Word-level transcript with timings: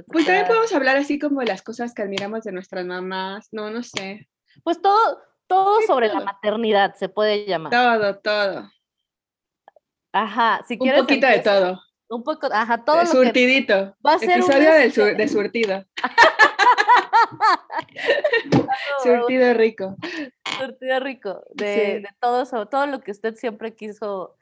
Eh, 0.00 0.04
Pues 0.10 0.26
también 0.26 0.44
ta. 0.44 0.48
podemos 0.48 0.72
hablar 0.74 0.96
así 0.96 1.18
como 1.18 1.40
de 1.40 1.46
las 1.46 1.62
cosas 1.62 1.94
que 1.94 2.02
admiramos 2.02 2.44
de 2.44 2.52
nuestras 2.52 2.84
mamás. 2.84 3.48
No, 3.52 3.70
no 3.70 3.82
sé. 3.82 4.28
Pues 4.64 4.80
todo, 4.82 5.18
todo 5.46 5.80
Sí, 5.80 5.86
sobre 5.86 6.08
la 6.08 6.20
maternidad 6.20 6.94
se 6.94 7.08
puede 7.08 7.46
llamar. 7.46 7.70
Todo, 7.72 8.18
todo. 8.18 8.70
Ajá, 10.12 10.62
si 10.66 10.74
Un 10.74 10.80
quieres. 10.80 11.00
poquito 11.02 11.26
de 11.26 11.38
todo. 11.40 11.80
Un 12.08 12.24
poco, 12.24 12.48
ajá, 12.52 12.84
todo 12.84 12.96
De 12.96 13.04
lo 13.04 13.10
que 13.10 13.16
surtidito. 13.16 13.96
va 14.04 14.14
a 14.14 14.18
ser 14.18 14.28
un 14.30 14.34
Episodio 14.50 14.72
este- 14.74 14.90
sur- 15.00 15.16
de 15.16 15.28
surtido. 15.28 15.84
Surtido 19.02 19.54
rico. 19.54 19.96
surtido 20.58 21.00
rico 21.00 21.42
de, 21.54 21.74
Sí. 21.74 21.80
de 22.02 22.08
todo 22.20 22.44
todo 22.66 22.86
lo 22.86 23.00
que 23.00 23.12
usted 23.12 23.34
siempre 23.36 23.74
quiso 23.74 24.36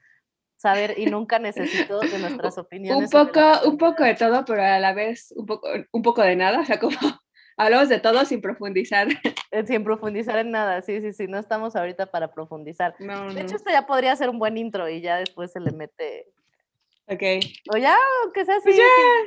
saber 0.58 0.94
y 0.98 1.06
nunca 1.06 1.38
necesitó 1.88 2.00
de 2.00 2.18
nuestras 2.18 2.58
Un 2.58 2.64
opiniones. 2.64 3.10
sobre 3.10 3.32
poco, 3.32 3.68
un 3.68 3.78
poco 3.78 4.02
de 4.04 4.14
todo, 4.14 4.44
pero 4.44 4.62
a 4.62 4.78
la 4.78 4.92
vez 4.92 5.32
un 5.36 5.46
poco, 5.46 5.68
un 5.92 6.02
poco 6.02 6.20
de 6.22 6.36
nada. 6.36 6.60
O 6.60 6.64
sea, 6.64 6.78
como 6.78 6.96
hablamos 7.56 7.88
de 7.88 8.00
todo 8.00 8.24
sin 8.26 8.42
profundizar. 8.42 9.08
Eh, 9.50 9.64
Sin 9.66 9.82
profundizar 9.82 10.38
en 10.38 10.50
nada, 10.50 10.82
sí, 10.82 11.00
sí, 11.00 11.14
sí, 11.14 11.26
no 11.26 11.38
estamos 11.38 11.74
ahorita 11.74 12.06
para 12.10 12.30
profundizar. 12.32 12.94
No, 12.98 13.28
De 13.28 13.34
no. 13.34 13.40
hecho, 13.40 13.56
esto 13.56 13.70
ya 13.70 13.86
podría 13.86 14.14
ser 14.14 14.28
un 14.28 14.38
buen 14.38 14.58
intro 14.58 14.88
y 14.90 15.00
ya 15.00 15.16
después 15.16 15.50
se 15.52 15.60
le 15.60 15.70
mete. 15.72 16.26
Ok. 17.06 17.22
O 17.72 17.78
ya, 17.78 17.96
aunque 18.24 18.44
sea 18.44 18.56
así. 18.56 18.64
Pues 18.64 18.76
ya. 18.76 18.82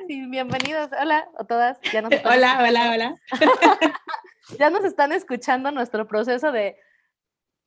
sí, 0.08 0.14
sí, 0.14 0.26
bienvenidos. 0.30 0.92
Hola 1.02 1.28
a 1.40 1.44
todas. 1.46 1.80
Ya 1.92 2.04
nos, 2.04 2.12
están 2.12 2.32
Hola, 2.38 2.64
hola, 2.68 2.92
hola. 2.94 3.16
ya 4.60 4.70
nos 4.70 4.86
están 4.86 5.12
escuchando 5.12 5.72
nuestro 5.72 6.08
proceso 6.08 6.52
de 6.52 6.78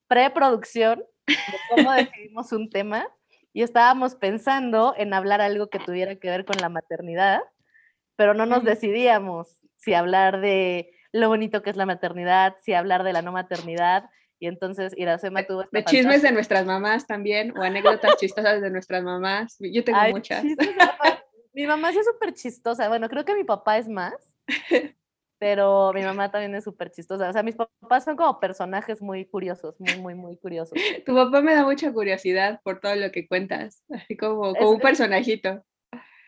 preproducción, 0.06 1.02
de 1.26 1.34
cómo 1.70 1.92
decidimos 1.92 2.52
un 2.52 2.70
tema. 2.70 3.08
Y 3.54 3.62
estábamos 3.62 4.16
pensando 4.16 4.94
en 4.98 5.14
hablar 5.14 5.40
algo 5.40 5.68
que 5.68 5.78
tuviera 5.78 6.16
que 6.16 6.28
ver 6.28 6.44
con 6.44 6.56
la 6.60 6.68
maternidad, 6.68 7.40
pero 8.16 8.34
no 8.34 8.46
nos 8.46 8.64
decidíamos 8.64 9.60
si 9.76 9.94
hablar 9.94 10.40
de 10.40 10.90
lo 11.12 11.28
bonito 11.28 11.62
que 11.62 11.70
es 11.70 11.76
la 11.76 11.86
maternidad, 11.86 12.56
si 12.62 12.74
hablar 12.74 13.04
de 13.04 13.12
la 13.12 13.22
no 13.22 13.30
maternidad. 13.30 14.10
Y 14.40 14.48
entonces 14.48 14.92
Iracema 14.96 15.44
tuvo 15.44 15.62
esta 15.62 15.78
De 15.78 15.84
chismes 15.84 16.22
de 16.22 16.32
nuestras 16.32 16.66
mamás 16.66 17.06
también, 17.06 17.56
o 17.56 17.62
anécdotas 17.62 18.16
chistosas 18.18 18.60
de 18.60 18.70
nuestras 18.70 19.04
mamás. 19.04 19.56
Yo 19.60 19.84
tengo 19.84 20.00
Ay, 20.00 20.12
muchas. 20.12 20.44
Mi 21.52 21.64
mamá 21.68 21.92
sí 21.92 21.98
es 21.98 22.06
súper 22.06 22.34
chistosa. 22.34 22.88
Bueno, 22.88 23.08
creo 23.08 23.24
que 23.24 23.36
mi 23.36 23.44
papá 23.44 23.78
es 23.78 23.88
más, 23.88 24.14
pero 25.44 25.92
mi 25.92 26.00
mamá 26.02 26.30
también 26.30 26.54
es 26.54 26.64
súper 26.64 26.90
chistosa. 26.90 27.28
O 27.28 27.32
sea, 27.34 27.42
mis 27.42 27.54
papás 27.54 28.02
son 28.04 28.16
como 28.16 28.40
personajes 28.40 29.02
muy 29.02 29.26
curiosos, 29.26 29.78
muy, 29.78 29.98
muy, 29.98 30.14
muy 30.14 30.36
curiosos. 30.38 30.72
Tu 31.04 31.14
papá 31.14 31.42
me 31.42 31.54
da 31.54 31.64
mucha 31.64 31.92
curiosidad 31.92 32.62
por 32.64 32.80
todo 32.80 32.94
lo 32.96 33.10
que 33.12 33.28
cuentas, 33.28 33.84
así 33.92 34.16
como, 34.16 34.52
Es- 34.52 34.58
como 34.58 34.70
un 34.70 34.80
personajito. 34.80 35.62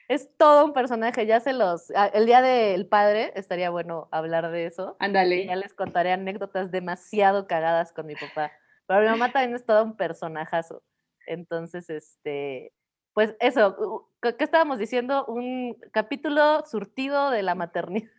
Es 0.08 0.28
todo 0.36 0.66
un 0.66 0.74
personaje, 0.74 1.24
ya 1.26 1.40
se 1.40 1.54
los... 1.54 1.90
ah, 1.96 2.08
El 2.12 2.26
día 2.26 2.42
del 2.42 2.86
padre 2.88 3.32
estaría 3.36 3.70
bueno 3.70 4.08
hablar 4.12 4.50
de 4.52 4.66
eso. 4.66 4.96
Y 5.00 5.04
Ándale. 5.06 5.46
ya 5.46 5.56
les 5.56 5.72
contaré 5.72 6.12
anécdotas 6.12 6.70
demasiado 6.70 7.46
cagadas 7.46 7.92
con 7.94 8.04
mi 8.06 8.14
papá. 8.14 8.52
Pero 8.86 9.00
mi 9.00 9.06
mamá 9.08 9.32
también 9.32 9.54
es 9.56 9.64
todo 9.64 9.82
un 9.82 9.96
personajazo. 9.96 10.82
Entonces, 11.26 11.88
este... 11.88 12.72
Pues 13.14 13.34
eso, 13.40 13.74
u- 13.78 14.08
¿qué 14.20 14.36
qué 14.36 14.44
estábamos 14.44 14.78
diciendo? 14.78 15.24
Un 15.24 15.74
capítulo 15.90 16.62
surtido 16.66 17.30
de 17.30 17.42
la 17.42 17.54
maternidad. 17.54 18.10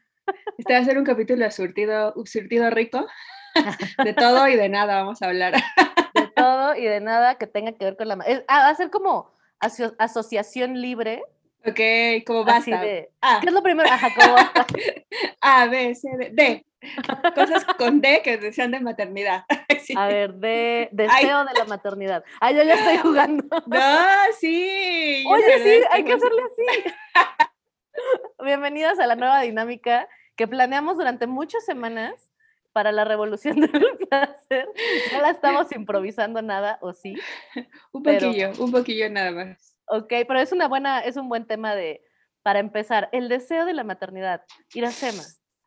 Este 0.57 0.73
va 0.73 0.79
a 0.79 0.83
ser 0.85 0.97
un 0.97 1.05
capítulo 1.05 1.49
surtido, 1.51 2.13
surtido 2.25 2.69
rico. 2.69 3.05
De 4.03 4.13
todo 4.13 4.47
y 4.47 4.55
de 4.55 4.69
nada 4.69 4.97
vamos 4.97 5.21
a 5.21 5.27
hablar. 5.27 5.53
de 6.13 6.27
todo 6.35 6.75
y 6.75 6.83
de 6.85 6.99
nada 7.01 7.35
que 7.35 7.47
tenga 7.47 7.71
que 7.71 7.85
ver 7.85 7.97
con 7.97 8.07
la... 8.07 8.15
es- 8.27 8.43
ah, 8.47 8.59
va 8.59 8.69
a 8.69 8.75
ser 8.75 8.89
como 8.91 9.31
aso- 9.59 9.95
asociación 9.97 10.79
libre. 10.79 11.23
Ok, 11.65 12.23
como 12.25 12.45
basta. 12.45 12.81
de... 12.81 13.09
A, 13.21 13.39
¿Qué 13.41 13.47
es 13.47 13.53
lo 13.53 13.63
primero? 13.63 13.89
Ajá, 13.91 14.09
como 14.15 14.33
basta. 14.35 14.67
A, 15.41 15.65
B, 15.65 15.95
C, 15.95 16.07
D. 16.17 16.29
D. 16.33 16.65
Cosas 17.33 17.65
con 17.77 17.99
D 17.99 18.21
que 18.23 18.53
sean 18.53 18.71
de 18.71 18.79
maternidad. 18.79 19.43
Sí. 19.83 19.93
A 19.97 20.07
ver, 20.07 20.33
de 20.33 20.89
deseo 20.91 21.45
de 21.45 21.53
la 21.53 21.63
maternidad. 21.65 22.21
Ah, 22.41 22.51
yo 22.51 22.61
ya 22.63 22.73
estoy 22.73 22.97
jugando. 22.97 23.45
No, 23.67 23.97
sí. 24.37 25.23
Oye, 25.29 25.59
sí, 25.63 25.83
hay 25.91 26.03
que 26.03 26.13
hacerle 26.13 26.41
así. 26.41 26.89
Bienvenidos 28.43 28.99
a 28.99 29.07
la 29.07 29.15
nueva 29.15 29.41
dinámica 29.41 30.07
que 30.35 30.47
planeamos 30.47 30.97
durante 30.97 31.27
muchas 31.27 31.65
semanas 31.65 32.33
para 32.73 32.91
la 32.91 33.05
revolución 33.05 33.59
del 33.61 33.97
placer. 34.09 34.67
No 35.13 35.21
la 35.21 35.31
estamos 35.31 35.71
improvisando 35.71 36.41
nada, 36.41 36.77
¿o 36.81 36.93
sí? 36.93 37.15
Un 37.91 38.03
pero- 38.03 38.27
poquillo, 38.27 38.51
un 38.59 38.71
poquillo 38.71 39.09
nada 39.09 39.31
más. 39.31 39.73
Ok, 39.89 40.09
pero 40.27 40.39
es 40.39 40.51
una 40.51 40.67
buena, 40.67 40.99
es 40.99 41.15
un 41.15 41.29
buen 41.29 41.45
tema 41.47 41.73
de, 41.73 42.03
para 42.43 42.59
empezar, 42.59 43.07
el 43.13 43.29
deseo 43.29 43.65
de 43.65 43.73
la 43.73 43.85
maternidad. 43.85 44.43
Iracema, 44.73 45.23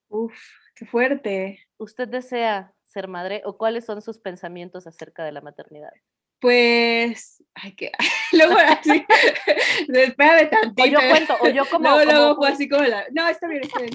Uf, 0.08 0.34
qué 0.74 0.84
fuerte. 0.84 1.66
¿usted 1.78 2.06
desea 2.06 2.74
ser 2.84 3.08
madre 3.08 3.40
o 3.46 3.56
cuáles 3.56 3.86
son 3.86 4.02
sus 4.02 4.18
pensamientos 4.18 4.86
acerca 4.86 5.24
de 5.24 5.32
la 5.32 5.40
maternidad? 5.40 5.92
Pues, 6.40 7.42
ay, 7.54 7.74
que 7.74 7.92
luego 8.32 8.56
así, 8.56 9.04
espérame 9.88 10.48
tantito. 10.48 10.82
O 10.82 10.86
yo 10.86 10.98
cuento, 11.10 11.36
o 11.40 11.48
yo 11.48 11.64
como... 11.70 11.82
luego, 11.82 11.98
como 12.00 12.12
luego 12.12 12.36
fue 12.36 12.48
así 12.48 12.68
como 12.68 12.84
la, 12.84 13.06
no, 13.12 13.28
está 13.28 13.46
bien, 13.46 13.62
está 13.62 13.80
bien. 13.80 13.94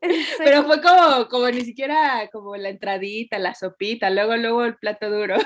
Pero 0.38 0.64
fue 0.64 0.80
como, 0.80 1.28
como 1.28 1.48
ni 1.50 1.62
siquiera 1.64 2.28
como 2.32 2.56
la 2.56 2.68
entradita, 2.68 3.38
la 3.38 3.54
sopita, 3.54 4.10
luego, 4.10 4.36
luego 4.36 4.64
el 4.64 4.76
plato 4.76 5.10
duro. 5.10 5.36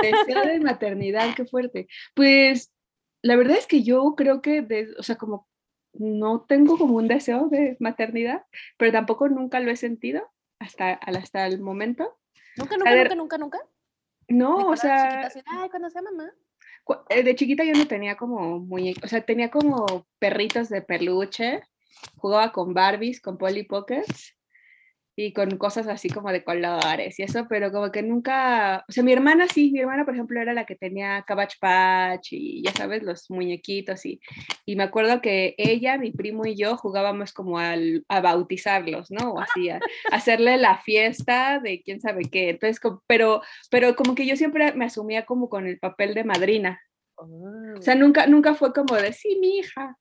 Deseo 0.00 0.46
de 0.46 0.60
maternidad, 0.60 1.34
qué 1.34 1.44
fuerte. 1.44 1.86
Pues, 2.14 2.72
la 3.20 3.36
verdad 3.36 3.58
es 3.58 3.66
que 3.66 3.82
yo 3.82 4.14
creo 4.16 4.40
que, 4.40 4.62
de- 4.62 4.94
o 4.98 5.02
sea, 5.02 5.16
como 5.16 5.46
no 5.92 6.46
tengo 6.48 6.78
como 6.78 6.96
un 6.96 7.06
deseo 7.08 7.48
de 7.48 7.76
maternidad, 7.78 8.44
pero 8.78 8.92
tampoco 8.92 9.28
nunca 9.28 9.60
lo 9.60 9.70
he 9.70 9.76
sentido 9.76 10.26
hasta, 10.58 10.92
hasta 10.94 11.46
el 11.46 11.60
momento. 11.60 12.18
¿Nunca, 12.56 12.76
nunca, 12.78 12.94
ver, 12.94 13.16
nunca, 13.16 13.36
nunca, 13.36 13.58
nunca? 13.58 13.71
No, 14.28 14.68
o 14.68 14.76
sea, 14.76 15.26
así, 15.26 15.40
Ay, 15.46 15.68
cuando 15.70 15.90
sea 15.90 16.02
mamá. 16.02 16.30
eh, 17.08 17.22
de 17.22 17.34
chiquita 17.34 17.64
yo 17.64 17.74
no 17.74 17.86
tenía 17.86 18.16
como 18.16 18.58
muñecos, 18.58 19.04
o 19.04 19.08
sea, 19.08 19.24
tenía 19.24 19.50
como 19.50 20.06
perritos 20.18 20.68
de 20.68 20.82
peluche, 20.82 21.62
jugaba 22.16 22.52
con 22.52 22.74
Barbies, 22.74 23.20
con 23.20 23.38
Polly 23.38 23.64
Pockets 23.64 24.36
y 25.14 25.32
con 25.34 25.58
cosas 25.58 25.88
así 25.88 26.08
como 26.08 26.32
de 26.32 26.42
colores 26.42 27.18
y 27.18 27.22
eso, 27.22 27.46
pero 27.48 27.70
como 27.70 27.92
que 27.92 28.02
nunca, 28.02 28.84
o 28.88 28.92
sea, 28.92 29.02
mi 29.04 29.12
hermana 29.12 29.46
sí, 29.46 29.70
mi 29.70 29.80
hermana 29.80 30.06
por 30.06 30.14
ejemplo 30.14 30.40
era 30.40 30.54
la 30.54 30.64
que 30.64 30.74
tenía 30.74 31.22
Cabbage 31.26 31.56
Patch 31.60 32.28
y 32.32 32.62
ya 32.64 32.72
sabes, 32.72 33.02
los 33.02 33.30
muñequitos 33.30 34.06
y, 34.06 34.20
y 34.64 34.74
me 34.76 34.84
acuerdo 34.84 35.20
que 35.20 35.54
ella, 35.58 35.98
mi 35.98 36.12
primo 36.12 36.46
y 36.46 36.56
yo 36.56 36.76
jugábamos 36.78 37.32
como 37.34 37.58
al- 37.58 38.04
a 38.08 38.20
bautizarlos, 38.22 39.10
¿no? 39.10 39.32
O 39.32 39.40
así, 39.40 39.68
a, 39.68 39.76
a 40.10 40.16
hacerle 40.16 40.56
la 40.56 40.78
fiesta 40.78 41.60
de 41.62 41.82
quién 41.82 42.00
sabe 42.00 42.22
qué, 42.30 42.48
entonces, 42.50 42.80
como- 42.80 43.02
pero, 43.06 43.42
pero 43.70 43.94
como 43.96 44.14
que 44.14 44.26
yo 44.26 44.36
siempre 44.36 44.72
me 44.72 44.86
asumía 44.86 45.26
como 45.26 45.48
con 45.50 45.66
el 45.66 45.78
papel 45.78 46.14
de 46.14 46.24
madrina, 46.24 46.80
o 47.16 47.82
sea, 47.82 47.94
nunca, 47.94 48.26
nunca 48.26 48.54
fue 48.54 48.72
como 48.72 48.96
de, 48.96 49.12
sí, 49.12 49.36
mi 49.40 49.58
hija. 49.58 49.96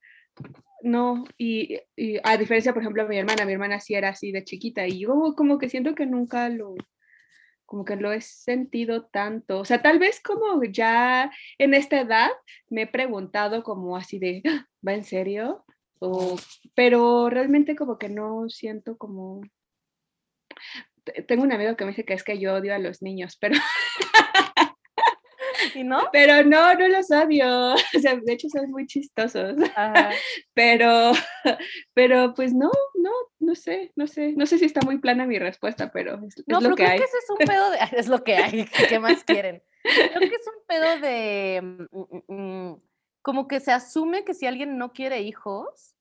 No, 0.84 1.26
y, 1.38 1.78
a 2.24 2.38
diferencia, 2.38 2.74
por 2.74 2.82
ejemplo, 2.82 3.04
de 3.04 3.10
mi 3.10 3.18
hermana, 3.20 3.46
mi 3.46 3.54
hermana 3.54 3.80
sí 3.80 3.94
era 3.94 4.10
así 4.10 4.32
de 4.32 4.44
chiquita 4.44 4.88
y 4.88 5.00
yo 5.02 5.34
como, 5.38 5.58
que 5.60 5.70
siento 5.70 5.94
que 5.96 6.06
nunca 6.08 6.50
lo, 6.50 6.74
como 7.66 7.86
que 7.86 7.96
lo 7.98 8.12
he 8.14 8.22
sentido 8.22 9.06
tanto. 9.08 9.60
O 9.60 9.66
sea, 9.66 9.82
tal 9.82 10.00
vez 10.00 10.22
como 10.22 10.64
ya 10.64 11.32
en 11.60 11.74
esta 11.76 12.02
edad 12.02 12.30
me 12.70 12.84
he 12.84 12.88
preguntado 12.88 13.64
como 13.64 13.98
así 13.98 14.20
de, 14.20 14.42
"Ah, 14.48 14.68
¿va 14.88 14.94
en 14.94 15.04
serio? 15.06 15.66
O, 16.00 16.38
pero 16.76 17.30
realmente 17.30 17.76
como 17.76 17.98
que 18.00 18.10
no 18.10 18.50
siento 18.50 18.98
como... 18.98 19.42
Te- 21.04 21.24
Tengo 21.24 21.44
un 21.44 21.52
amigo 21.52 21.76
que 21.76 21.86
me 21.86 21.92
dice 21.92 22.06
que 22.06 22.14
es 22.14 22.24
que 22.24 22.40
yo 22.40 22.56
odio 22.56 22.74
a 22.76 22.80
los 22.80 23.02
niños, 23.02 23.38
pero 23.40 23.56
¿Y 25.76 25.84
no? 25.84 26.10
Pero 26.12 26.44
no, 26.44 26.74
no 26.74 26.88
los 26.88 27.10
odio. 27.12 27.74
O 27.74 28.00
sea, 28.02 28.16
de 28.16 28.34
hecho 28.34 28.50
son 28.50 28.70
muy 28.72 28.86
chistosos. 28.88 29.56
Ajá. 29.76 30.12
Pero, 30.54 31.12
pero 31.94 32.34
pues 32.34 32.54
no, 32.54 32.72
no, 32.96 33.12
no 33.40 33.56
sé, 33.56 33.92
no 33.96 34.08
sé. 34.08 34.34
No 34.34 34.46
sé 34.46 34.58
si 34.58 34.66
está 34.66 34.82
muy 34.86 35.00
plana 35.00 35.26
mi 35.26 35.40
respuesta, 35.40 35.92
pero 35.92 36.20
es, 36.26 36.36
lo 36.48 36.60
pero 36.60 36.76
que 36.76 36.84
creo 36.84 36.90
hay. 36.92 36.98
que 37.00 37.06
ese 37.06 37.18
es 37.18 37.30
un 37.30 37.38
pedo 37.46 37.72
de... 37.72 37.78
Es 37.94 38.08
lo 38.08 38.24
que 38.24 38.36
hay, 38.36 38.66
¿qué 38.90 39.00
más 39.00 39.24
quieren? 39.24 39.64
Creo 39.84 40.20
que 40.30 40.36
es 40.36 40.48
un 40.48 40.66
pedo 40.68 41.00
de... 41.00 41.62
mm, 41.62 41.98
mm, 42.00 42.70
mm, 42.72 42.82
Como 43.22 43.48
que 43.48 43.60
se 43.60 43.72
asume 43.72 44.24
que 44.26 44.34
si 44.34 44.46
alguien 44.46 44.78
no 44.78 44.94
quiere 44.94 45.22
hijos 45.22 45.96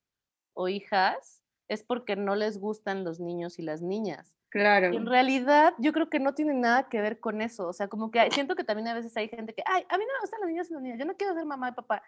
o 0.54 0.68
hijas, 0.68 1.42
es 1.68 1.82
porque 1.84 2.16
no 2.16 2.34
les 2.34 2.58
gustan 2.58 3.04
los 3.04 3.20
niños 3.20 3.58
y 3.58 3.62
las 3.62 3.80
niñas. 3.80 4.34
Claro. 4.50 4.92
Y 4.92 4.96
en 4.96 5.06
realidad, 5.06 5.74
yo 5.78 5.92
creo 5.92 6.10
que 6.10 6.18
no 6.18 6.34
tiene 6.34 6.54
nada 6.54 6.88
que 6.88 7.00
ver 7.00 7.20
con 7.20 7.40
eso. 7.40 7.68
O 7.68 7.72
sea, 7.72 7.88
como 7.88 8.10
que 8.10 8.30
siento 8.32 8.56
que 8.56 8.64
también 8.64 8.88
a 8.88 8.94
veces 8.94 9.16
hay 9.16 9.28
gente 9.28 9.54
que, 9.54 9.62
ay, 9.64 9.84
a 9.88 9.96
mí 9.96 10.04
no 10.04 10.12
me 10.12 10.20
gustan 10.20 10.40
los 10.40 10.48
niños 10.50 10.70
y 10.70 10.74
las 10.74 10.82
niñas, 10.82 10.98
yo 10.98 11.04
no 11.04 11.16
quiero 11.16 11.34
ser 11.34 11.46
mamá 11.46 11.68
y 11.68 11.72
papá. 11.72 12.02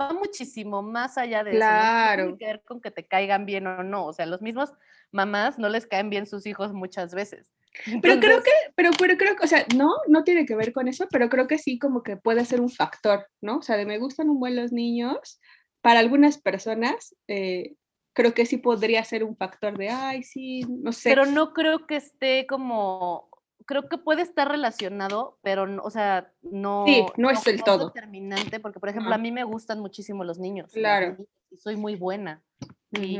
Va 0.00 0.12
muchísimo 0.12 0.82
más 0.82 1.18
allá 1.18 1.42
de 1.42 1.50
eso. 1.50 1.58
¿no? 1.58 1.66
Claro. 1.66 2.22
tiene 2.22 2.38
que 2.38 2.46
ver 2.46 2.62
con 2.64 2.80
que 2.80 2.90
te 2.90 3.06
caigan 3.06 3.44
bien 3.44 3.66
o 3.66 3.82
no. 3.82 4.06
O 4.06 4.12
sea, 4.12 4.24
los 4.26 4.40
mismos 4.40 4.72
mamás 5.10 5.58
no 5.58 5.68
les 5.68 5.86
caen 5.86 6.10
bien 6.10 6.26
sus 6.26 6.46
hijos 6.46 6.72
muchas 6.72 7.12
veces. 7.12 7.52
Pero 8.02 8.20
creo 8.20 8.36
Entonces, 8.36 8.44
que, 8.44 8.72
pero, 8.74 8.90
pero 8.98 9.16
creo 9.16 9.36
que, 9.36 9.44
o 9.44 9.46
sea, 9.46 9.64
no, 9.76 9.90
no 10.08 10.24
tiene 10.24 10.44
que 10.44 10.56
ver 10.56 10.72
con 10.72 10.88
eso, 10.88 11.06
pero 11.08 11.28
creo 11.28 11.46
que 11.46 11.56
sí 11.56 11.78
como 11.78 12.02
que 12.02 12.16
puede 12.16 12.44
ser 12.44 12.60
un 12.60 12.68
factor, 12.68 13.28
¿no? 13.40 13.58
O 13.58 13.62
sea, 13.62 13.76
de 13.76 13.86
me 13.86 13.98
gustan 13.98 14.28
un 14.28 14.40
buen 14.40 14.56
los 14.56 14.72
niños, 14.72 15.40
para 15.80 16.00
algunas 16.00 16.38
personas, 16.38 17.14
eh, 17.28 17.74
creo 18.12 18.34
que 18.34 18.46
sí 18.46 18.58
podría 18.58 19.04
ser 19.04 19.24
un 19.24 19.36
factor 19.36 19.76
de, 19.76 19.88
ay, 19.88 20.22
sí, 20.22 20.64
no 20.68 20.92
sé. 20.92 21.10
Pero 21.10 21.26
no 21.26 21.52
creo 21.52 21.86
que 21.86 21.96
esté 21.96 22.46
como, 22.46 23.28
creo 23.66 23.88
que 23.88 23.98
puede 23.98 24.22
estar 24.22 24.48
relacionado, 24.48 25.38
pero, 25.42 25.66
no, 25.66 25.82
o 25.82 25.90
sea, 25.90 26.32
no. 26.42 26.84
Sí, 26.86 27.04
no 27.16 27.30
es 27.30 27.46
el 27.46 27.62
todo. 27.62 27.86
determinante, 27.86 28.60
porque, 28.60 28.80
por 28.80 28.88
ejemplo, 28.88 29.14
a 29.14 29.18
mí 29.18 29.32
me 29.32 29.44
gustan 29.44 29.80
muchísimo 29.80 30.24
los 30.24 30.38
niños. 30.38 30.72
Claro. 30.72 31.16
Y 31.50 31.56
soy 31.56 31.76
muy 31.76 31.96
buena. 31.96 32.42
y, 32.92 33.18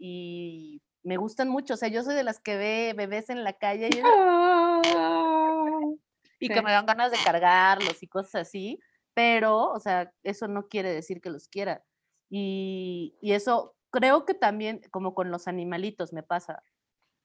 y, 0.00 0.82
me 1.04 1.16
gustan 1.16 1.48
mucho. 1.48 1.74
O 1.74 1.76
sea, 1.76 1.88
yo 1.88 2.02
soy 2.02 2.14
de 2.14 2.22
las 2.22 2.40
que 2.40 2.56
ve 2.56 2.94
bebés 2.96 3.28
en 3.28 3.42
la 3.42 3.54
calle 3.54 3.90
y, 3.92 3.98
y 6.38 6.48
que 6.48 6.62
me 6.62 6.70
dan 6.70 6.86
ganas 6.86 7.10
de 7.10 7.18
cargarlos 7.24 8.02
y 8.02 8.06
cosas 8.06 8.46
así. 8.46 8.78
Pero, 9.12 9.72
o 9.72 9.80
sea, 9.80 10.12
eso 10.22 10.48
no 10.48 10.68
quiere 10.68 10.90
decir 10.90 11.20
que 11.20 11.28
los 11.28 11.48
quiera. 11.48 11.84
Y, 12.30 13.16
y 13.20 13.32
eso 13.32 13.74
creo 13.92 14.24
que 14.24 14.34
también, 14.34 14.80
como 14.90 15.14
con 15.14 15.30
los 15.30 15.46
animalitos, 15.46 16.12
me 16.12 16.24
pasa, 16.24 16.64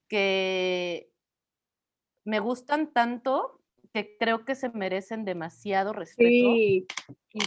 que 0.08 1.12
me 2.24 2.40
gustan 2.40 2.94
tanto 2.94 3.62
que 3.94 4.18
creo 4.20 4.44
que 4.44 4.54
se 4.54 4.70
merecen 4.70 5.24
demasiado 5.24 5.94
respeto 5.94 6.30
y 6.30 6.86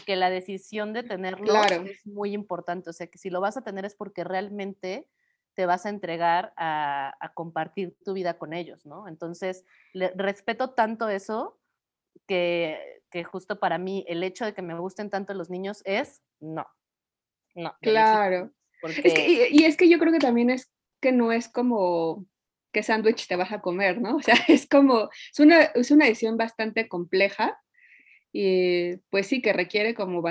que 0.07 0.17
la 0.17 0.31
decisión 0.31 0.93
de 0.95 1.03
tenerlo 1.03 1.55
es 1.65 2.05
muy 2.07 2.33
importante. 2.33 2.91
O 2.91 2.93
sea, 2.93 3.07
que 3.07 3.19
si 3.19 3.29
lo 3.31 3.41
vas 3.41 3.57
a 3.57 3.63
tener 3.63 3.85
es 3.85 3.95
porque 3.95 4.25
realmente 4.25 5.07
te 5.55 5.67
vas 5.67 5.85
a 5.85 5.91
entregar 5.91 6.55
a, 6.57 7.13
compartir 7.35 7.95
tu 8.05 8.15
vida 8.15 8.39
con 8.39 8.55
ellos, 8.55 8.87
¿no? 8.87 9.07
Entonces, 9.07 9.67
respeto 9.93 10.71
tanto 10.71 11.11
eso 11.11 11.61
que, 12.27 13.03
que, 13.11 13.23
justo 13.23 13.61
para 13.61 13.77
mí 13.77 14.05
el 14.09 14.23
hecho 14.23 14.47
de 14.47 14.55
que 14.55 14.63
me 14.63 14.79
gusten 14.79 15.11
tanto 15.11 15.35
los 15.35 15.51
niños 15.51 15.83
es 15.85 16.23
no. 16.41 16.67
No. 17.55 17.75
Claro. 17.81 18.51
Y, 19.05 19.65
es 19.65 19.77
que 19.77 19.89
yo 19.89 19.99
creo 19.99 20.13
que 20.13 20.19
también 20.19 20.51
es 20.51 20.71
que 21.01 21.13
no 21.13 21.33
es 21.33 21.49
como 21.49 22.27
qué 22.73 22.83
sándwich 22.83 23.27
te 23.27 23.37
vas 23.37 23.53
a 23.53 23.61
comer, 23.61 24.01
¿no? 24.01 24.17
O 24.17 24.23
sea, 24.23 24.37
es 24.49 24.67
como, 24.69 25.11
es 25.33 25.41
una, 25.41 25.63
es 25.63 25.91
una 25.91 26.07
decisión 26.07 26.37
bastante 26.37 26.89
compleja 26.89 27.59
y 28.33 28.97
pues 29.11 29.27
sí 29.27 29.43
que 29.43 29.53
requiere 29.53 29.95
como 29.95 30.23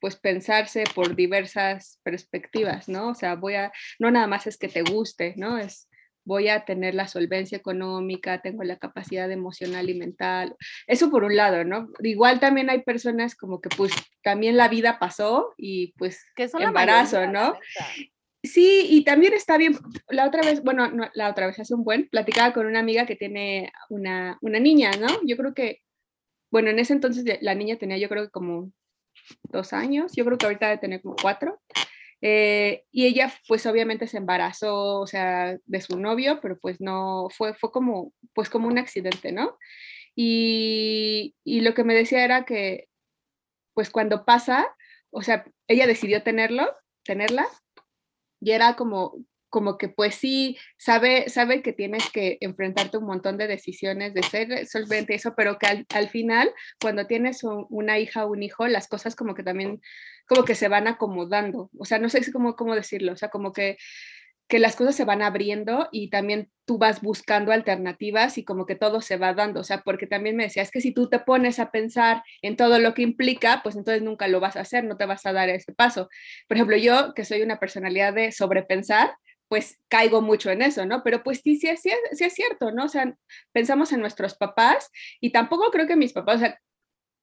pues 0.00 0.16
pensarse 0.16 0.84
por 0.94 1.16
diversas 1.16 2.00
perspectivas, 2.02 2.88
¿no? 2.88 3.10
O 3.10 3.14
sea, 3.14 3.34
voy 3.34 3.54
a, 3.54 3.72
no 3.98 4.10
nada 4.10 4.26
más 4.26 4.46
es 4.46 4.56
que 4.56 4.68
te 4.68 4.82
guste, 4.82 5.34
¿no? 5.36 5.58
Es, 5.58 5.87
voy 6.28 6.48
a 6.48 6.66
tener 6.66 6.94
la 6.94 7.08
solvencia 7.08 7.56
económica, 7.56 8.42
tengo 8.42 8.62
la 8.62 8.76
capacidad 8.76 9.30
emocional 9.32 9.88
y 9.88 9.94
mental. 9.94 10.54
Eso 10.86 11.10
por 11.10 11.24
un 11.24 11.34
lado, 11.34 11.64
¿no? 11.64 11.88
Igual 12.00 12.38
también 12.38 12.68
hay 12.68 12.82
personas 12.82 13.34
como 13.34 13.62
que 13.62 13.70
pues 13.70 13.92
también 14.22 14.58
la 14.58 14.68
vida 14.68 14.98
pasó 14.98 15.54
y 15.56 15.94
pues 15.96 16.22
que 16.36 16.46
embarazo, 16.60 17.26
¿no? 17.26 17.54
Sí, 18.44 18.86
y 18.90 19.04
también 19.04 19.32
está 19.32 19.56
bien, 19.56 19.78
la 20.08 20.26
otra 20.26 20.42
vez, 20.42 20.62
bueno, 20.62 20.90
la 21.14 21.30
otra 21.30 21.46
vez 21.46 21.58
hace 21.58 21.74
un 21.74 21.82
buen, 21.82 22.08
platicaba 22.08 22.52
con 22.52 22.66
una 22.66 22.78
amiga 22.78 23.06
que 23.06 23.16
tiene 23.16 23.72
una, 23.88 24.38
una 24.42 24.60
niña, 24.60 24.90
¿no? 25.00 25.08
Yo 25.24 25.36
creo 25.38 25.54
que, 25.54 25.80
bueno, 26.52 26.68
en 26.68 26.78
ese 26.78 26.92
entonces 26.92 27.24
la 27.40 27.54
niña 27.54 27.76
tenía 27.76 27.96
yo 27.96 28.08
creo 28.10 28.24
que 28.24 28.30
como 28.30 28.70
dos 29.44 29.72
años, 29.72 30.12
yo 30.14 30.26
creo 30.26 30.36
que 30.36 30.44
ahorita 30.44 30.66
debe 30.66 30.78
tener 30.78 31.00
como 31.00 31.16
cuatro. 31.16 31.58
Eh, 32.20 32.84
y 32.90 33.06
ella 33.06 33.32
pues 33.46 33.64
obviamente 33.66 34.06
se 34.08 34.18
embarazó, 34.18 35.00
o 35.00 35.06
sea, 35.06 35.56
de 35.64 35.80
su 35.80 35.98
novio, 35.98 36.40
pero 36.40 36.58
pues 36.58 36.80
no, 36.80 37.28
fue, 37.30 37.54
fue 37.54 37.70
como, 37.70 38.12
pues 38.34 38.50
como 38.50 38.68
un 38.68 38.78
accidente, 38.78 39.32
¿no? 39.32 39.56
Y, 40.16 41.34
y 41.44 41.60
lo 41.60 41.74
que 41.74 41.84
me 41.84 41.94
decía 41.94 42.24
era 42.24 42.44
que 42.44 42.88
pues 43.74 43.90
cuando 43.90 44.24
pasa, 44.24 44.66
o 45.10 45.22
sea, 45.22 45.44
ella 45.68 45.86
decidió 45.86 46.24
tenerlo, 46.24 46.66
tenerla, 47.04 47.46
y 48.40 48.50
era 48.52 48.74
como, 48.74 49.14
como 49.48 49.78
que 49.78 49.88
pues 49.88 50.14
sí, 50.14 50.56
sabe, 50.76 51.28
sabe 51.28 51.62
que 51.62 51.72
tienes 51.72 52.10
que 52.10 52.38
enfrentarte 52.40 52.98
un 52.98 53.06
montón 53.06 53.38
de 53.38 53.46
decisiones 53.46 54.14
de 54.14 54.22
ser 54.22 54.66
solvente 54.66 55.14
eso, 55.14 55.34
pero 55.36 55.58
que 55.58 55.84
al, 55.88 56.08
final, 56.08 56.52
cuando 56.80 57.06
tienes 57.06 57.42
una 57.44 57.98
hija 57.98 58.24
o 58.24 58.32
un 58.32 58.42
hijo, 58.42 58.66
las 58.66 58.88
cosas 58.88 59.16
como 59.16 59.34
que 59.34 59.42
también, 59.42 59.80
como 60.26 60.44
que 60.44 60.54
se 60.54 60.68
van 60.68 60.88
acomodando, 60.88 61.70
o 61.78 61.84
sea, 61.84 61.98
no 61.98 62.08
sé 62.08 62.20
cómo, 62.32 62.56
cómo 62.56 62.74
decirlo, 62.74 63.12
o 63.12 63.16
sea, 63.16 63.28
como 63.30 63.52
que 63.52 63.78
que 64.48 64.58
las 64.58 64.76
cosas 64.76 64.96
se 64.96 65.04
van 65.04 65.20
abriendo 65.22 65.88
y 65.92 66.08
también 66.08 66.50
tú 66.64 66.78
vas 66.78 67.02
buscando 67.02 67.52
alternativas 67.52 68.38
y 68.38 68.44
como 68.44 68.64
que 68.64 68.76
todo 68.76 69.02
se 69.02 69.18
va 69.18 69.34
dando, 69.34 69.60
o 69.60 69.64
sea, 69.64 69.82
porque 69.82 70.06
también 70.06 70.36
me 70.36 70.44
decía, 70.44 70.62
es 70.62 70.70
que 70.70 70.80
si 70.80 70.92
tú 70.92 71.08
te 71.08 71.18
pones 71.18 71.58
a 71.58 71.70
pensar 71.70 72.22
en 72.40 72.56
todo 72.56 72.78
lo 72.78 72.94
que 72.94 73.02
implica, 73.02 73.60
pues 73.62 73.76
entonces 73.76 74.02
nunca 74.02 74.26
lo 74.26 74.40
vas 74.40 74.56
a 74.56 74.62
hacer, 74.62 74.84
no 74.84 74.96
te 74.96 75.04
vas 75.04 75.26
a 75.26 75.34
dar 75.34 75.50
ese 75.50 75.74
paso. 75.74 76.08
Por 76.48 76.56
ejemplo, 76.56 76.76
yo 76.78 77.12
que 77.14 77.26
soy 77.26 77.42
una 77.42 77.60
personalidad 77.60 78.14
de 78.14 78.32
sobrepensar, 78.32 79.14
pues 79.48 79.78
caigo 79.88 80.20
mucho 80.20 80.50
en 80.50 80.62
eso, 80.62 80.86
¿no? 80.86 81.02
Pero 81.02 81.22
pues 81.22 81.40
sí, 81.42 81.56
sí, 81.56 81.74
sí, 81.76 81.90
sí 82.12 82.24
es 82.24 82.34
cierto, 82.34 82.70
¿no? 82.70 82.84
O 82.84 82.88
sea, 82.88 83.14
pensamos 83.52 83.92
en 83.92 84.00
nuestros 84.00 84.34
papás 84.34 84.90
y 85.20 85.32
tampoco 85.32 85.70
creo 85.70 85.86
que 85.86 85.96
mis 85.96 86.12
papás, 86.12 86.36
o 86.36 86.38
sea, 86.40 86.60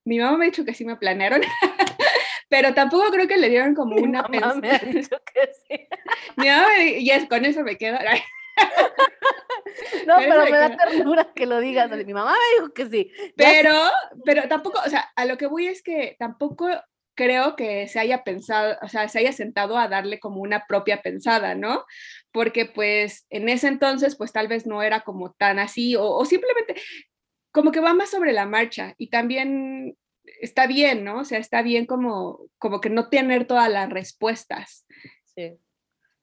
mi 0.05 0.19
mamá 0.19 0.37
me 0.37 0.45
ha 0.45 0.49
dicho 0.49 0.65
que 0.65 0.73
sí 0.73 0.85
me 0.85 0.97
planearon, 0.97 1.41
pero 2.49 2.73
tampoco 2.73 3.09
creo 3.11 3.27
que 3.27 3.37
le 3.37 3.49
dieron 3.49 3.75
como 3.75 3.95
una 3.95 4.23
Mi 4.29 4.39
mamá 4.39 4.55
me 4.55 4.71
ha 4.71 4.79
dicho 4.79 5.17
que 5.33 5.49
sí. 5.67 5.87
Mi 6.37 6.47
mamá 6.47 6.67
y 6.83 7.09
es, 7.09 7.27
con 7.27 7.45
eso 7.45 7.63
me 7.63 7.77
quedo. 7.77 7.97
No, 10.07 10.15
pero 10.17 10.43
me 10.45 10.51
da 10.51 10.77
ternura 10.77 11.33
que 11.33 11.45
lo 11.45 11.59
digas. 11.59 11.89
Mi 12.05 12.13
mamá 12.13 12.31
me 12.31 12.55
dijo 12.55 12.73
que 12.73 12.85
sí. 12.87 13.11
Pero, 13.35 13.73
pero 14.23 14.47
tampoco, 14.47 14.79
o 14.85 14.89
sea, 14.89 15.11
a 15.15 15.25
lo 15.25 15.37
que 15.37 15.47
voy 15.47 15.67
es 15.67 15.81
que 15.81 16.15
tampoco 16.17 16.69
creo 17.15 17.55
que 17.55 17.87
se 17.87 17.99
haya 17.99 18.23
pensado, 18.23 18.77
o 18.81 18.87
sea, 18.87 19.07
se 19.07 19.19
haya 19.19 19.31
sentado 19.31 19.77
a 19.77 19.87
darle 19.87 20.19
como 20.19 20.41
una 20.41 20.65
propia 20.67 21.01
pensada, 21.01 21.55
¿no? 21.55 21.85
Porque 22.31 22.65
pues 22.65 23.25
en 23.29 23.49
ese 23.49 23.67
entonces 23.67 24.15
pues 24.15 24.31
tal 24.31 24.47
vez 24.47 24.67
no 24.67 24.83
era 24.83 25.01
como 25.01 25.31
tan 25.33 25.59
así 25.59 25.95
o, 25.95 26.05
o 26.05 26.25
simplemente 26.25 26.75
como 27.51 27.71
que 27.71 27.79
va 27.79 27.93
más 27.93 28.09
sobre 28.09 28.33
la 28.33 28.45
marcha 28.45 28.93
y 28.97 29.09
también 29.09 29.97
está 30.41 30.67
bien, 30.67 31.03
¿no? 31.03 31.19
O 31.19 31.25
sea, 31.25 31.39
está 31.39 31.61
bien 31.61 31.85
como, 31.85 32.39
como 32.57 32.81
que 32.81 32.89
no 32.89 33.09
tener 33.09 33.47
todas 33.47 33.69
las 33.69 33.89
respuestas. 33.89 34.85
Sí. 35.35 35.57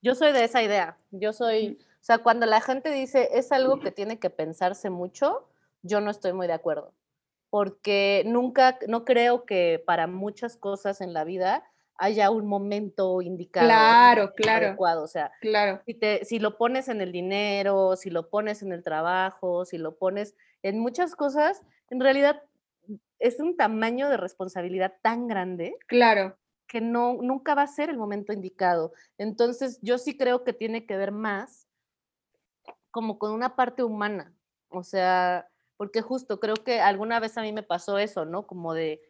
Yo 0.02 0.14
soy 0.14 0.32
de 0.32 0.44
esa 0.44 0.62
idea. 0.62 0.98
Yo 1.10 1.32
soy, 1.32 1.78
o 1.80 2.04
sea, 2.04 2.18
cuando 2.18 2.46
la 2.46 2.60
gente 2.60 2.90
dice 2.90 3.30
es 3.32 3.52
algo 3.52 3.80
que 3.80 3.90
tiene 3.90 4.18
que 4.18 4.30
pensarse 4.30 4.90
mucho, 4.90 5.48
yo 5.82 6.00
no 6.00 6.10
estoy 6.10 6.32
muy 6.32 6.46
de 6.46 6.54
acuerdo. 6.54 6.92
Porque 7.52 8.22
nunca, 8.24 8.78
no 8.88 9.04
creo 9.04 9.44
que 9.44 9.82
para 9.86 10.06
muchas 10.06 10.56
cosas 10.56 11.02
en 11.02 11.12
la 11.12 11.22
vida 11.22 11.62
haya 11.96 12.30
un 12.30 12.46
momento 12.46 13.20
indicado. 13.20 13.66
Claro, 13.66 14.32
claro. 14.34 14.68
Adecuado. 14.68 15.02
O 15.02 15.06
sea, 15.06 15.32
claro. 15.42 15.82
Si, 15.84 15.92
te, 15.92 16.24
si 16.24 16.38
lo 16.38 16.56
pones 16.56 16.88
en 16.88 17.02
el 17.02 17.12
dinero, 17.12 17.94
si 17.96 18.08
lo 18.08 18.30
pones 18.30 18.62
en 18.62 18.72
el 18.72 18.82
trabajo, 18.82 19.66
si 19.66 19.76
lo 19.76 19.98
pones 19.98 20.34
en 20.62 20.78
muchas 20.78 21.14
cosas, 21.14 21.62
en 21.90 22.00
realidad 22.00 22.42
es 23.18 23.38
un 23.38 23.54
tamaño 23.54 24.08
de 24.08 24.16
responsabilidad 24.16 24.94
tan 25.02 25.28
grande. 25.28 25.76
Claro. 25.88 26.38
Que 26.66 26.80
no, 26.80 27.18
nunca 27.20 27.54
va 27.54 27.64
a 27.64 27.66
ser 27.66 27.90
el 27.90 27.98
momento 27.98 28.32
indicado. 28.32 28.94
Entonces, 29.18 29.78
yo 29.82 29.98
sí 29.98 30.16
creo 30.16 30.42
que 30.42 30.54
tiene 30.54 30.86
que 30.86 30.96
ver 30.96 31.12
más 31.12 31.68
como 32.90 33.18
con 33.18 33.32
una 33.32 33.56
parte 33.56 33.82
humana. 33.82 34.32
O 34.70 34.82
sea, 34.82 35.51
porque 35.82 36.00
justo 36.00 36.38
creo 36.38 36.54
que 36.54 36.80
alguna 36.80 37.18
vez 37.18 37.36
a 37.36 37.42
mí 37.42 37.52
me 37.52 37.64
pasó 37.64 37.98
eso, 37.98 38.24
¿no? 38.24 38.46
Como 38.46 38.72
de, 38.72 39.02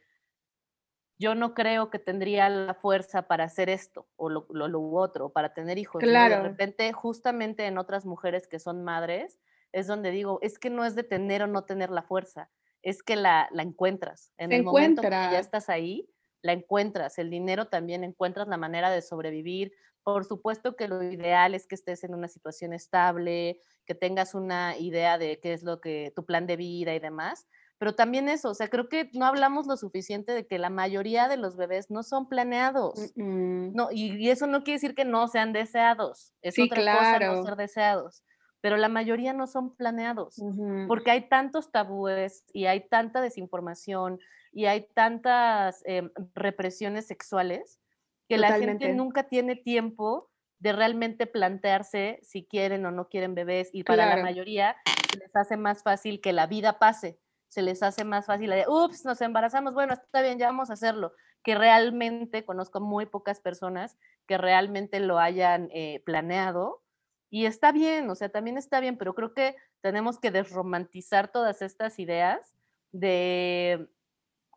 yo 1.18 1.34
no 1.34 1.52
creo 1.52 1.90
que 1.90 1.98
tendría 1.98 2.48
la 2.48 2.72
fuerza 2.72 3.28
para 3.28 3.44
hacer 3.44 3.68
esto 3.68 4.08
o 4.16 4.30
lo, 4.30 4.46
lo, 4.48 4.90
otro, 4.92 5.28
para 5.34 5.52
tener 5.52 5.76
hijos. 5.76 6.00
Claro. 6.00 6.36
De 6.36 6.42
repente, 6.48 6.90
justamente 6.94 7.66
en 7.66 7.76
otras 7.76 8.06
mujeres 8.06 8.48
que 8.48 8.58
son 8.58 8.84
madres, 8.84 9.38
es 9.72 9.86
donde 9.86 10.12
digo, 10.12 10.38
es 10.40 10.58
que 10.58 10.70
no 10.70 10.86
es 10.86 10.94
de 10.94 11.02
tener 11.02 11.42
o 11.42 11.46
no 11.46 11.64
tener 11.66 11.90
la 11.90 12.00
fuerza, 12.00 12.48
es 12.80 13.02
que 13.02 13.16
la, 13.16 13.50
encuentras. 13.52 14.32
En 14.38 14.50
el 14.50 14.62
momento 14.62 15.02
que 15.02 15.10
ya 15.10 15.40
estás 15.40 15.68
ahí, 15.68 16.08
la 16.40 16.54
encuentras. 16.54 17.18
El 17.18 17.28
dinero 17.28 17.66
también 17.66 18.02
encuentras 18.02 18.48
la 18.48 18.56
manera 18.56 18.90
de 18.90 19.02
sobrevivir. 19.02 19.74
Por 20.04 20.24
supuesto 20.24 20.76
que 20.76 20.88
lo 20.88 21.02
ideal 21.02 21.54
es 21.54 21.66
que 21.66 21.74
estés 21.74 22.04
en 22.04 22.14
una 22.14 22.28
situación 22.28 22.72
estable, 22.72 23.60
que 23.86 23.94
tengas 23.94 24.34
una 24.34 24.76
idea 24.76 25.18
de 25.18 25.38
qué 25.40 25.52
es 25.52 25.62
lo 25.62 25.80
que 25.80 26.12
tu 26.14 26.24
plan 26.24 26.46
de 26.46 26.56
vida 26.56 26.94
y 26.94 26.98
demás. 26.98 27.46
Pero 27.78 27.94
también 27.94 28.28
eso, 28.28 28.50
o 28.50 28.54
sea, 28.54 28.68
creo 28.68 28.88
que 28.88 29.10
no 29.12 29.26
hablamos 29.26 29.66
lo 29.66 29.76
suficiente 29.76 30.32
de 30.32 30.46
que 30.46 30.58
la 30.58 30.70
mayoría 30.70 31.28
de 31.28 31.36
los 31.36 31.56
bebés 31.56 31.90
no 31.90 32.02
son 32.04 32.28
planeados. 32.28 33.12
No, 33.16 33.88
y, 33.90 34.30
eso 34.30 34.46
no 34.46 34.62
quiere 34.62 34.76
decir 34.76 34.94
que 34.94 35.04
no 35.04 35.26
sean 35.26 35.52
deseados. 35.52 36.32
Es 36.42 36.58
otra 36.58 36.76
cosa 36.80 37.18
no 37.18 37.42
ser 37.42 37.56
deseados 37.56 38.22
pero 38.62 38.76
la 38.76 38.88
mayoría 38.88 39.32
no 39.32 39.48
son 39.48 39.74
planeados, 39.74 40.40
porque 40.86 41.10
hay 41.10 41.28
tantos 41.28 41.72
tabúes 41.72 42.44
y 42.52 42.66
hay 42.66 42.88
tanta 42.88 43.20
desinformación 43.20 44.20
y 44.52 44.66
hay 44.66 44.86
tantas 44.94 45.82
em, 45.84 46.10
represiones 46.34 47.06
sexuales 47.06 47.80
que 48.28 48.38
la 48.38 48.58
gente 48.58 48.92
nunca 48.92 49.24
tiene 49.24 49.56
tiempo 49.56 50.30
de 50.58 50.72
realmente 50.72 51.26
plantearse 51.26 52.20
si 52.22 52.44
quieren 52.44 52.86
o 52.86 52.90
no 52.90 53.08
quieren 53.08 53.34
bebés 53.34 53.70
y 53.72 53.82
para 53.84 54.06
la 54.06 54.22
mayoría 54.22 54.76
les 55.18 55.34
hace 55.34 55.56
más 55.56 55.82
fácil 55.82 56.20
que 56.20 56.32
la 56.32 56.46
vida 56.46 56.78
pase 56.78 57.18
se 57.52 57.60
les 57.60 57.82
hace 57.82 58.04
más 58.04 58.24
fácil 58.24 58.48
de, 58.48 58.64
ups, 58.66 59.04
nos 59.04 59.20
embarazamos, 59.20 59.74
bueno, 59.74 59.92
está 59.92 60.22
bien, 60.22 60.38
ya 60.38 60.46
vamos 60.46 60.70
a 60.70 60.72
hacerlo, 60.72 61.12
que 61.42 61.54
realmente 61.54 62.46
conozco 62.46 62.80
muy 62.80 63.04
pocas 63.04 63.40
personas 63.40 63.98
que 64.26 64.38
realmente 64.38 65.00
lo 65.00 65.18
hayan 65.18 65.68
eh, 65.70 66.02
planeado 66.06 66.82
y 67.28 67.44
está 67.44 67.70
bien, 67.70 68.08
o 68.08 68.14
sea, 68.14 68.30
también 68.30 68.56
está 68.56 68.80
bien, 68.80 68.96
pero 68.96 69.14
creo 69.14 69.34
que 69.34 69.54
tenemos 69.82 70.18
que 70.18 70.30
desromantizar 70.30 71.30
todas 71.30 71.60
estas 71.60 71.98
ideas 71.98 72.56
de 72.90 73.86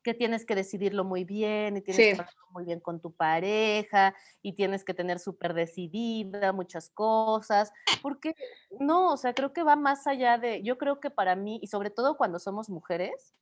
que 0.06 0.14
tienes 0.14 0.46
que 0.46 0.54
decidirlo 0.54 1.04
muy 1.04 1.24
bien 1.24 1.78
y 1.78 1.82
tienes 1.82 1.98
que 1.98 2.22
hablarlo 2.22 2.46
muy 2.52 2.64
bien 2.64 2.80
con 2.80 3.02
tu 3.02 3.12
pareja 3.12 4.14
y 4.44 4.54
tienes 4.54 4.84
que 4.86 4.94
tener 4.94 5.18
súper 5.18 5.56
decidida 5.56 6.54
muchas 6.54 6.92
cosas, 6.92 7.74
porque 8.04 8.36
no, 8.80 9.12
o 9.12 9.18
sea, 9.18 9.34
creo 9.34 9.52
que 9.52 9.64
va 9.64 9.76
más 9.76 10.06
allá 10.06 10.38
de, 10.38 10.62
yo 10.62 10.78
creo 10.78 11.00
que 11.00 11.10
para 11.10 11.36
mí, 11.36 11.60
y 11.64 11.68
sobre 11.68 11.90
todo 11.90 12.18
cuando 12.18 12.38
somos 12.38 12.70
mujeres, 12.70 13.34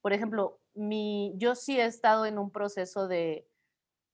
por 0.00 0.12
ejemplo, 0.12 0.58
mi, 0.74 1.34
yo 1.36 1.54
sí 1.54 1.78
he 1.78 1.84
estado 1.84 2.26
en 2.26 2.40
un 2.40 2.50
proceso 2.50 3.06
de, 3.06 3.46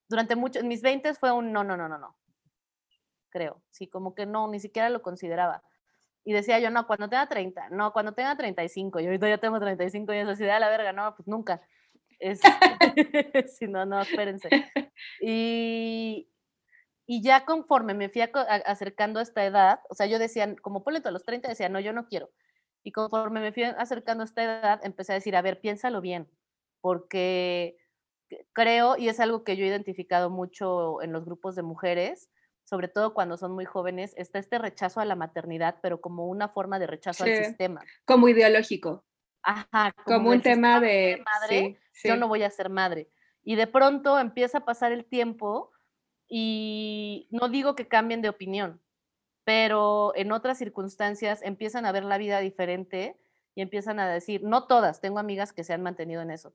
durante 0.06 0.36
muchos, 0.36 0.62
mis 0.62 0.82
20 0.82 1.14
fue 1.14 1.32
un 1.32 1.52
no, 1.52 1.64
no, 1.64 1.74
no, 1.78 1.88
no, 1.88 1.96
no, 1.96 2.18
creo, 3.30 3.62
sí, 3.70 3.88
como 3.88 4.14
que 4.14 4.26
no, 4.26 4.46
ni 4.48 4.60
siquiera 4.60 4.90
lo 4.90 5.00
consideraba. 5.00 5.62
Y 6.22 6.34
decía 6.34 6.58
yo, 6.58 6.68
no, 6.68 6.86
cuando 6.86 7.08
tenga 7.08 7.26
30, 7.26 7.70
no, 7.70 7.94
cuando 7.94 8.12
tenga 8.12 8.36
35, 8.36 9.00
y 9.00 9.06
ahorita 9.06 9.26
ya 9.26 9.38
tengo 9.38 9.58
35 9.58 10.12
y 10.12 10.18
es 10.18 10.28
así, 10.28 10.44
de 10.44 10.52
a 10.52 10.60
la 10.60 10.68
verga, 10.68 10.92
no, 10.92 11.14
pues 11.16 11.26
nunca. 11.26 11.62
Es, 12.24 12.40
si 13.58 13.66
no, 13.66 13.84
no, 13.84 14.00
espérense. 14.00 14.48
Y, 15.20 16.26
y 17.06 17.22
ya 17.22 17.44
conforme 17.44 17.92
me 17.92 18.08
fui 18.08 18.22
acercando 18.22 19.20
a 19.20 19.22
esta 19.22 19.44
edad, 19.44 19.80
o 19.90 19.94
sea, 19.94 20.06
yo 20.06 20.18
decía, 20.18 20.56
como 20.62 20.82
ponle 20.82 21.02
a 21.04 21.10
los 21.10 21.24
30, 21.24 21.48
decía, 21.48 21.68
no, 21.68 21.80
yo 21.80 21.92
no 21.92 22.06
quiero. 22.06 22.30
Y 22.82 22.92
conforme 22.92 23.40
me 23.40 23.52
fui 23.52 23.64
acercando 23.64 24.22
a 24.22 24.24
esta 24.24 24.42
edad, 24.42 24.80
empecé 24.84 25.12
a 25.12 25.16
decir, 25.16 25.36
a 25.36 25.42
ver, 25.42 25.60
piénsalo 25.60 26.00
bien, 26.00 26.26
porque 26.80 27.76
creo, 28.54 28.96
y 28.96 29.08
es 29.08 29.20
algo 29.20 29.44
que 29.44 29.58
yo 29.58 29.66
he 29.66 29.68
identificado 29.68 30.30
mucho 30.30 31.02
en 31.02 31.12
los 31.12 31.26
grupos 31.26 31.54
de 31.56 31.62
mujeres, 31.62 32.30
sobre 32.64 32.88
todo 32.88 33.12
cuando 33.12 33.36
son 33.36 33.52
muy 33.52 33.66
jóvenes, 33.66 34.14
está 34.16 34.38
este 34.38 34.56
rechazo 34.56 35.00
a 35.00 35.04
la 35.04 35.14
maternidad, 35.14 35.76
pero 35.82 36.00
como 36.00 36.26
una 36.26 36.48
forma 36.48 36.78
de 36.78 36.86
rechazo 36.86 37.24
al 37.24 37.36
sistema. 37.36 37.82
Como 38.06 38.30
ideológico. 38.30 39.04
Ajá, 39.44 39.94
como, 40.04 40.30
un 40.30 40.40
tema 40.40 40.80
de 40.80 41.22
madre, 41.24 41.78
yo 42.02 42.16
no 42.16 42.28
voy 42.28 42.42
a 42.42 42.50
ser 42.50 42.70
madre. 42.70 43.10
Y 43.42 43.56
de 43.56 43.66
pronto 43.66 44.18
empieza 44.18 44.58
a 44.58 44.64
pasar 44.64 44.90
el 44.90 45.04
tiempo 45.04 45.70
y 46.26 47.28
no 47.30 47.48
digo 47.48 47.74
que 47.74 47.86
cambien 47.86 48.22
de 48.22 48.30
opinión, 48.30 48.80
pero 49.44 50.12
en 50.16 50.32
otras 50.32 50.56
circunstancias 50.56 51.42
empiezan 51.42 51.84
a 51.84 51.92
ver 51.92 52.04
la 52.04 52.16
vida 52.16 52.40
diferente 52.40 53.18
y 53.54 53.60
empiezan 53.60 54.00
a 54.00 54.08
decir, 54.08 54.42
no 54.42 54.66
todas, 54.66 55.02
tengo 55.02 55.18
amigas 55.18 55.52
que 55.52 55.62
se 55.62 55.74
han 55.74 55.82
mantenido 55.82 56.22
en 56.22 56.30
eso, 56.30 56.54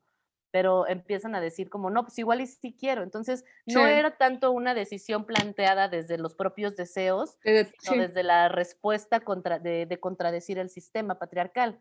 pero 0.50 0.88
empiezan 0.88 1.36
a 1.36 1.42
decir 1.42 1.70
como, 1.70 1.92
no, 1.92 2.04
pues 2.04 2.18
igual 2.18 2.42
y 2.42 2.48
sí 2.48 2.76
quiero. 2.78 3.04
Entonces, 3.04 3.46
no 3.68 3.86
era 3.86 4.18
tanto 4.18 4.52
una 4.52 4.74
decisión 4.74 5.26
planteada 5.26 5.88
desde 5.90 6.18
los 6.18 6.34
propios 6.34 6.76
deseos, 6.76 7.38
sino 7.80 8.02
desde 8.02 8.24
la 8.24 8.50
respuesta 8.50 9.20
contra, 9.20 9.60
de, 9.60 9.86
de 9.86 10.00
contradecir 10.00 10.58
el 10.58 10.72
sistema 10.72 11.20
patriarcal. 11.20 11.80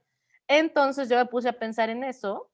Entonces 0.48 1.08
yo 1.08 1.16
me 1.16 1.26
puse 1.26 1.48
a 1.48 1.58
pensar 1.58 1.90
en 1.90 2.04
eso 2.04 2.50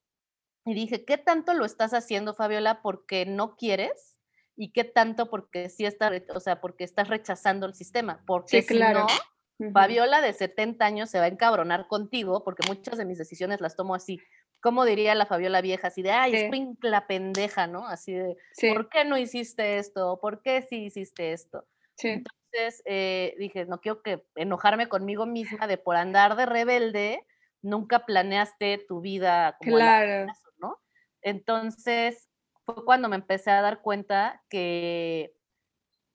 y 0.64 0.74
dije, 0.74 1.04
¿qué 1.04 1.18
tanto 1.18 1.54
lo 1.54 1.64
estás 1.64 1.94
haciendo, 1.94 2.34
Fabiola, 2.34 2.82
porque 2.82 3.26
no 3.26 3.56
quieres? 3.56 4.18
¿Y 4.56 4.72
qué 4.72 4.84
tanto 4.84 5.30
porque 5.30 5.68
sí 5.68 5.84
está, 5.84 6.10
o 6.34 6.40
sea, 6.40 6.60
porque 6.60 6.84
estás 6.84 7.08
rechazando 7.08 7.66
el 7.66 7.74
sistema? 7.74 8.22
Porque 8.26 8.62
si 8.62 8.78
no, 8.78 9.06
Fabiola 9.72 10.20
de 10.20 10.32
70 10.32 10.84
años 10.84 11.10
se 11.10 11.18
va 11.18 11.24
a 11.24 11.28
encabronar 11.28 11.86
contigo, 11.86 12.44
porque 12.44 12.66
muchas 12.66 12.98
de 12.98 13.04
mis 13.04 13.18
decisiones 13.18 13.60
las 13.60 13.76
tomo 13.76 13.94
así. 13.94 14.20
¿Cómo 14.60 14.84
diría 14.84 15.14
la 15.14 15.26
Fabiola 15.26 15.60
vieja? 15.60 15.88
Así 15.88 16.02
de, 16.02 16.10
ay, 16.10 16.34
es 16.34 16.50
la 16.80 17.06
pendeja, 17.06 17.66
¿no? 17.66 17.86
Así 17.86 18.12
de, 18.12 18.36
¿por 18.72 18.88
qué 18.88 19.04
no 19.04 19.18
hiciste 19.18 19.78
esto? 19.78 20.18
¿Por 20.20 20.40
qué 20.40 20.62
sí 20.62 20.86
hiciste 20.86 21.32
esto? 21.32 21.66
Entonces 22.02 22.82
eh, 22.86 23.34
dije, 23.38 23.66
no 23.66 23.80
quiero 23.80 24.02
que 24.02 24.24
enojarme 24.36 24.88
conmigo 24.88 25.26
misma 25.26 25.66
de 25.66 25.76
por 25.78 25.96
andar 25.96 26.36
de 26.36 26.46
rebelde, 26.46 27.24
nunca 27.64 28.06
planeaste 28.06 28.84
tu 28.86 29.00
vida 29.00 29.56
como 29.58 29.76
claro. 29.76 30.32
¿no? 30.58 30.78
Entonces, 31.22 32.28
fue 32.64 32.84
cuando 32.84 33.08
me 33.08 33.16
empecé 33.16 33.50
a 33.50 33.62
dar 33.62 33.80
cuenta 33.80 34.42
que 34.48 35.34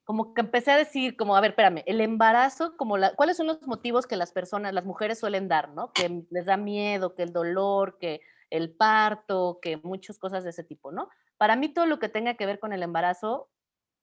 como 0.05 0.33
que 0.33 0.41
empecé 0.41 0.71
a 0.71 0.77
decir, 0.77 1.15
como, 1.15 1.35
a 1.35 1.41
ver, 1.41 1.51
espérame, 1.51 1.83
el 1.85 2.01
embarazo, 2.01 2.75
como 2.77 2.97
la, 2.97 3.13
¿cuáles 3.13 3.37
son 3.37 3.45
los 3.45 3.61
motivos 3.67 4.07
que 4.07 4.15
las 4.15 4.31
personas, 4.31 4.73
las 4.73 4.83
mujeres 4.83 5.19
suelen 5.19 5.47
dar, 5.47 5.69
¿no? 5.69 5.93
Que 5.93 6.23
les 6.31 6.45
da 6.47 6.57
miedo, 6.57 7.13
que 7.13 7.21
el 7.21 7.31
dolor, 7.31 7.99
que 7.99 8.21
el 8.49 8.71
parto, 8.71 9.59
que 9.61 9.77
muchas 9.77 10.17
cosas 10.17 10.43
de 10.43 10.49
ese 10.49 10.63
tipo, 10.63 10.91
¿no? 10.91 11.09
Para 11.37 11.55
mí 11.55 11.69
todo 11.69 11.85
lo 11.85 11.99
que 11.99 12.09
tenga 12.09 12.33
que 12.33 12.47
ver 12.47 12.57
con 12.57 12.73
el 12.73 12.81
embarazo, 12.81 13.49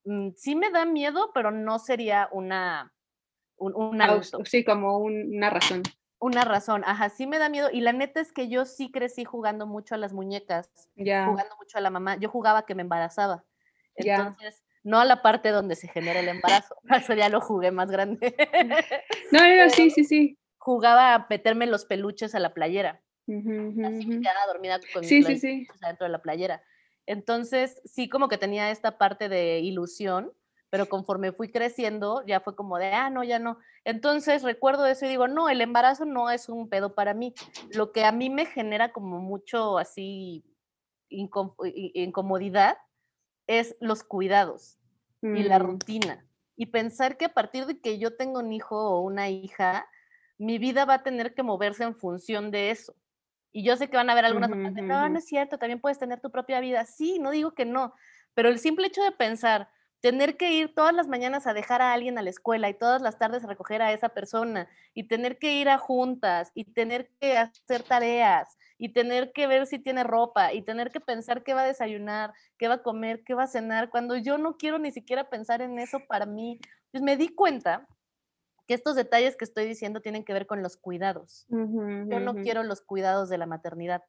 mm, 0.05 0.29
sí 0.37 0.55
me 0.55 0.71
da 0.71 0.85
miedo, 0.85 1.33
pero 1.35 1.51
no 1.51 1.81
sería 1.81 2.29
una... 2.31 2.93
Un, 3.57 4.01
sí, 4.45 4.65
como 4.65 4.99
una 4.99 5.51
razón. 5.51 5.83
Una 6.19 6.45
razón, 6.45 6.83
ajá, 6.87 7.11
sí 7.11 7.27
me 7.27 7.39
da 7.39 7.49
miedo. 7.49 7.69
Y 7.71 7.81
la 7.81 7.93
neta 7.93 8.21
es 8.21 8.33
que 8.33 8.49
yo 8.49 8.65
sí 8.65 8.91
crecí 8.91 9.25
jugando 9.25 9.67
mucho 9.67 9.95
a 9.95 9.99
las 9.99 10.13
muñecas, 10.13 10.71
jugando 10.97 11.57
mucho 11.59 11.79
a 11.79 11.81
la 11.81 11.91
mamá. 11.91 12.17
Yo 12.17 12.29
jugaba 12.31 12.65
que 12.65 12.75
me 12.75 12.83
embarazaba. 12.83 13.45
Entonces, 13.97 14.63
no 14.83 15.01
a 15.01 15.05
la 15.05 15.21
parte 15.21 15.51
donde 15.51 15.75
se 15.75 15.89
genera 15.89 16.21
el 16.21 16.29
embarazo. 16.29 16.77
Eso 17.11 17.15
ya 17.15 17.29
lo 17.29 17.41
jugué 17.41 17.71
más 17.71 17.91
grande. 17.91 18.35
no, 19.33 19.41
no, 19.41 19.71
sí, 19.71 19.91
sí, 19.91 20.05
sí. 20.05 20.39
Jugaba 20.59 21.15
a 21.15 21.27
meterme 21.29 21.67
los 21.67 21.85
peluches 21.85 22.35
a 22.35 22.41
la 22.41 22.55
playera. 22.55 23.03
Así 23.29 24.07
me 24.07 24.21
quedaba 24.21 24.47
dormida 24.47 24.79
con 24.93 25.03
sí, 25.03 25.23
mis 25.23 25.41
sí, 25.41 25.67
dentro 25.81 26.07
de 26.07 26.13
la 26.13 26.23
playera. 26.23 26.63
Entonces, 27.07 27.81
sí, 27.85 28.09
como 28.09 28.29
que 28.29 28.39
tenía 28.39 28.71
esta 28.71 28.99
parte 28.99 29.29
de 29.29 29.61
ilusión 29.61 30.33
pero 30.71 30.89
conforme 30.89 31.33
fui 31.33 31.51
creciendo 31.51 32.25
ya 32.27 32.41
fue 32.41 32.57
como 32.57 32.79
de, 32.79 32.93
ah, 32.93 33.11
no, 33.11 33.23
ya 33.25 33.39
no. 33.39 33.59
Entonces 33.85 34.43
recuerdo 34.43 34.87
eso 34.87 35.07
y 35.07 35.09
digo, 35.09 35.29
no, 35.29 35.49
el 35.49 35.61
embarazo 35.61 36.05
no 36.05 36.31
es 36.31 36.49
un 36.49 36.69
pedo 36.69 36.95
para 36.95 37.15
mí. 37.15 37.35
Lo 37.73 37.93
que 37.93 38.05
a 38.05 38.13
mí 38.13 38.31
me 38.31 38.47
genera 38.47 38.93
como 38.93 39.19
mucho 39.19 39.79
así 39.79 40.45
incomodidad 41.09 42.79
es 43.47 43.77
los 43.81 44.03
cuidados 44.03 44.79
y 45.23 45.43
la 45.45 45.59
mm. 45.59 45.63
rutina. 45.63 46.27
Y 46.57 46.67
pensar 46.67 47.17
que 47.17 47.27
a 47.27 47.35
partir 47.35 47.67
de 47.67 47.81
que 47.81 47.99
yo 47.99 48.17
tengo 48.17 48.41
un 48.41 48.53
hijo 48.53 48.77
o 48.77 49.01
una 49.01 49.29
hija, 49.29 49.87
mi 50.39 50.59
vida 50.59 50.85
va 50.85 50.95
a 50.95 51.03
tener 51.03 51.35
que 51.35 51.43
moverse 51.43 51.85
en 51.85 51.95
función 51.95 52.51
de 52.51 52.71
eso. 52.71 52.95
Y 53.53 53.65
yo 53.65 53.77
sé 53.77 53.89
que 53.89 53.97
van 53.97 54.09
a 54.11 54.13
haber 54.13 54.27
algunas 54.27 54.51
uh 54.51 54.83
no, 54.83 55.09
no 55.09 55.19
es 55.19 55.27
cierto, 55.27 55.59
también 55.59 55.81
puedes 55.81 55.99
tener 55.99 56.21
tu 56.21 56.31
propia 56.31 56.61
vida. 56.61 56.85
Sí, 56.85 57.19
no 57.19 57.31
digo 57.31 57.53
que 57.53 57.65
no, 57.65 57.95
pero 58.35 58.49
el 58.51 58.59
simple 58.59 58.89
hecho 58.89 59.03
de 59.03 59.13
pensar, 59.13 59.71
tener 60.07 60.37
que 60.37 60.53
ir 60.53 60.73
todas 60.73 60.95
las 60.95 61.09
mañanas 61.09 61.49
a 61.49 61.53
dejar 61.53 61.83
a 61.83 61.93
alguien 61.93 62.17
a 62.17 62.23
la 62.23 62.31
escuela 62.31 62.69
y 62.69 62.75
todas 62.75 63.03
las 63.03 63.19
tardes 63.19 63.43
a 63.43 63.49
recoger 63.49 63.83
a 63.83 63.93
esa 63.93 64.11
persona 64.11 64.69
y 64.95 65.09
tener 65.09 65.37
que 65.37 65.55
ir 65.55 65.69
a 65.69 65.79
juntas 65.79 66.53
y 66.55 66.63
tener 66.63 67.11
que 67.21 67.37
hacer 67.37 67.83
tareas 67.83 68.57
y 68.79 68.93
tener 68.93 69.33
que 69.33 69.49
ver 69.49 69.67
si 69.67 69.81
tiene 69.81 70.05
ropa 70.05 70.53
y 70.53 70.63
tener 70.63 70.93
que 70.93 71.01
pensar 71.01 71.43
qué 71.43 71.55
va 71.55 71.63
a 71.63 71.67
desayunar, 71.67 72.35
qué 72.57 72.69
va 72.69 72.75
a 72.75 72.83
comer, 72.85 73.25
qué 73.25 73.35
va 73.35 73.43
a 73.43 73.49
cenar, 73.49 73.91
cuando 73.91 74.17
yo 74.17 74.39
no 74.39 74.57
quiero 74.57 74.79
ni 74.79 74.93
siquiera 74.93 75.29
pensar 75.29 75.61
en 75.61 75.77
eso 75.81 75.99
para 76.07 76.25
mí. 76.25 76.61
Pues 76.93 77.03
me 77.03 77.17
di 77.17 77.31
cuenta 77.31 77.89
que 78.69 78.75
estos 78.75 78.95
detalles 78.95 79.37
que 79.37 79.45
estoy 79.45 79.67
diciendo 79.67 80.03
tienen 80.03 80.25
que 80.25 80.35
ver 80.35 80.47
con 80.47 80.63
los 80.63 80.77
cuidados. 80.77 81.47
yo 81.49 82.21
no 82.21 82.35
quiero 82.37 82.63
los 82.63 82.81
cuidados 82.81 83.29
de 83.29 83.39
la 83.39 83.47
maternidad 83.47 84.05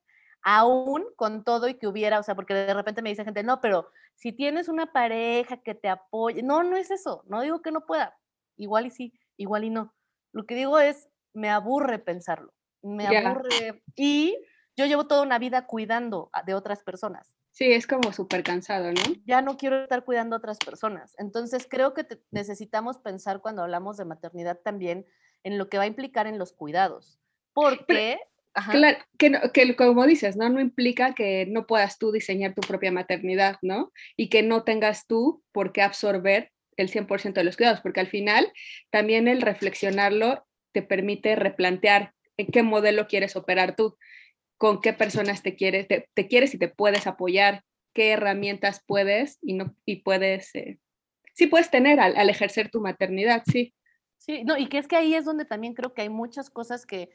aún 0.49 1.05
con 1.17 1.43
todo 1.43 1.67
y 1.67 1.73
que 1.73 1.87
hubiera, 1.87 2.19
o 2.19 2.23
sea, 2.23 2.33
porque 2.33 2.53
de 2.53 2.73
repente 2.73 3.01
me 3.01 3.09
dice 3.09 3.25
gente, 3.25 3.43
no, 3.43 3.59
pero 3.59 3.91
si 4.15 4.31
tienes 4.31 4.69
una 4.69 4.93
pareja 4.93 5.57
que 5.57 5.75
te 5.75 5.89
apoye, 5.89 6.41
no, 6.41 6.63
no 6.63 6.77
es 6.77 6.89
eso, 6.89 7.21
no 7.27 7.41
digo 7.41 7.61
que 7.61 7.73
no 7.73 7.85
pueda, 7.85 8.17
igual 8.55 8.85
y 8.85 8.91
sí, 8.91 9.19
igual 9.35 9.65
y 9.65 9.69
no. 9.69 9.93
Lo 10.31 10.45
que 10.45 10.55
digo 10.55 10.79
es, 10.79 11.09
me 11.33 11.49
aburre 11.49 11.99
pensarlo, 11.99 12.53
me 12.81 13.07
aburre 13.07 13.83
y 13.97 14.37
yo 14.77 14.85
llevo 14.85 15.05
toda 15.05 15.21
una 15.21 15.37
vida 15.37 15.67
cuidando 15.67 16.31
de 16.45 16.53
otras 16.53 16.81
personas. 16.81 17.35
Sí, 17.51 17.73
es 17.73 17.85
como 17.85 18.13
súper 18.13 18.41
cansado, 18.41 18.93
¿no? 18.93 19.01
Ya 19.25 19.41
no 19.41 19.57
quiero 19.57 19.83
estar 19.83 20.05
cuidando 20.05 20.37
a 20.37 20.39
otras 20.39 20.59
personas. 20.59 21.13
Entonces 21.17 21.67
creo 21.69 21.93
que 21.93 22.05
necesitamos 22.31 22.99
pensar 22.99 23.41
cuando 23.41 23.63
hablamos 23.63 23.97
de 23.97 24.05
maternidad 24.05 24.61
también 24.63 25.05
en 25.43 25.57
lo 25.57 25.67
que 25.67 25.77
va 25.77 25.83
a 25.83 25.87
implicar 25.87 26.25
en 26.25 26.37
los 26.39 26.53
cuidados. 26.53 27.19
Porque 27.51 28.21
Claro, 28.71 28.97
que, 29.19 29.31
que, 29.53 29.75
como 29.75 30.05
dices, 30.07 30.35
¿no? 30.35 30.49
No 30.49 30.59
implica 30.59 31.13
que 31.13 31.45
no 31.45 31.67
puedas 31.67 31.99
tú 31.99 32.11
diseñar 32.11 32.55
tu 32.55 32.61
propia 32.61 32.91
maternidad, 32.91 33.57
¿no? 33.61 33.91
Y 34.15 34.29
que 34.29 34.41
no 34.41 34.63
tengas 34.63 35.05
tú 35.05 35.43
por 35.51 35.71
qué 35.71 35.83
absorber 35.83 36.51
el 36.75 36.89
100% 36.89 37.33
de 37.33 37.43
los 37.43 37.57
cuidados, 37.57 37.81
porque 37.81 37.99
al 37.99 38.07
final 38.07 38.51
también 38.89 39.27
el 39.27 39.41
reflexionarlo 39.41 40.45
te 40.71 40.81
permite 40.81 41.35
replantear 41.35 42.13
en 42.37 42.47
qué 42.47 42.63
modelo 42.63 43.07
quieres 43.07 43.35
operar 43.35 43.75
tú, 43.75 43.97
con 44.57 44.81
qué 44.81 44.93
personas 44.93 45.43
te 45.43 45.55
quieres, 45.55 45.87
te, 45.87 46.27
quieres 46.27 46.53
y 46.53 46.59
te 46.59 46.67
puedes 46.67 47.07
apoyar, 47.07 47.63
qué 47.93 48.11
herramientas 48.11 48.83
puedes 48.85 49.39
y 49.41 49.53
no 49.53 49.75
y 49.85 49.97
puedes, 49.97 50.53
eh, 50.55 50.79
sí 51.33 51.47
puedes 51.47 51.69
tener 51.71 51.99
al, 51.99 52.15
al 52.15 52.29
ejercer 52.29 52.69
tu 52.69 52.81
maternidad, 52.81 53.43
sí. 53.51 53.73
Sí, 54.17 54.43
no, 54.43 54.57
y 54.57 54.67
que 54.67 54.79
es 54.79 54.87
que 54.87 54.95
ahí 54.95 55.13
es 55.13 55.25
donde 55.25 55.45
también 55.45 55.73
creo 55.73 55.93
que 55.93 56.01
hay 56.01 56.09
muchas 56.09 56.49
cosas 56.49 56.85
que 56.85 57.09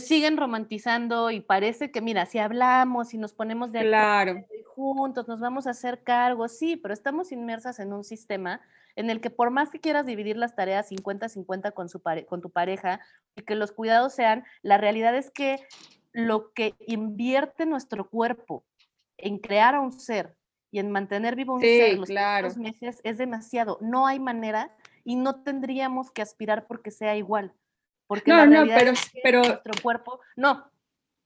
siguen 0.00 0.36
romantizando 0.36 1.30
y 1.30 1.40
parece 1.40 1.92
que, 1.92 2.00
mira, 2.00 2.26
si 2.26 2.38
hablamos 2.38 3.14
y 3.14 3.18
nos 3.18 3.32
ponemos 3.32 3.70
de 3.70 3.82
claro. 3.82 4.44
juntos, 4.74 5.28
nos 5.28 5.38
vamos 5.38 5.68
a 5.68 5.70
hacer 5.70 6.02
cargo, 6.02 6.48
sí, 6.48 6.76
pero 6.76 6.92
estamos 6.92 7.30
inmersas 7.30 7.78
en 7.78 7.92
un 7.92 8.02
sistema 8.02 8.60
en 8.96 9.08
el 9.08 9.20
que 9.20 9.30
por 9.30 9.50
más 9.50 9.70
que 9.70 9.78
quieras 9.78 10.04
dividir 10.04 10.36
las 10.36 10.56
tareas 10.56 10.90
50-50 10.90 11.72
con, 11.72 11.88
su 11.88 12.02
con 12.26 12.40
tu 12.40 12.50
pareja 12.50 13.00
y 13.36 13.42
que 13.42 13.54
los 13.54 13.70
cuidados 13.70 14.14
sean, 14.14 14.44
la 14.62 14.78
realidad 14.78 15.16
es 15.16 15.30
que 15.30 15.60
lo 16.12 16.52
que 16.52 16.74
invierte 16.86 17.64
nuestro 17.64 18.08
cuerpo 18.08 18.64
en 19.16 19.38
crear 19.38 19.76
a 19.76 19.80
un 19.80 19.92
ser 19.92 20.36
y 20.72 20.80
en 20.80 20.90
mantener 20.90 21.36
vivo 21.36 21.54
un 21.54 21.60
ser 21.60 21.98
los 21.98 22.08
claro. 22.08 22.48
meses 22.56 23.00
es 23.04 23.16
demasiado. 23.16 23.78
No 23.80 24.08
hay 24.08 24.18
manera 24.18 24.74
y 25.04 25.14
no 25.14 25.42
tendríamos 25.42 26.10
que 26.10 26.22
aspirar 26.22 26.66
porque 26.66 26.90
sea 26.90 27.16
igual. 27.16 27.54
Porque 28.06 28.30
no, 28.30 28.46
no, 28.46 28.66
pero, 28.66 28.92
pero 29.22 29.42
nuestro 29.42 29.72
cuerpo, 29.82 30.20
no. 30.36 30.70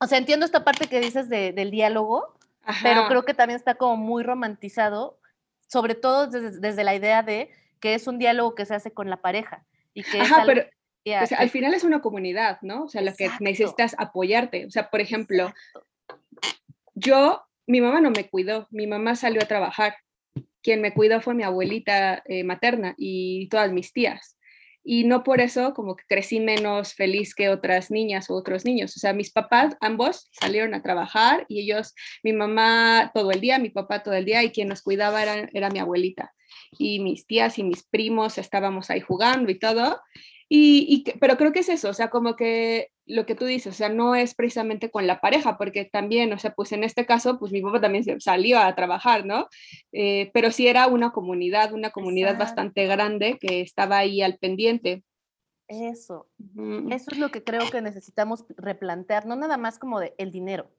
O 0.00 0.06
sea, 0.06 0.18
entiendo 0.18 0.46
esta 0.46 0.64
parte 0.64 0.86
que 0.86 1.00
dices 1.00 1.28
del 1.28 1.70
diálogo, 1.70 2.36
pero 2.82 3.08
creo 3.08 3.24
que 3.24 3.34
también 3.34 3.56
está 3.56 3.74
como 3.74 3.96
muy 3.96 4.22
romantizado, 4.22 5.18
sobre 5.66 5.94
todo 5.94 6.28
desde, 6.28 6.84
la 6.84 6.94
idea 6.94 7.22
de 7.22 7.50
que 7.80 7.94
es 7.94 8.06
un 8.06 8.18
diálogo 8.18 8.54
que 8.54 8.64
se 8.64 8.74
hace 8.74 8.92
con 8.92 9.10
la 9.10 9.16
pareja. 9.16 9.64
Y 9.94 10.04
que 10.04 10.20
Ajá, 10.20 10.44
pero 10.46 10.64
al 11.36 11.50
final 11.50 11.74
es 11.74 11.82
una 11.82 12.00
comunidad, 12.00 12.58
¿no? 12.62 12.84
O 12.84 12.88
sea, 12.88 13.02
lo 13.02 13.14
que 13.14 13.28
necesitas 13.40 13.96
apoyarte. 13.98 14.66
O 14.66 14.70
sea, 14.70 14.88
por 14.88 15.00
ejemplo, 15.00 15.52
yo, 16.94 17.42
mi 17.66 17.80
mamá 17.80 18.00
no 18.00 18.10
me 18.10 18.28
cuidó, 18.28 18.68
mi 18.70 18.86
mamá 18.86 19.16
salió 19.16 19.42
a 19.42 19.46
trabajar. 19.46 19.96
Quien 20.62 20.80
me 20.80 20.94
cuidó 20.94 21.20
fue 21.20 21.34
mi 21.34 21.42
abuelita 21.42 22.22
eh, 22.26 22.44
materna 22.44 22.94
y 22.96 23.48
todas 23.48 23.72
mis 23.72 23.92
tías 23.92 24.37
y 24.84 25.04
no 25.04 25.22
por 25.22 25.40
eso 25.40 25.74
como 25.74 25.96
que 25.96 26.04
crecí 26.08 26.40
menos 26.40 26.94
feliz 26.94 27.34
que 27.34 27.50
otras 27.50 27.90
niñas 27.90 28.30
o 28.30 28.34
otros 28.34 28.64
niños. 28.64 28.96
O 28.96 29.00
sea, 29.00 29.12
mis 29.12 29.30
papás 29.30 29.76
ambos 29.80 30.28
salieron 30.32 30.74
a 30.74 30.82
trabajar 30.82 31.44
y 31.48 31.60
ellos, 31.60 31.94
mi 32.22 32.32
mamá 32.32 33.10
todo 33.14 33.30
el 33.30 33.40
día, 33.40 33.58
mi 33.58 33.70
papá 33.70 34.02
todo 34.02 34.14
el 34.14 34.24
día 34.24 34.42
y 34.42 34.50
quien 34.50 34.68
nos 34.68 34.82
cuidaba 34.82 35.22
era, 35.22 35.48
era 35.52 35.70
mi 35.70 35.78
abuelita. 35.78 36.32
Y 36.78 37.00
mis 37.00 37.26
tías 37.26 37.58
y 37.58 37.64
mis 37.64 37.82
primos 37.84 38.38
estábamos 38.38 38.90
ahí 38.90 39.00
jugando 39.00 39.50
y 39.50 39.58
todo. 39.58 40.00
Y, 40.48 41.04
pero 41.20 41.36
creo 41.36 41.52
que 41.52 41.60
es 41.60 41.68
eso, 41.68 41.90
o 41.90 41.94
sea, 41.94 42.08
como 42.08 42.34
que 42.34 42.90
lo 43.08 43.26
que 43.26 43.34
tú 43.34 43.44
dices, 43.44 43.74
o 43.74 43.76
sea, 43.76 43.88
no 43.88 44.14
es 44.14 44.34
precisamente 44.34 44.90
con 44.90 45.06
la 45.06 45.20
pareja, 45.20 45.56
porque 45.56 45.84
también, 45.84 46.32
o 46.32 46.38
sea, 46.38 46.54
pues 46.54 46.72
en 46.72 46.84
este 46.84 47.06
caso, 47.06 47.38
pues 47.38 47.52
mi 47.52 47.62
papá 47.62 47.80
también 47.80 48.20
salió 48.20 48.58
a 48.58 48.74
trabajar, 48.74 49.24
¿no? 49.24 49.48
Eh, 49.92 50.30
pero 50.32 50.50
sí 50.50 50.68
era 50.68 50.86
una 50.86 51.10
comunidad, 51.10 51.72
una 51.72 51.90
comunidad 51.90 52.38
bastante 52.38 52.86
grande 52.86 53.38
que 53.40 53.60
estaba 53.60 53.98
ahí 53.98 54.22
al 54.22 54.38
pendiente. 54.38 55.04
Eso, 55.68 56.28
eso 56.90 57.10
es 57.10 57.18
lo 57.18 57.30
que 57.30 57.44
creo 57.44 57.70
que 57.70 57.82
necesitamos 57.82 58.46
replantear, 58.56 59.26
no 59.26 59.36
nada 59.36 59.58
más 59.58 59.78
como 59.78 60.00
de 60.00 60.14
el 60.16 60.30
dinero. 60.30 60.70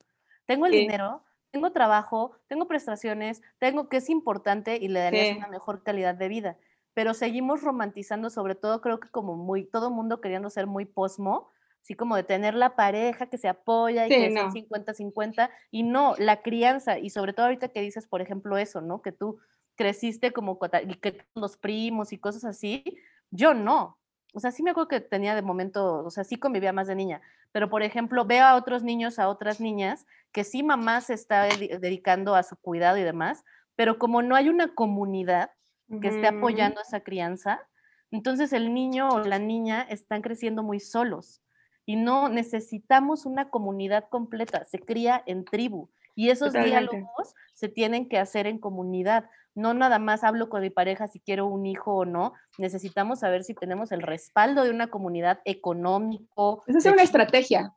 Tengo 0.45 0.65
el 0.65 0.71
dinero, 0.71 1.23
tengo 1.51 1.71
trabajo, 1.71 2.31
tengo 2.47 2.67
prestaciones, 2.67 3.43
tengo 3.59 3.87
que 3.87 3.97
es 3.97 4.09
importante 4.09 4.77
y 4.81 4.87
le 4.87 4.99
darías 4.99 5.37
una 5.37 5.47
mejor 5.47 5.83
calidad 5.83 6.15
de 6.15 6.27
vida 6.27 6.57
pero 6.99 7.13
seguimos 7.13 7.61
romantizando, 7.61 8.29
sobre 8.29 8.55
todo 8.55 8.81
creo 8.81 8.99
que 8.99 9.07
como 9.07 9.37
muy, 9.37 9.63
todo 9.63 9.89
mundo 9.89 10.19
queriendo 10.19 10.49
ser 10.49 10.67
muy 10.67 10.83
posmo, 10.83 11.49
así 11.89 11.95
como 11.95 12.15
de 12.15 12.23
tener 12.23 12.53
la 12.53 12.75
pareja 12.75 13.25
que 13.25 13.39
se 13.39 13.47
apoya 13.47 14.05
y 14.05 14.09
que 14.09 14.31
son 14.31 14.51
50-50, 14.51 15.49
y 15.71 15.81
no, 15.81 16.13
la 16.19 16.43
crianza, 16.43 16.99
y 16.99 17.09
sobre 17.09 17.33
todo 17.33 17.47
ahorita 17.47 17.69
que 17.69 17.81
dices, 17.81 18.05
por 18.05 18.21
ejemplo, 18.21 18.59
eso, 18.59 18.79
¿no? 18.79 19.01
Que 19.01 19.11
tú 19.11 19.39
creciste 19.73 20.31
como 20.31 20.59
que 20.59 21.25
los 21.33 21.57
primos 21.57 22.13
y 22.13 22.19
cosas 22.19 22.45
así, 22.45 22.83
yo 23.31 23.55
no. 23.55 23.97
O 24.35 24.39
sea, 24.39 24.51
sí 24.51 24.61
me 24.61 24.69
acuerdo 24.69 24.87
que 24.87 25.01
tenía 25.01 25.33
de 25.33 25.41
momento, 25.41 26.05
o 26.05 26.11
sea, 26.11 26.23
sí 26.23 26.35
convivía 26.37 26.71
más 26.73 26.85
de 26.85 26.93
niña, 26.93 27.21
pero 27.51 27.71
por 27.71 27.81
ejemplo, 27.81 28.23
veo 28.23 28.45
a 28.45 28.55
otros 28.55 28.83
niños, 28.83 29.17
a 29.17 29.27
otras 29.27 29.59
niñas, 29.59 30.05
que 30.31 30.43
sí 30.43 30.61
mamá 30.61 31.01
se 31.01 31.15
está 31.15 31.45
dedicando 31.45 32.35
a 32.35 32.43
su 32.43 32.55
cuidado 32.55 32.99
y 32.99 33.01
demás, 33.01 33.43
pero 33.75 33.97
como 33.97 34.21
no 34.21 34.35
hay 34.35 34.47
una 34.47 34.75
comunidad, 34.75 35.49
que 36.03 36.09
esté 36.09 36.27
apoyando 36.27 36.81
esa 36.81 36.99
crianza, 36.99 37.67
entonces 38.11 38.53
el 38.53 38.75
niño 38.75 39.09
o 39.09 39.19
la 39.21 39.39
niña 39.39 39.81
están 39.81 40.21
creciendo 40.21 40.61
muy 40.61 40.79
solos 40.79 41.41
y 41.89 41.95
no 41.95 42.29
necesitamos 42.29 43.25
una 43.25 43.49
comunidad 43.49 44.09
completa, 44.09 44.63
se 44.65 44.77
cría 44.77 45.23
en 45.25 45.43
tribu 45.43 45.89
y 46.13 46.29
esos 46.29 46.53
diálogos 46.53 47.33
se 47.55 47.67
tienen 47.67 48.07
que 48.07 48.19
hacer 48.19 48.45
en 48.45 48.59
comunidad. 48.59 49.27
No 49.55 49.73
nada 49.73 49.97
más 49.97 50.23
hablo 50.23 50.49
con 50.49 50.61
mi 50.61 50.69
pareja 50.69 51.07
si 51.07 51.19
quiero 51.19 51.47
un 51.47 51.65
hijo 51.65 51.95
o 51.95 52.05
no, 52.05 52.33
necesitamos 52.59 53.21
saber 53.21 53.43
si 53.43 53.55
tenemos 53.55 53.91
el 53.91 54.03
respaldo 54.03 54.65
de 54.65 54.69
una 54.69 54.91
comunidad 54.91 55.39
económico. 55.45 56.63
Esa 56.67 56.77
es 56.77 56.85
una 56.85 57.01
estrategia. 57.01 57.73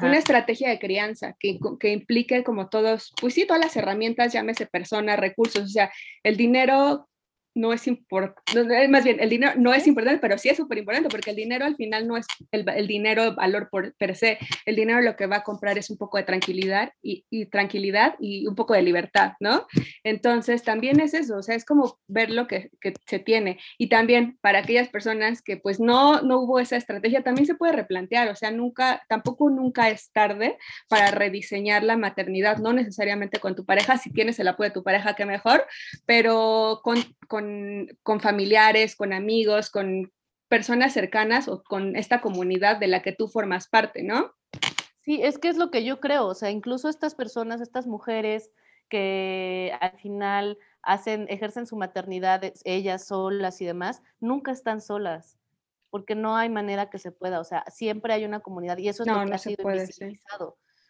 Una 0.00 0.16
estrategia 0.16 0.70
de 0.70 0.78
crianza 0.78 1.36
que, 1.38 1.58
que, 1.78 1.92
implique 1.92 2.42
como 2.42 2.70
todos, 2.70 3.12
pues 3.20 3.34
sí, 3.34 3.46
todas 3.46 3.62
las 3.62 3.76
herramientas, 3.76 4.32
llámese 4.32 4.64
personas, 4.64 5.18
recursos, 5.18 5.62
o 5.62 5.68
sea, 5.68 5.92
el 6.22 6.38
dinero 6.38 7.06
no 7.54 7.72
es 7.72 7.86
importante, 7.86 8.88
más 8.88 9.04
bien, 9.04 9.18
el 9.20 9.30
dinero 9.30 9.52
no 9.56 9.72
es 9.72 9.86
importante, 9.86 10.20
pero 10.20 10.38
sí 10.38 10.48
es 10.48 10.56
súper 10.56 10.78
importante, 10.78 11.08
porque 11.08 11.30
el 11.30 11.36
dinero 11.36 11.64
al 11.64 11.76
final 11.76 12.06
no 12.06 12.16
es 12.16 12.26
el, 12.50 12.64
el 12.68 12.86
dinero 12.86 13.34
valor 13.34 13.68
por 13.70 13.94
per 13.94 14.16
se, 14.16 14.38
el 14.66 14.76
dinero 14.76 15.00
lo 15.00 15.16
que 15.16 15.26
va 15.26 15.36
a 15.36 15.42
comprar 15.42 15.78
es 15.78 15.90
un 15.90 15.96
poco 15.96 16.18
de 16.18 16.24
tranquilidad 16.24 16.92
y, 17.02 17.24
y, 17.30 17.46
tranquilidad 17.46 18.16
y 18.18 18.46
un 18.46 18.56
poco 18.56 18.74
de 18.74 18.82
libertad, 18.82 19.34
¿no? 19.40 19.66
Entonces 20.02 20.62
también 20.62 21.00
es 21.00 21.14
eso, 21.14 21.36
o 21.36 21.42
sea, 21.42 21.54
es 21.54 21.64
como 21.64 21.98
ver 22.08 22.30
lo 22.30 22.46
que, 22.46 22.70
que, 22.80 22.94
se 23.06 23.18
tiene. 23.18 23.58
Y 23.78 23.88
también 23.88 24.38
para 24.40 24.60
aquellas 24.60 24.88
personas 24.88 25.42
que 25.42 25.56
pues 25.56 25.78
no, 25.78 26.22
no 26.22 26.40
hubo 26.40 26.58
esa 26.58 26.76
estrategia, 26.76 27.22
también 27.22 27.46
se 27.46 27.54
puede 27.54 27.72
replantear, 27.72 28.28
o 28.28 28.36
sea, 28.36 28.50
nunca, 28.50 29.02
tampoco 29.08 29.50
nunca 29.50 29.90
es 29.90 30.10
tarde 30.10 30.58
para 30.88 31.10
rediseñar 31.10 31.84
la 31.84 31.96
maternidad, 31.96 32.58
no 32.58 32.72
necesariamente 32.72 33.38
con 33.38 33.54
tu 33.54 33.64
pareja, 33.64 33.98
si 33.98 34.10
tienes 34.10 34.38
el 34.38 34.48
apoyo 34.48 34.70
de 34.70 34.74
tu 34.74 34.82
pareja, 34.82 35.14
que 35.14 35.26
mejor, 35.26 35.66
pero 36.06 36.80
con, 36.82 36.98
con 37.28 37.43
con, 38.02 38.20
familiares, 38.20 38.96
con 38.96 39.12
amigos, 39.12 39.70
con 39.70 40.12
personas 40.48 40.92
cercanas 40.92 41.48
o 41.48 41.62
con 41.62 41.96
esta 41.96 42.20
comunidad 42.20 42.78
de 42.78 42.88
la 42.88 43.02
que 43.02 43.12
tú 43.12 43.28
formas 43.28 43.68
parte, 43.68 44.02
¿no? 44.02 44.32
Sí, 45.02 45.20
es 45.22 45.38
que 45.38 45.48
es 45.48 45.56
lo 45.56 45.70
que 45.70 45.84
yo 45.84 46.00
creo, 46.00 46.26
o 46.26 46.34
sea, 46.34 46.50
incluso 46.50 46.88
estas 46.88 47.14
personas, 47.14 47.60
estas 47.60 47.86
mujeres 47.86 48.50
que 48.88 49.76
al 49.80 49.98
final 49.98 50.58
hacen, 50.82 51.26
ejercen 51.28 51.66
su 51.66 51.76
maternidad 51.76 52.42
ellas 52.64 53.06
solas 53.06 53.60
y 53.60 53.64
demás, 53.64 54.02
nunca 54.20 54.52
están 54.52 54.80
solas, 54.80 55.38
porque 55.90 56.14
no 56.14 56.36
hay 56.36 56.48
manera 56.48 56.90
que 56.90 56.98
se 56.98 57.12
pueda, 57.12 57.40
o 57.40 57.44
sea, 57.44 57.64
siempre 57.68 58.14
hay 58.14 58.24
una 58.24 58.40
comunidad 58.40 58.78
y 58.78 58.88
eso 58.88 59.02
es 59.02 59.08
lo 59.08 59.24
que 59.24 59.34
ha 59.34 59.38
sido 59.38 59.62
puede, 59.62 59.88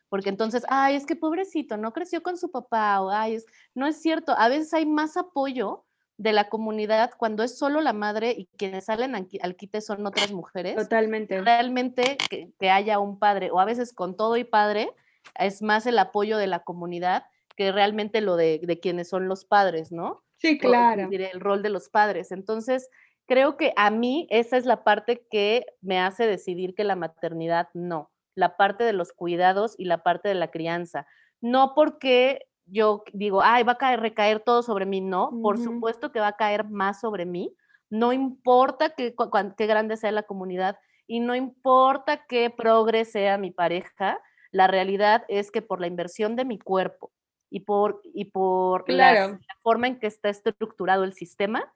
Porque 0.08 0.28
entonces, 0.28 0.64
ay, 0.68 0.96
es 0.96 1.06
que 1.06 1.16
pobrecito, 1.16 1.76
no 1.76 1.92
creció 1.92 2.22
con 2.22 2.36
su 2.36 2.50
papá, 2.50 3.00
o 3.00 3.10
ay, 3.10 3.34
es, 3.34 3.46
no 3.74 3.86
es 3.86 4.00
cierto, 4.00 4.32
a 4.36 4.48
veces 4.48 4.72
hay 4.74 4.86
más 4.86 5.16
apoyo 5.16 5.83
de 6.16 6.32
la 6.32 6.48
comunidad 6.48 7.10
cuando 7.16 7.42
es 7.42 7.58
solo 7.58 7.80
la 7.80 7.92
madre 7.92 8.34
y 8.36 8.46
quienes 8.56 8.84
salen 8.84 9.14
al 9.14 9.56
quite 9.56 9.80
son 9.80 10.06
otras 10.06 10.32
mujeres. 10.32 10.76
Totalmente. 10.76 11.40
Realmente 11.40 12.16
que, 12.30 12.70
haya 12.70 12.98
un 12.98 13.18
padre, 13.18 13.50
o 13.50 13.60
a 13.60 13.64
veces 13.64 13.92
con 13.92 14.16
todo 14.16 14.36
y 14.36 14.44
padre, 14.44 14.90
es 15.38 15.62
más 15.62 15.86
el 15.86 15.98
apoyo 15.98 16.38
de 16.38 16.46
la 16.46 16.60
comunidad 16.60 17.24
que 17.56 17.72
realmente 17.72 18.20
lo 18.20 18.36
de, 18.36 18.78
quienes 18.82 19.08
son 19.08 19.28
los 19.28 19.44
padres, 19.44 19.92
¿no? 19.92 20.22
Sí, 20.38 20.58
claro. 20.58 21.08
el 21.10 21.40
rol 21.40 21.62
de 21.62 21.70
los 21.70 21.88
padres. 21.88 22.32
Entonces, 22.32 22.90
creo 23.26 23.56
que 23.56 23.72
a 23.76 23.90
mí 23.90 24.26
esa 24.30 24.56
es 24.56 24.66
la 24.66 24.84
parte 24.84 25.26
que 25.30 25.64
me 25.80 26.00
hace 26.00 26.26
decidir 26.26 26.74
que 26.74 26.84
la 26.84 26.96
maternidad 26.96 27.68
no, 27.74 28.10
la 28.34 28.56
parte 28.56 28.84
de 28.84 28.92
los 28.92 29.12
cuidados 29.12 29.74
y 29.78 29.84
la 29.84 30.02
parte 30.02 30.28
de 30.28 30.34
la 30.34 30.50
crianza. 30.50 31.06
No 31.40 31.72
porque 31.74 32.46
yo 32.66 33.04
digo, 33.12 33.42
ay, 33.42 33.62
va 33.62 33.72
a 33.72 33.78
caer, 33.78 34.00
recaer 34.00 34.40
todo 34.40 34.62
sobre 34.62 34.86
mí. 34.86 35.00
No, 35.00 35.30
por 35.42 35.58
supuesto 35.58 36.12
que 36.12 36.20
va 36.20 36.28
a 36.28 36.36
caer 36.36 36.64
más 36.64 37.00
sobre 37.00 37.26
mí. 37.26 37.54
No 37.90 38.12
importa 38.12 38.90
qué, 38.90 39.14
qué 39.56 39.66
grande 39.66 39.96
sea 39.96 40.12
la 40.12 40.22
comunidad 40.22 40.78
y 41.06 41.20
no 41.20 41.34
importa 41.34 42.24
qué 42.26 42.50
progre 42.50 43.04
sea 43.04 43.38
mi 43.38 43.50
pareja, 43.50 44.20
la 44.50 44.66
realidad 44.66 45.24
es 45.28 45.50
que 45.50 45.62
por 45.62 45.80
la 45.80 45.86
inversión 45.86 46.36
de 46.36 46.44
mi 46.44 46.58
cuerpo 46.58 47.12
y 47.50 47.60
por, 47.60 48.00
y 48.04 48.26
por 48.26 48.88
la, 48.90 49.38
forma 49.62 49.86
en 49.86 49.98
que 49.98 50.06
está 50.06 50.28
estructurado 50.28 51.04
el 51.04 51.12
sistema, 51.12 51.72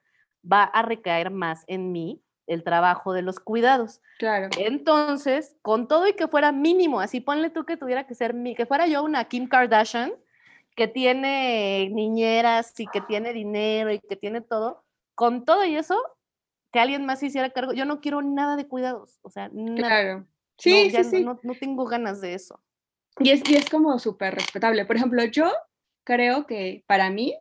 va 0.49 0.63
a 0.63 0.81
recaer 0.81 1.29
más 1.29 1.63
en 1.67 1.91
mí 1.91 2.23
el 2.47 2.63
trabajo 2.63 3.13
de 3.13 3.21
los 3.21 3.39
cuidados. 3.39 4.01
Claro. 4.17 4.49
Entonces, 4.57 5.55
con 5.61 5.87
todo 5.87 6.07
y 6.07 6.13
que 6.13 6.27
fuera 6.27 6.51
mínimo, 6.51 6.99
así 6.99 7.21
ponle 7.21 7.51
tú 7.51 7.65
que 7.65 7.77
tuviera 7.77 8.07
que 8.07 8.15
ser, 8.15 8.35
que 8.57 8.65
fuera 8.65 8.87
yo 8.87 9.03
una 9.03 9.25
Kim 9.25 9.47
Kardashian, 9.47 10.11
que 10.79 10.87
tiene 10.87 11.89
niñeras 11.89 12.73
y 12.79 12.87
que 12.87 13.01
tiene 13.01 13.33
dinero 13.33 13.91
y 13.91 13.99
que 13.99 14.15
tiene 14.15 14.39
todo, 14.39 14.85
con 15.13 15.43
todo 15.43 15.65
y 15.65 15.75
eso, 15.75 16.01
que 16.71 16.79
alguien 16.79 17.05
más 17.05 17.21
hiciera 17.21 17.49
cargo, 17.49 17.73
yo 17.73 17.83
no 17.83 17.99
quiero 17.99 18.21
nada 18.21 18.55
de 18.55 18.65
cuidados, 18.65 19.19
o 19.21 19.29
sea, 19.29 19.49
nada. 19.51 19.75
Claro. 19.75 20.27
Sí, 20.57 20.89
sí, 20.89 21.03
sí. 21.03 21.25
No, 21.25 21.37
tengo 21.59 21.83
ganas 21.83 22.21
de 22.21 22.33
eso. 22.33 22.63
Y 23.19 23.31
es, 23.31 23.41
y 23.49 23.57
es 23.57 23.69
como 23.69 23.99
súper 23.99 24.35
respetable. 24.35 24.85
Por 24.85 24.95
ejemplo, 24.95 25.21
yo 25.25 25.51
creo 26.05 26.47
que 26.47 26.85
para 26.87 27.09
mí, 27.09 27.37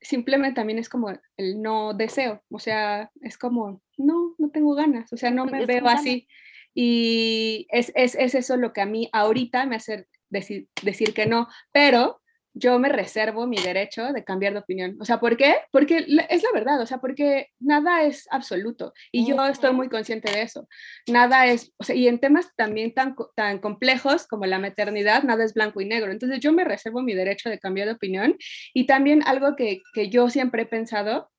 simplemente 0.00 0.54
también 0.54 0.78
es 0.78 0.88
como 0.88 1.10
el 1.10 1.60
no 1.60 1.92
deseo, 1.92 2.44
o 2.52 2.60
sea, 2.60 3.10
es 3.20 3.36
como, 3.36 3.82
no, 3.96 4.36
no 4.38 4.50
tengo 4.50 4.76
ganas, 4.76 5.12
o 5.12 5.16
sea, 5.16 5.32
no 5.32 5.44
me 5.44 5.66
veo 5.66 5.88
así. 5.88 6.28
Y 6.72 7.66
es, 7.70 7.90
es, 7.96 8.14
es, 8.14 8.36
eso 8.36 8.56
lo 8.56 8.72
que 8.72 8.80
a 8.80 8.86
mí 8.86 9.08
ahorita 9.12 9.66
me 9.66 9.74
hace 9.74 10.06
decir, 10.28 10.68
decir 10.84 11.14
que 11.14 11.26
no, 11.26 11.48
pero 11.72 12.20
yo 12.58 12.78
me 12.78 12.88
reservo 12.88 13.46
mi 13.46 13.56
derecho 13.56 14.12
de 14.12 14.24
cambiar 14.24 14.52
de 14.52 14.58
opinión. 14.58 14.96
O 15.00 15.04
sea, 15.04 15.20
¿por 15.20 15.36
qué? 15.36 15.56
Porque 15.70 15.98
es 16.28 16.42
la 16.42 16.50
verdad, 16.52 16.80
o 16.80 16.86
sea, 16.86 16.98
porque 16.98 17.48
nada 17.60 18.02
es 18.02 18.26
absoluto 18.30 18.92
y 19.12 19.26
yo 19.26 19.46
estoy 19.46 19.72
muy 19.72 19.88
consciente 19.88 20.30
de 20.32 20.42
eso. 20.42 20.68
Nada 21.06 21.46
es, 21.46 21.72
o 21.78 21.84
sea, 21.84 21.94
y 21.94 22.08
en 22.08 22.18
temas 22.18 22.54
también 22.56 22.92
tan, 22.94 23.14
tan 23.36 23.58
complejos 23.58 24.26
como 24.26 24.46
la 24.46 24.58
maternidad, 24.58 25.22
nada 25.22 25.44
es 25.44 25.54
blanco 25.54 25.80
y 25.80 25.86
negro. 25.86 26.10
Entonces 26.10 26.40
yo 26.40 26.52
me 26.52 26.64
reservo 26.64 27.02
mi 27.02 27.14
derecho 27.14 27.48
de 27.48 27.58
cambiar 27.58 27.88
de 27.88 27.94
opinión 27.94 28.36
y 28.74 28.86
también 28.86 29.22
algo 29.24 29.54
que, 29.54 29.80
que 29.94 30.10
yo 30.10 30.28
siempre 30.28 30.62
he 30.62 30.66
pensado 30.66 31.30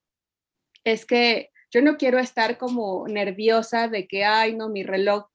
es 0.84 1.06
que 1.06 1.50
yo 1.72 1.82
no 1.82 1.98
quiero 1.98 2.18
estar 2.20 2.58
como 2.58 3.08
nerviosa 3.08 3.88
de 3.88 4.08
que, 4.08 4.26
ay, 4.26 4.56
no, 4.56 4.70
mi 4.70 4.84
reloj 4.84 5.26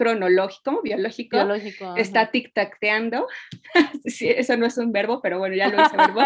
cronológico, 0.00 0.80
biológico, 0.80 1.36
biológico 1.36 1.94
está 1.94 2.32
tic-tacteando. 2.32 3.26
sí, 4.06 4.30
eso 4.30 4.56
no 4.56 4.64
es 4.64 4.78
un 4.78 4.92
verbo, 4.92 5.20
pero 5.20 5.38
bueno, 5.38 5.54
ya 5.54 5.68
lo 5.68 5.84
hice 5.84 5.94
verbo. 5.98 6.22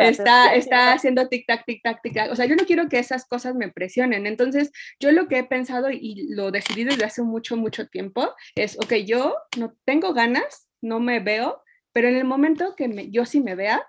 está, 0.00 0.54
está 0.54 0.94
haciendo 0.94 1.28
tic-tac, 1.28 1.66
tic-tac, 1.66 2.00
tic-tac. 2.02 2.30
O 2.30 2.36
sea, 2.36 2.46
yo 2.46 2.56
no 2.56 2.64
quiero 2.64 2.88
que 2.88 2.98
esas 2.98 3.26
cosas 3.26 3.54
me 3.54 3.70
presionen. 3.70 4.26
Entonces, 4.26 4.72
yo 4.98 5.12
lo 5.12 5.28
que 5.28 5.40
he 5.40 5.44
pensado 5.44 5.90
y 5.90 6.28
lo 6.30 6.50
decidí 6.50 6.84
desde 6.84 7.04
hace 7.04 7.20
mucho, 7.20 7.58
mucho 7.58 7.88
tiempo 7.88 8.34
es, 8.54 8.78
ok, 8.78 8.94
yo 9.04 9.36
no 9.58 9.76
tengo 9.84 10.14
ganas, 10.14 10.70
no 10.80 10.98
me 10.98 11.20
veo, 11.20 11.62
pero 11.92 12.08
en 12.08 12.16
el 12.16 12.24
momento 12.24 12.74
que 12.74 12.88
me, 12.88 13.10
yo 13.10 13.26
sí 13.26 13.40
me 13.42 13.54
vea, 13.54 13.86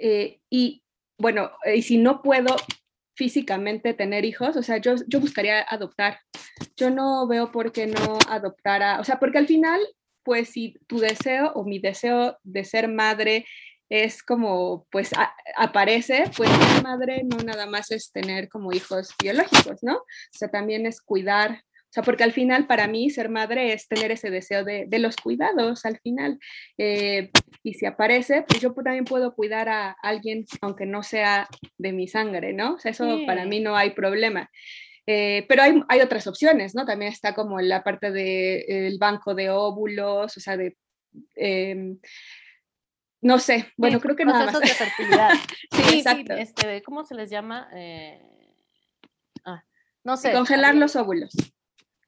eh, 0.00 0.40
y 0.48 0.84
bueno, 1.18 1.50
y 1.66 1.82
si 1.82 1.98
no 1.98 2.22
puedo 2.22 2.56
físicamente 3.14 3.94
tener 3.94 4.24
hijos, 4.24 4.56
o 4.56 4.62
sea, 4.62 4.78
yo, 4.78 4.94
yo 5.06 5.20
buscaría 5.20 5.64
adoptar. 5.68 6.20
Yo 6.76 6.90
no 6.90 7.26
veo 7.26 7.52
por 7.52 7.72
qué 7.72 7.86
no 7.86 8.18
adoptara, 8.28 9.00
o 9.00 9.04
sea, 9.04 9.18
porque 9.18 9.38
al 9.38 9.46
final, 9.46 9.80
pues 10.22 10.50
si 10.50 10.74
tu 10.86 10.98
deseo 10.98 11.52
o 11.54 11.64
mi 11.64 11.78
deseo 11.78 12.38
de 12.42 12.64
ser 12.64 12.88
madre 12.88 13.44
es 13.88 14.22
como, 14.22 14.86
pues 14.90 15.10
aparece, 15.56 16.24
pues 16.34 16.48
ser 16.48 16.82
madre 16.82 17.24
no 17.24 17.36
nada 17.44 17.66
más 17.66 17.90
es 17.90 18.10
tener 18.10 18.48
como 18.48 18.72
hijos 18.72 19.14
biológicos, 19.22 19.82
¿no? 19.82 19.96
O 19.96 20.06
sea, 20.32 20.48
también 20.48 20.86
es 20.86 21.02
cuidar 21.02 21.62
o 21.92 21.94
sea, 21.94 22.02
porque 22.02 22.24
al 22.24 22.32
final 22.32 22.66
para 22.66 22.88
mí 22.88 23.10
ser 23.10 23.28
madre 23.28 23.74
es 23.74 23.86
tener 23.86 24.10
ese 24.12 24.30
deseo 24.30 24.64
de, 24.64 24.86
de 24.88 24.98
los 24.98 25.14
cuidados 25.14 25.84
al 25.84 25.98
final. 25.98 26.38
Eh, 26.78 27.30
y 27.62 27.74
si 27.74 27.84
aparece, 27.84 28.46
pues 28.48 28.62
yo 28.62 28.72
también 28.72 29.04
puedo 29.04 29.34
cuidar 29.34 29.68
a 29.68 29.90
alguien 30.02 30.46
aunque 30.62 30.86
no 30.86 31.02
sea 31.02 31.46
de 31.76 31.92
mi 31.92 32.08
sangre, 32.08 32.54
¿no? 32.54 32.76
O 32.76 32.78
sea, 32.78 32.92
eso 32.92 33.18
para 33.26 33.44
mí 33.44 33.60
no 33.60 33.76
hay 33.76 33.90
problema. 33.90 34.50
Eh, 35.06 35.44
pero 35.50 35.64
hay, 35.64 35.82
hay, 35.86 36.00
otras 36.00 36.26
opciones, 36.26 36.74
¿no? 36.74 36.86
También 36.86 37.12
está 37.12 37.34
como 37.34 37.60
la 37.60 37.84
parte 37.84 38.10
del 38.10 38.96
banco 38.98 39.34
de 39.34 39.50
óvulos, 39.50 40.34
o 40.34 40.40
sea, 40.40 40.56
de... 40.56 40.78
Em, 41.34 41.98
no 43.20 43.38
sé, 43.38 43.70
bueno, 43.76 44.00
creo 44.00 44.16
que 44.16 44.24
nada 44.24 44.46
más. 44.46 44.60
de 44.60 44.66
fertilidad. 44.68 45.30
sí, 45.72 45.98
exacto. 45.98 46.32
este, 46.36 46.82
¿Cómo 46.82 47.04
se 47.04 47.14
les 47.14 47.28
llama? 47.28 47.68
Eh, 47.74 48.18
ah, 49.44 49.62
no 50.04 50.16
sé. 50.16 50.32
Congelar 50.32 50.74
los 50.74 50.96
óvulos. 50.96 51.34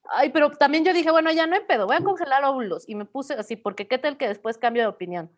Ay, 0.09 0.29
pero 0.29 0.51
también 0.51 0.85
yo 0.85 0.93
dije, 0.93 1.11
bueno, 1.11 1.31
ya 1.31 1.47
no 1.47 1.55
hay 1.55 1.61
pedo, 1.61 1.87
voy 1.87 1.95
a 1.95 2.03
congelar 2.03 2.43
óvulos. 2.43 2.87
Y 2.87 2.95
me 2.95 3.05
puse 3.05 3.33
así, 3.33 3.55
porque 3.55 3.87
qué 3.87 3.97
tal 3.97 4.17
que 4.17 4.27
después 4.27 4.57
cambio 4.57 4.83
de 4.83 4.89
opinión. 4.89 5.31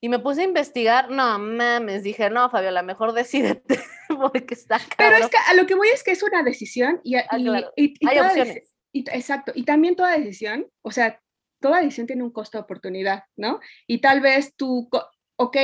Y 0.00 0.08
me 0.08 0.18
puse 0.18 0.42
a 0.42 0.44
investigar, 0.44 1.10
no 1.10 1.38
mames, 1.38 2.02
dije, 2.02 2.28
no, 2.30 2.50
Fabiola, 2.50 2.82
mejor 2.82 3.12
decídete, 3.12 3.80
porque 4.20 4.54
está 4.54 4.78
caro. 4.78 4.94
Pero 4.96 5.16
es 5.16 5.28
que 5.28 5.38
a 5.48 5.54
lo 5.54 5.66
que 5.66 5.74
voy 5.74 5.88
es 5.88 6.02
que 6.02 6.12
es 6.12 6.22
una 6.22 6.42
decisión 6.42 7.00
y, 7.02 7.16
ah, 7.16 7.26
hay 7.30 8.18
opciones. 8.18 8.74
exacto, 8.92 9.52
y 9.54 9.64
también 9.64 9.96
toda 9.96 10.16
decisión, 10.18 10.66
o 10.82 10.90
sea, 10.90 11.20
toda 11.60 11.80
decisión 11.80 12.06
tiene 12.06 12.22
un 12.22 12.30
costo 12.30 12.58
de 12.58 12.62
oportunidad, 12.62 13.24
¿no? 13.36 13.60
Y 13.86 14.00
tal 14.00 14.20
vez 14.20 14.54
tú, 14.54 14.88
ok, 15.36 15.56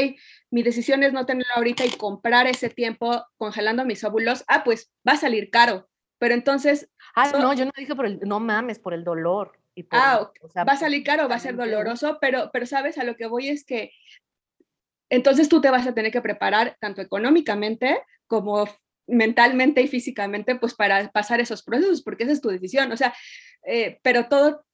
mi 0.51 0.63
decisión 0.63 1.03
es 1.03 1.13
no 1.13 1.27
tenerlo 1.27 1.53
ahorita 1.55 1.85
y 1.85 1.91
comprar 1.91 2.47
ese 2.47 2.71
tiempo 2.71 3.25
congelando 3.37 3.85
mis 3.85 4.03
óvulos, 4.03 4.45
ah, 4.49 4.65
pues 4.65 4.91
va 5.07 5.13
a 5.13 5.19
salir 5.19 5.51
caro, 5.51 5.91
pero 6.23 6.35
entonces 6.35 6.89
Ah, 7.17 7.33
no, 7.33 7.53
yo 7.53 7.65
no 7.65 7.73
dije 7.77 7.97
por 7.97 8.07
el, 8.07 8.21
no 8.21 8.39
mames, 8.39 8.79
por 8.79 8.95
el 8.95 9.03
dolor. 9.03 9.59
Y 9.75 9.85
ah, 9.91 10.31
va 10.57 10.73
a 10.73 10.77
salir 10.77 11.03
caro, 11.03 11.29
va 11.29 11.35
a 11.35 11.41
ser 11.41 11.57
doloroso, 11.57 12.19
pero, 12.21 12.51
pero 12.53 12.65
sabes, 12.65 12.97
a 12.97 13.03
lo 13.03 13.17
que 13.17 13.27
voy 13.27 13.49
es 13.49 13.65
que 13.65 13.91
entonces 15.11 15.49
tú 15.49 15.61
te 15.61 15.71
vas 15.71 15.85
a 15.85 15.95
tener 15.95 16.13
que 16.13 16.23
preparar 16.23 16.77
tanto 16.81 17.01
económicamente 17.01 18.03
como 18.29 18.69
mentalmente 19.07 19.83
y 19.83 19.89
físicamente, 19.89 20.55
pues 20.55 20.75
para 20.75 21.11
pasar 21.11 21.41
esos 21.41 21.65
procesos, 21.65 22.03
porque 22.03 22.23
esa 22.23 22.33
es 22.33 22.41
tu 22.41 22.51
decisión. 22.51 22.93
O 22.93 22.97
sea, 22.97 23.13
eh, 23.67 23.99
pero 24.03 24.29
todo, 24.29 24.65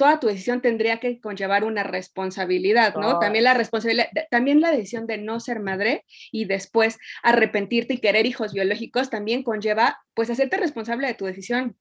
toda 0.00 0.18
tu 0.18 0.28
decisión 0.28 0.62
tendría 0.62 0.98
que 0.98 1.20
conllevar 1.20 1.62
una 1.62 1.82
responsabilidad, 1.82 2.94
¿no? 2.94 3.18
También 3.18 3.44
la 3.44 3.52
responsabilidad, 3.52 4.08
también 4.30 4.62
la 4.62 4.70
decisión 4.70 5.06
de 5.06 5.18
no 5.18 5.40
ser 5.40 5.60
madre 5.60 6.06
y 6.32 6.46
después 6.46 6.98
arrepentirte 7.22 7.92
y 7.92 7.98
querer 7.98 8.24
hijos 8.24 8.54
biológicos 8.54 9.10
también 9.10 9.42
conlleva, 9.42 10.02
pues, 10.14 10.30
hacerte 10.30 10.56
responsable 10.56 11.06
de 11.06 11.12
tu 11.12 11.26
decisión. 11.26 11.76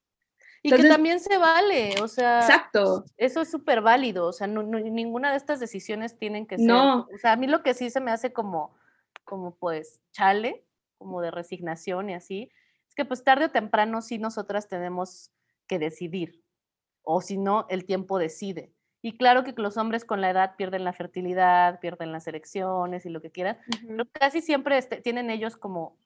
Y 0.61 0.69
que 0.69 0.83
también 0.83 1.21
se 1.21 1.37
vale, 1.37 1.95
o 2.01 2.09
sea, 2.09 2.41
exacto. 2.41 3.05
Eso 3.15 3.39
es 3.39 3.49
súper 3.49 3.79
válido, 3.79 4.25
o 4.25 4.33
sea, 4.33 4.47
ninguna 4.47 5.31
de 5.31 5.37
estas 5.37 5.61
decisiones 5.61 6.17
tienen 6.17 6.45
que 6.45 6.57
ser, 6.57 6.67
no. 6.67 7.07
o 7.13 7.17
sea, 7.21 7.31
a 7.31 7.35
mí 7.37 7.47
lo 7.47 7.63
que 7.63 7.73
sí 7.73 7.89
se 7.89 8.01
me 8.01 8.11
hace 8.11 8.33
como, 8.33 8.75
como 9.23 9.55
pues, 9.55 10.01
chale, 10.11 10.65
como 10.97 11.21
de 11.21 11.31
resignación 11.31 12.09
y 12.09 12.15
así, 12.15 12.51
es 12.85 12.95
que 12.95 13.05
pues 13.05 13.23
tarde 13.23 13.45
o 13.45 13.51
temprano 13.51 14.01
sí 14.01 14.17
nosotras 14.17 14.67
tenemos 14.67 15.31
que 15.67 15.79
decidir, 15.79 16.43
o 17.11 17.21
si 17.21 17.37
no, 17.37 17.65
el 17.69 17.85
tiempo 17.85 18.19
decide. 18.19 18.71
Y 19.01 19.17
claro 19.17 19.43
que 19.43 19.53
los 19.57 19.77
hombres 19.77 20.05
con 20.05 20.21
la 20.21 20.29
edad 20.29 20.55
pierden 20.57 20.83
la 20.83 20.93
fertilidad, 20.93 21.79
pierden 21.79 22.11
las 22.11 22.27
erecciones 22.27 23.03
y 23.03 23.09
lo 23.09 23.19
que 23.19 23.31
quieran, 23.31 23.57
pero 23.87 24.05
casi 24.11 24.41
siempre 24.41 24.77
este, 24.77 24.97
tienen 25.01 25.31
ellos 25.31 25.57
como 25.57 25.97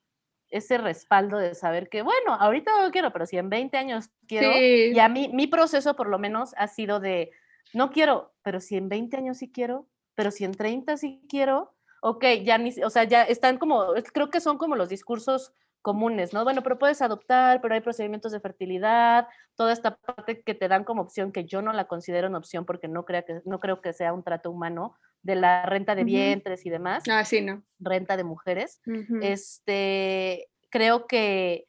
ese 0.49 0.77
respaldo 0.77 1.39
de 1.39 1.55
saber 1.55 1.89
que, 1.89 2.03
bueno, 2.03 2.35
ahorita 2.39 2.71
no 2.81 2.91
quiero, 2.91 3.11
pero 3.11 3.25
si 3.25 3.37
en 3.37 3.49
20 3.49 3.75
años 3.75 4.11
quiero, 4.27 4.55
y 4.55 4.97
a 4.97 5.09
mí, 5.09 5.29
mi 5.33 5.47
proceso 5.47 5.95
por 5.97 6.07
lo 6.07 6.19
menos 6.19 6.53
ha 6.55 6.67
sido 6.67 7.01
de, 7.01 7.31
no 7.73 7.89
quiero, 7.89 8.31
pero 8.41 8.61
si 8.61 8.77
en 8.77 8.87
20 8.87 9.17
años 9.17 9.39
sí 9.39 9.51
quiero, 9.51 9.87
pero 10.15 10.31
si 10.31 10.45
en 10.45 10.53
30 10.53 10.95
sí 10.95 11.21
quiero, 11.27 11.73
ok, 12.01 12.23
ya 12.43 12.57
ni, 12.57 12.71
o 12.81 12.89
sea, 12.89 13.03
ya 13.03 13.23
están 13.23 13.57
como, 13.57 13.87
creo 14.13 14.29
que 14.29 14.39
son 14.39 14.57
como 14.57 14.77
los 14.77 14.87
discursos 14.87 15.51
comunes, 15.83 16.33
¿no? 16.33 16.43
Bueno, 16.43 16.63
pero 16.63 16.79
puedes 16.79 17.01
adoptar, 17.03 17.61
pero 17.61 17.75
hay 17.75 17.81
procedimientos 17.81 18.31
de 18.31 18.39
fertilidad, 18.39 19.27
toda 19.55 19.73
esta 19.73 19.97
parte 19.97 20.41
que 20.41 20.55
te 20.55 20.67
dan 20.67 20.85
como 20.85 21.03
opción, 21.03 21.31
que 21.31 21.45
yo 21.45 21.61
no 21.61 21.73
la 21.73 21.85
considero 21.85 22.29
una 22.29 22.39
opción 22.39 22.65
porque 22.65 22.87
no, 22.87 23.05
crea 23.05 23.23
que, 23.23 23.41
no 23.45 23.59
creo 23.59 23.81
que 23.81 23.93
sea 23.93 24.13
un 24.13 24.23
trato 24.23 24.49
humano, 24.49 24.95
de 25.21 25.35
la 25.35 25.65
renta 25.65 25.95
de 25.95 26.03
vientres 26.03 26.65
y 26.65 26.69
demás. 26.69 27.03
Ah, 27.09 27.23
sí, 27.23 27.41
¿no? 27.41 27.63
Renta 27.79 28.17
de 28.17 28.23
mujeres. 28.23 28.81
Este, 29.21 30.49
creo 30.69 31.07
que 31.07 31.65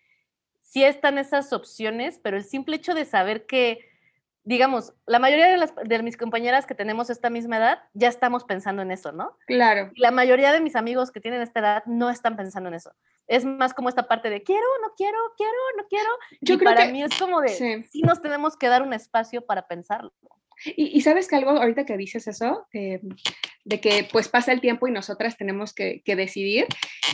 sí 0.62 0.84
están 0.84 1.18
esas 1.18 1.52
opciones, 1.52 2.18
pero 2.22 2.36
el 2.36 2.44
simple 2.44 2.76
hecho 2.76 2.94
de 2.94 3.04
saber 3.04 3.46
que 3.46 3.78
digamos, 4.44 4.92
la 5.06 5.18
mayoría 5.18 5.48
de, 5.48 5.56
las, 5.56 5.74
de 5.74 6.02
mis 6.02 6.16
compañeras 6.16 6.66
que 6.66 6.74
tenemos 6.74 7.08
esta 7.10 7.30
misma 7.30 7.56
edad 7.56 7.78
ya 7.94 8.08
estamos 8.08 8.44
pensando 8.44 8.82
en 8.82 8.90
eso, 8.90 9.10
¿no? 9.10 9.36
Claro. 9.46 9.90
la 9.96 10.10
mayoría 10.10 10.52
de 10.52 10.60
mis 10.60 10.76
amigos 10.76 11.10
que 11.10 11.20
tienen 11.20 11.40
esta 11.40 11.60
edad 11.60 11.82
no 11.86 12.10
están 12.10 12.36
pensando 12.36 12.68
en 12.68 12.74
eso. 12.74 12.92
Es 13.26 13.44
más 13.44 13.72
como 13.72 13.88
esta 13.88 14.06
parte 14.06 14.28
de 14.28 14.42
quiero, 14.42 14.66
no 14.82 14.92
quiero, 14.96 15.18
quiero, 15.36 15.52
no 15.78 15.84
quiero. 15.88 16.10
Yo 16.42 16.54
y 16.54 16.58
creo 16.58 16.74
para 16.74 16.90
mí 16.90 17.02
es 17.02 17.18
como 17.18 17.40
de 17.40 17.48
sí. 17.48 18.02
nos 18.02 18.20
tenemos 18.20 18.56
que 18.56 18.68
dar 18.68 18.82
un 18.82 18.92
espacio 18.92 19.46
para 19.46 19.66
pensarlo. 19.66 20.12
Y, 20.64 21.00
sabes 21.00 21.26
que 21.26 21.34
algo 21.34 21.50
ahorita 21.50 21.84
que 21.84 21.96
dices 21.96 22.28
eso, 22.28 22.68
eh, 22.72 23.00
de 23.64 23.80
que 23.80 24.08
pues 24.12 24.28
pasa 24.28 24.52
el 24.52 24.60
tiempo 24.60 24.86
y 24.86 24.92
nosotras 24.92 25.36
tenemos 25.36 25.74
que, 25.74 26.00
que 26.04 26.14
decidir, 26.14 26.66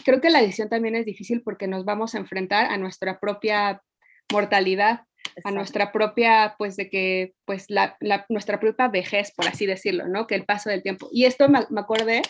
creo 0.05 0.21
que 0.21 0.29
la 0.29 0.43
decisión 0.43 0.69
también 0.69 0.95
es 0.95 1.07
difícil 1.07 1.43
porque 1.43 1.67
nos 1.67 1.87
vamos 1.87 2.15
a 2.15 2.19
enfrentar 2.19 2.67
a 2.67 2.77
nuestra 2.77 3.19
propia 3.19 3.83
mortalidad 4.31 5.05
a 5.45 5.51
nuestra 5.51 5.93
propia, 5.93 6.55
pues 6.59 6.77
de 6.77 6.89
que, 6.89 7.35
pues 7.45 7.67
la, 7.69 7.97
nuestra 8.29 8.61
propia 8.61 8.89
vejez, 8.89 9.33
por 9.33 9.47
así 9.47 9.67
decirlo, 9.67 10.09
¿no? 10.09 10.27
Que 10.27 10.35
el 10.35 10.45
paso 10.45 10.71
del 10.71 10.83
tiempo. 10.83 11.09
Y 11.13 11.25
esto 11.25 11.49
me, 11.49 11.61
me 11.71 11.81
acordé 11.81 12.23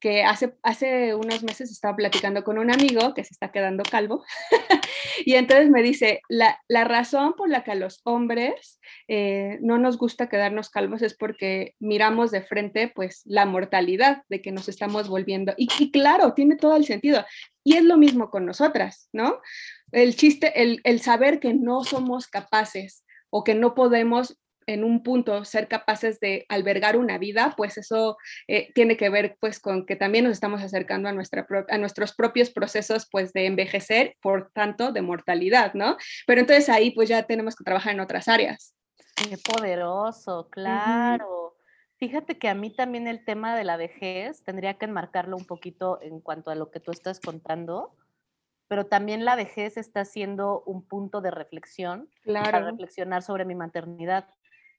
que 0.00 0.24
hace, 0.24 0.54
hace 0.62 1.14
unos 1.14 1.42
meses 1.42 1.70
estaba 1.70 1.96
platicando 1.96 2.44
con 2.44 2.58
un 2.58 2.70
amigo 2.70 3.14
que 3.14 3.24
se 3.24 3.32
está 3.32 3.50
quedando 3.50 3.82
calvo 3.82 4.24
y 5.24 5.34
entonces 5.34 5.70
me 5.70 5.82
dice, 5.82 6.20
la, 6.28 6.60
la, 6.68 6.84
razón 6.84 7.34
por 7.34 7.48
la 7.48 7.64
que 7.64 7.72
a 7.72 7.76
los 7.76 8.02
hombres 8.04 8.78
eh, 9.08 9.58
no 9.62 9.78
nos 9.78 9.96
gusta 9.96 10.28
quedarnos 10.28 10.70
calvos 10.70 11.02
es 11.02 11.14
porque 11.14 11.74
miramos 11.80 12.30
de 12.30 12.42
frente 12.42 12.92
pues 12.94 13.22
la 13.24 13.46
mortalidad 13.46 14.22
de 14.28 14.42
que 14.42 14.52
nos 14.52 14.68
estamos 14.68 15.08
volviendo. 15.08 15.54
Y, 15.56 15.68
y 15.78 15.90
claro, 15.90 16.34
tiene 16.34 16.56
todo 16.56 16.76
el 16.76 16.84
sentido. 16.84 17.24
Y 17.64 17.76
es 17.76 17.82
lo 17.82 17.96
mismo 17.96 18.30
con 18.30 18.46
nosotras, 18.46 19.08
¿no? 19.12 19.40
El 19.96 20.14
chiste, 20.14 20.62
el, 20.62 20.82
el 20.84 21.00
saber 21.00 21.40
que 21.40 21.54
no 21.54 21.82
somos 21.82 22.26
capaces 22.26 23.02
o 23.30 23.44
que 23.44 23.54
no 23.54 23.74
podemos 23.74 24.38
en 24.66 24.84
un 24.84 25.02
punto 25.02 25.42
ser 25.46 25.68
capaces 25.68 26.20
de 26.20 26.44
albergar 26.50 26.98
una 26.98 27.16
vida, 27.16 27.54
pues 27.56 27.78
eso 27.78 28.18
eh, 28.46 28.72
tiene 28.74 28.98
que 28.98 29.08
ver 29.08 29.38
pues 29.40 29.58
con 29.58 29.86
que 29.86 29.96
también 29.96 30.24
nos 30.24 30.34
estamos 30.34 30.62
acercando 30.62 31.08
a, 31.08 31.12
nuestra 31.12 31.46
a 31.70 31.78
nuestros 31.78 32.14
propios 32.14 32.50
procesos 32.50 33.08
pues 33.10 33.32
de 33.32 33.46
envejecer, 33.46 34.16
por 34.20 34.50
tanto 34.52 34.92
de 34.92 35.00
mortalidad, 35.00 35.72
¿no? 35.72 35.96
Pero 36.26 36.42
entonces 36.42 36.68
ahí 36.68 36.90
pues 36.90 37.08
ya 37.08 37.22
tenemos 37.22 37.56
que 37.56 37.64
trabajar 37.64 37.94
en 37.94 38.00
otras 38.00 38.28
áreas. 38.28 38.74
Qué 39.16 39.38
poderoso, 39.38 40.48
claro. 40.50 41.56
Fíjate 41.98 42.36
que 42.36 42.50
a 42.50 42.54
mí 42.54 42.74
también 42.74 43.06
el 43.06 43.24
tema 43.24 43.56
de 43.56 43.64
la 43.64 43.78
vejez 43.78 44.44
tendría 44.44 44.74
que 44.74 44.84
enmarcarlo 44.84 45.38
un 45.38 45.46
poquito 45.46 45.98
en 46.02 46.20
cuanto 46.20 46.50
a 46.50 46.54
lo 46.54 46.70
que 46.70 46.80
tú 46.80 46.90
estás 46.90 47.18
contando, 47.20 47.96
pero 48.68 48.86
también 48.86 49.24
la 49.24 49.36
vejez 49.36 49.76
está 49.76 50.04
siendo 50.04 50.62
un 50.66 50.86
punto 50.86 51.20
de 51.20 51.30
reflexión 51.30 52.08
para 52.24 52.60
reflexionar 52.60 53.22
sobre 53.22 53.44
mi 53.44 53.54
maternidad. 53.54 54.28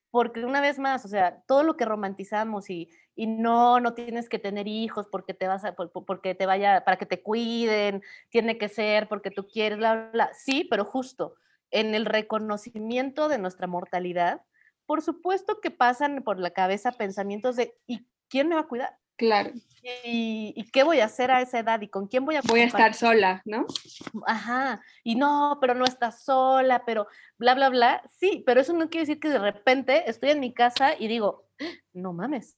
Porque 0.09 0.45
una 0.45 0.61
vez 0.61 0.79
más, 0.79 1.03
o 1.05 1.07
sea, 1.07 1.43
todo 1.47 1.63
lo 1.63 1.75
que 1.75 1.85
romantizamos 1.85 2.69
y, 2.69 2.89
y 3.15 3.27
no, 3.27 3.79
no 3.79 3.93
tienes 3.93 4.29
que 4.29 4.39
tener 4.39 4.67
hijos 4.67 5.07
porque 5.07 5.33
te 5.33 5.47
vas 5.47 5.65
a, 5.65 5.75
porque 5.75 6.33
te 6.33 6.45
vaya, 6.45 6.83
para 6.85 6.97
que 6.97 7.05
te 7.05 7.21
cuiden, 7.21 8.01
tiene 8.29 8.57
que 8.57 8.69
ser 8.69 9.07
porque 9.07 9.31
tú 9.31 9.47
quieres, 9.47 9.77
bla, 9.77 10.09
bla, 10.13 10.29
Sí, 10.33 10.65
pero 10.69 10.85
justo 10.85 11.35
en 11.71 11.93
el 11.93 12.05
reconocimiento 12.05 13.27
de 13.27 13.37
nuestra 13.37 13.67
mortalidad, 13.67 14.41
por 14.85 15.01
supuesto 15.01 15.59
que 15.61 15.71
pasan 15.71 16.23
por 16.23 16.39
la 16.39 16.51
cabeza 16.51 16.93
pensamientos 16.93 17.57
de 17.57 17.77
¿y 17.85 18.07
quién 18.29 18.47
me 18.47 18.55
va 18.55 18.61
a 18.61 18.67
cuidar? 18.67 18.97
Claro. 19.17 19.51
¿Y, 20.03 20.69
qué 20.71 20.83
voy 20.83 20.99
a 20.99 21.05
hacer 21.05 21.31
a 21.31 21.41
esa 21.41 21.59
edad? 21.59 21.81
¿Y 21.81 21.87
con 21.87 22.07
quién 22.07 22.25
voy 22.25 22.35
a 22.35 22.41
Voy 22.41 22.61
a 22.61 22.65
estar 22.65 22.93
sola, 22.93 23.41
¿no? 23.45 23.65
Ajá. 24.25 24.81
Y 25.03 25.15
no, 25.15 25.57
pero 25.61 25.75
no 25.75 25.85
estás 25.85 26.23
sola, 26.23 26.83
pero 26.85 27.07
bla, 27.37 27.55
bla, 27.55 27.69
bla. 27.69 28.01
Sí, 28.19 28.43
pero 28.45 28.61
eso 28.61 28.73
no 28.73 28.89
quiere 28.89 29.07
decir 29.07 29.19
que 29.19 29.29
de 29.29 29.39
repente 29.39 30.09
estoy 30.09 30.31
en 30.31 30.39
mi 30.39 30.53
casa 30.53 30.93
y 30.97 31.07
digo, 31.07 31.47
no 31.93 32.13
mames, 32.13 32.57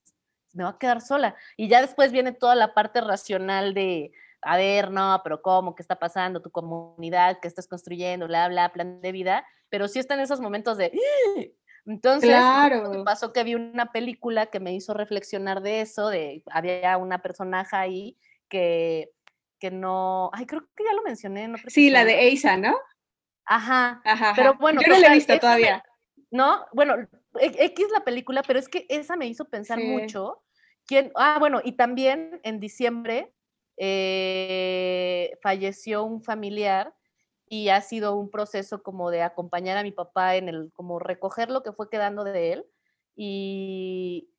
me 0.54 0.64
va 0.64 0.72
a 0.72 0.78
quedar 0.80 1.02
sola. 1.02 1.36
Y 1.56 1.68
ya 1.68 1.82
después 1.82 2.12
viene 2.12 2.32
toda 2.32 2.56
la 2.56 2.74
parte 2.74 3.00
racional 3.00 3.74
de, 3.74 4.12
a 4.42 4.58
ver, 4.58 4.90
no, 4.90 5.22
pero 5.24 5.42
¿cómo? 5.42 5.76
¿Qué 5.76 5.84
está 5.84 6.00
pasando? 6.00 6.42
Tu 6.42 6.50
comunidad, 6.50 7.40
¿qué 7.42 7.48
estás 7.48 7.68
construyendo? 7.68 8.28
Bla, 8.28 8.48
bla, 8.48 8.74
plan 8.74 9.02
de 9.02 9.12
vida. 9.12 9.46
Pero 9.70 9.88
sí 9.88 10.00
están 10.00 10.20
esos 10.20 10.42
momentos 10.42 10.78
de, 10.78 10.92
entonces, 11.90 12.30
claro. 12.30 13.04
pasó 13.04 13.34
que 13.34 13.44
vi 13.44 13.56
una 13.56 13.92
película 13.92 14.46
que 14.46 14.60
me 14.60 14.76
hizo 14.76 14.94
reflexionar 14.94 15.64
de 15.64 15.82
eso, 15.82 16.10
de 16.10 16.44
había 16.52 16.96
una 16.98 17.24
personaje 17.24 17.76
ahí 17.76 18.18
que, 18.48 19.10
que 19.60 19.72
no, 19.72 20.30
ay, 20.34 20.46
creo 20.46 20.62
que 20.76 20.84
ya 20.84 20.94
lo 20.94 21.02
mencioné. 21.02 21.48
No 21.48 21.58
sí, 21.66 21.90
la 21.90 22.06
de 22.06 22.28
Eisa, 22.28 22.58
¿no? 22.58 22.78
Ajá, 23.44 24.02
ajá, 24.06 24.34
pero 24.36 24.54
bueno. 24.60 24.82
Yo 24.86 24.94
no 24.94 25.00
la 25.00 25.08
he 25.08 25.14
visto 25.16 25.40
todavía. 25.40 25.84
no, 26.30 26.64
bueno, 26.74 26.96
X 27.40 27.88
la 27.92 28.02
película, 28.02 28.44
pero 28.44 28.60
es 28.60 28.70
que 28.70 28.86
esa 28.88 29.16
me 29.16 29.26
hizo 29.26 29.46
pensar 29.46 29.80
mucho. 29.80 30.44
¿Quién? 30.86 31.12
Ah, 31.16 31.38
bueno, 31.40 31.60
y 31.64 31.72
también 31.72 32.40
en 32.44 32.60
diciembre 32.60 33.34
eh, 33.78 35.36
falleció 35.42 36.04
un 36.04 36.22
familiar 36.22 36.94
y 37.50 37.70
ha 37.70 37.82
sido 37.82 38.16
un 38.16 38.30
proceso 38.30 38.84
como 38.84 39.10
de 39.10 39.24
acompañar 39.24 39.78
a 39.78 39.84
mi 39.84 39.92
papá 39.92 40.36
en 40.36 40.48
el, 40.48 40.72
como 40.72 41.00
recoger 41.00 41.50
lo 41.50 41.64
que 41.64 41.74
fue 41.74 41.90
quedando 41.90 42.24
de 42.24 42.54
él 42.54 42.66
y, 43.16 44.30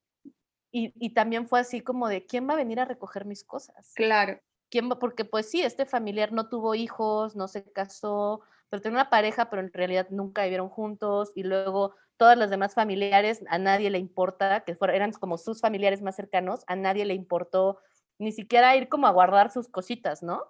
y, 0.73 1.13
también 1.13 1.49
fue 1.49 1.61
así 1.61 1.81
como 1.81 2.09
de, 2.09 2.25
¿quién 2.25 2.49
va 2.49 2.55
a 2.55 2.57
venir 2.57 2.81
a 2.81 2.85
recoger 2.85 3.27
mis 3.27 3.45
cosas? 3.45 3.93
Claro. 3.95 4.41
¿Quién 4.71 4.89
va? 4.89 4.99
Porque 4.99 5.25
pues 5.25 5.51
sí, 5.51 5.61
este 5.61 5.85
familiar 5.85 6.33
no 6.33 6.49
tuvo 6.49 6.75
hijos, 6.77 7.35
no 7.35 7.49
se 7.49 7.65
casó, 7.73 8.41
pero 8.71 8.81
tenía 8.81 9.01
una 9.01 9.11
pareja, 9.11 9.51
pero 9.51 9.61
en 9.61 9.73
realidad 9.73 10.07
nunca 10.11 10.45
vivieron 10.45 10.69
juntos 10.69 11.33
y 11.35 11.43
luego 11.43 11.97
todas 12.17 12.39
las 12.39 12.51
demás 12.51 12.75
familiares, 12.75 13.43
a 13.49 13.59
nadie 13.59 13.91
le 13.91 13.99
importa, 13.99 14.61
que 14.61 14.77
fueron, 14.77 14.97
eran 14.97 15.13
como 15.13 15.39
sus 15.39 15.61
familiares 15.61 16.03
más 16.03 16.15
cercanos, 16.17 16.63
a 16.69 16.77
nadie 16.77 17.05
le 17.05 17.15
importó 17.15 17.81
ni 18.19 18.31
siquiera 18.31 18.77
ir 18.77 18.89
como 18.89 19.07
a 19.07 19.13
guardar 19.13 19.51
sus 19.51 19.69
cositas, 19.69 20.23
¿no? 20.23 20.45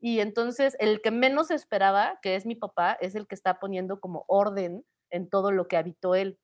Y 0.00 0.20
entonces 0.20 0.76
el 0.80 1.02
que 1.02 1.10
menos 1.10 1.50
esperaba, 1.50 2.18
que 2.22 2.34
es 2.34 2.46
mi 2.46 2.54
papá, 2.54 2.96
es 3.00 3.14
el 3.14 3.26
que 3.26 3.34
está 3.34 3.60
poniendo 3.60 4.00
como 4.00 4.24
orden 4.28 4.84
en 5.10 5.28
todo 5.28 5.52
lo 5.52 5.68
que 5.68 5.76
habitó 5.76 6.14
él. 6.14 6.38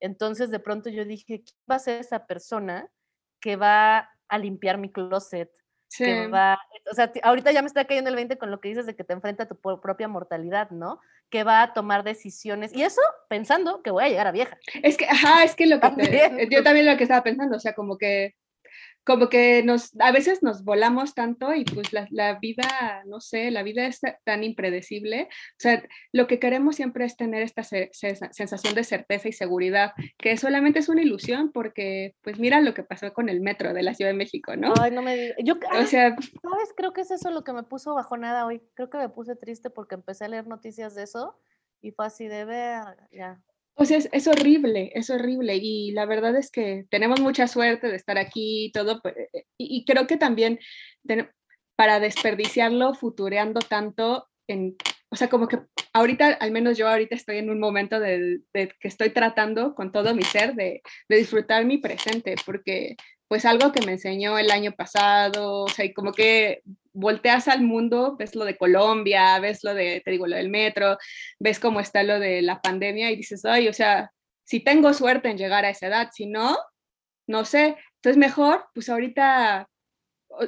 Entonces 0.00 0.50
de 0.50 0.58
pronto 0.58 0.90
yo 0.90 1.04
dije, 1.04 1.42
¿quién 1.44 1.56
va 1.70 1.76
a 1.76 1.80
ser 1.80 2.00
esa 2.00 2.26
persona 2.26 2.90
que 3.40 3.56
va 3.56 4.10
a 4.28 4.38
limpiar 4.38 4.78
mi 4.78 4.90
closet? 4.90 5.50
Que 5.96 6.26
va, 6.28 6.58
o 6.90 6.94
sea, 6.94 7.10
ahorita 7.22 7.50
ya 7.50 7.62
me 7.62 7.68
está 7.68 7.86
cayendo 7.86 8.10
el 8.10 8.16
20 8.16 8.36
con 8.36 8.50
lo 8.50 8.60
que 8.60 8.68
dices 8.68 8.84
de 8.84 8.94
que 8.94 9.04
te 9.04 9.14
enfrenta 9.14 9.44
a 9.44 9.48
tu 9.48 9.58
propia 9.58 10.06
mortalidad, 10.06 10.70
¿no? 10.70 11.00
Que 11.30 11.44
va 11.44 11.62
a 11.62 11.72
tomar 11.72 12.04
decisiones. 12.04 12.74
Y 12.74 12.82
eso 12.82 13.00
pensando 13.28 13.82
que 13.82 13.90
voy 13.90 14.04
a 14.04 14.08
llegar 14.08 14.26
a 14.26 14.32
vieja. 14.32 14.58
Es 14.82 14.98
que, 14.98 15.06
ajá, 15.06 15.44
es 15.44 15.54
que 15.56 15.66
lo 15.66 15.80
que 15.80 16.48
yo 16.50 16.62
también 16.62 16.84
lo 16.84 16.96
que 16.98 17.04
estaba 17.04 17.22
pensando, 17.22 17.56
o 17.56 17.60
sea, 17.60 17.74
como 17.74 17.96
que 17.96 18.36
como 19.08 19.30
que 19.30 19.62
nos, 19.62 19.98
a 20.00 20.12
veces 20.12 20.42
nos 20.42 20.64
volamos 20.64 21.14
tanto 21.14 21.54
y 21.54 21.64
pues 21.64 21.94
la, 21.94 22.06
la, 22.10 22.38
vida, 22.38 23.02
no 23.06 23.22
sé, 23.22 23.50
la 23.50 23.62
vida 23.62 23.86
es 23.86 24.02
tan 24.22 24.44
impredecible. 24.44 25.28
O 25.32 25.60
sea, 25.60 25.82
lo 26.12 26.26
que 26.26 26.38
queremos 26.38 26.76
siempre 26.76 27.06
es 27.06 27.16
tener 27.16 27.42
esta 27.42 27.62
sensación 27.62 28.74
de 28.74 28.84
certeza 28.84 29.26
y 29.26 29.32
seguridad, 29.32 29.92
que 30.18 30.36
solamente 30.36 30.80
es 30.80 30.90
una 30.90 31.00
ilusión 31.00 31.52
porque, 31.52 32.16
pues 32.20 32.38
mira 32.38 32.60
lo 32.60 32.74
que 32.74 32.82
pasó 32.82 33.14
con 33.14 33.30
el 33.30 33.40
metro 33.40 33.72
de 33.72 33.82
la 33.82 33.94
Ciudad 33.94 34.10
de 34.10 34.18
México, 34.18 34.56
¿no? 34.56 34.74
Ay, 34.78 34.90
no 34.90 35.00
me 35.00 35.34
Yo, 35.42 35.54
o 35.54 35.86
sea, 35.86 36.14
¿sabes? 36.42 36.74
Creo 36.76 36.92
que 36.92 37.00
es 37.00 37.10
eso 37.10 37.30
lo 37.30 37.44
que 37.44 37.54
me 37.54 37.62
puso 37.62 37.94
bajonada 37.94 38.44
hoy. 38.44 38.60
Creo 38.74 38.90
que 38.90 38.98
me 38.98 39.08
puse 39.08 39.36
triste 39.36 39.70
porque 39.70 39.94
empecé 39.94 40.26
a 40.26 40.28
leer 40.28 40.46
noticias 40.46 40.94
de 40.94 41.04
eso 41.04 41.40
y 41.80 41.92
fue 41.92 42.04
así 42.04 42.28
de 42.28 42.44
ver, 42.44 42.84
ya. 43.10 43.40
O 43.80 43.84
sea, 43.84 43.98
es, 43.98 44.26
horrible, 44.26 44.90
es 44.94 45.08
horrible. 45.08 45.56
Y 45.56 45.92
la 45.92 46.04
verdad 46.04 46.36
es 46.36 46.50
que 46.50 46.84
tenemos 46.90 47.20
mucha 47.20 47.46
suerte 47.46 47.86
de 47.86 47.94
estar 47.96 48.18
aquí 48.18 48.66
y 48.66 48.72
todo. 48.72 49.00
Eh, 49.04 49.44
y, 49.56 49.84
creo 49.84 50.08
que 50.08 50.16
también 50.16 50.58
para 51.76 52.00
desperdiciarlo, 52.00 52.94
futureando 52.94 53.60
tanto, 53.60 54.26
en, 54.48 54.76
o 55.10 55.16
sea, 55.16 55.28
como 55.28 55.46
que 55.46 55.60
ahorita, 55.92 56.26
al 56.40 56.50
menos 56.50 56.76
yo 56.76 56.88
ahorita 56.88 57.14
estoy 57.14 57.38
en 57.38 57.50
un 57.50 57.60
momento 57.60 58.00
de, 58.00 58.40
que 58.52 58.88
estoy 58.88 59.10
tratando 59.10 59.76
con 59.76 59.92
todo 59.92 60.12
mi 60.12 60.24
ser 60.24 60.54
de 60.54 60.82
disfrutar 61.08 61.64
mi 61.64 61.78
presente, 61.78 62.34
porque 62.44 62.96
pues 63.28 63.44
algo 63.44 63.72
que 63.72 63.84
me 63.84 63.92
enseñó 63.92 64.38
el 64.38 64.50
año 64.50 64.72
pasado, 64.72 65.64
o 65.64 65.68
sea, 65.68 65.84
y 65.84 65.92
como 65.92 66.12
que 66.12 66.62
volteas 66.92 67.46
al 67.46 67.62
mundo, 67.62 68.16
ves 68.18 68.34
lo 68.34 68.44
de 68.44 68.56
Colombia, 68.56 69.38
ves 69.38 69.62
lo 69.62 69.74
de, 69.74 70.00
te 70.04 70.10
digo, 70.10 70.26
lo 70.26 70.36
del 70.36 70.48
metro, 70.48 70.98
ves 71.38 71.60
cómo 71.60 71.78
está 71.80 72.02
lo 72.02 72.18
de 72.18 72.42
la 72.42 72.60
pandemia 72.60 73.10
y 73.10 73.16
dices, 73.16 73.44
ay, 73.44 73.68
o 73.68 73.72
sea, 73.72 74.10
si 74.44 74.60
tengo 74.60 74.92
suerte 74.94 75.28
en 75.28 75.38
llegar 75.38 75.64
a 75.64 75.70
esa 75.70 75.86
edad, 75.86 76.08
si 76.12 76.26
no, 76.26 76.56
no 77.28 77.44
sé, 77.44 77.76
entonces 77.96 78.16
mejor, 78.16 78.66
pues 78.74 78.88
ahorita 78.88 79.68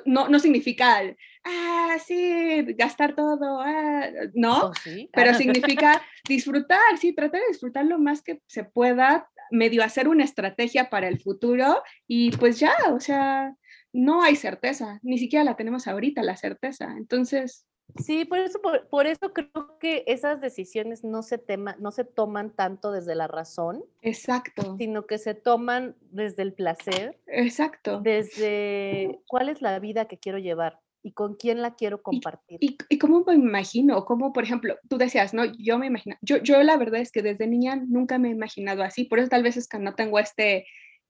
no, 0.06 0.28
no 0.28 0.38
significa, 0.38 1.02
ah, 1.44 1.96
sí, 2.04 2.62
gastar 2.74 3.14
todo, 3.14 3.60
ah, 3.60 4.08
no, 4.34 4.72
pues 4.82 5.08
pero 5.12 5.34
significa 5.34 6.02
disfrutar, 6.26 6.96
sí, 6.98 7.12
tratar 7.12 7.40
de 7.40 7.48
disfrutar 7.48 7.84
lo 7.84 7.98
más 7.98 8.22
que 8.22 8.40
se 8.46 8.64
pueda, 8.64 9.28
medio 9.50 9.82
hacer 9.82 10.08
una 10.08 10.24
estrategia 10.24 10.90
para 10.90 11.08
el 11.08 11.20
futuro 11.20 11.82
y 12.06 12.30
pues 12.32 12.58
ya, 12.58 12.74
o 12.92 13.00
sea, 13.00 13.56
no 13.92 14.22
hay 14.22 14.36
certeza, 14.36 15.00
ni 15.02 15.18
siquiera 15.18 15.44
la 15.44 15.56
tenemos 15.56 15.86
ahorita, 15.86 16.22
la 16.22 16.36
certeza. 16.36 16.94
Entonces... 16.96 17.66
Sí, 17.96 18.24
por 18.24 18.38
eso, 18.38 18.60
por, 18.88 19.08
eso 19.08 19.32
creo 19.32 19.76
que 19.80 20.04
esas 20.06 20.40
decisiones 20.40 21.02
no 21.02 21.24
se, 21.24 21.38
tema, 21.38 21.74
no 21.80 21.90
se 21.90 22.04
toman 22.04 22.54
tanto 22.54 22.92
desde 22.92 23.16
la 23.16 23.26
razón. 23.26 23.82
Exacto. 24.00 24.76
Sino 24.78 25.06
que 25.06 25.18
se 25.18 25.34
toman 25.34 25.96
desde 26.02 26.42
el 26.42 26.52
placer. 26.52 27.18
Exacto. 27.26 28.00
Desde 28.00 29.20
cuál 29.26 29.48
es 29.48 29.60
la 29.60 29.76
vida 29.80 30.04
que 30.04 30.18
quiero 30.18 30.38
llevar 30.38 30.78
y 31.02 31.12
con 31.12 31.34
quién 31.34 31.62
la 31.62 31.74
quiero 31.74 32.02
compartir. 32.02 32.58
Y, 32.60 32.76
y, 32.88 32.98
cómo 32.98 33.24
me 33.24 33.34
imagino, 33.34 34.04
como 34.04 34.32
por 34.32 34.44
ejemplo, 34.44 34.76
tú 34.88 34.98
decías, 34.98 35.32
¿no? 35.34 35.44
Yo 35.44 35.78
me 35.78 35.86
imagino, 35.86 36.16
yo, 36.20 36.38
yo 36.38 36.62
la 36.62 36.76
verdad 36.76 37.00
es 37.00 37.10
que 37.10 37.22
desde 37.22 37.46
niña 37.46 37.76
nunca 37.76 38.18
me 38.18 38.28
he 38.28 38.32
imaginado 38.32 38.82
así, 38.82 39.04
por 39.04 39.18
eso 39.18 39.28
tal 39.28 39.42
vez 39.42 39.56
es 39.56 39.68
que 39.68 39.78
no 39.78 39.94
tengo 39.94 40.18
este, 40.18 40.66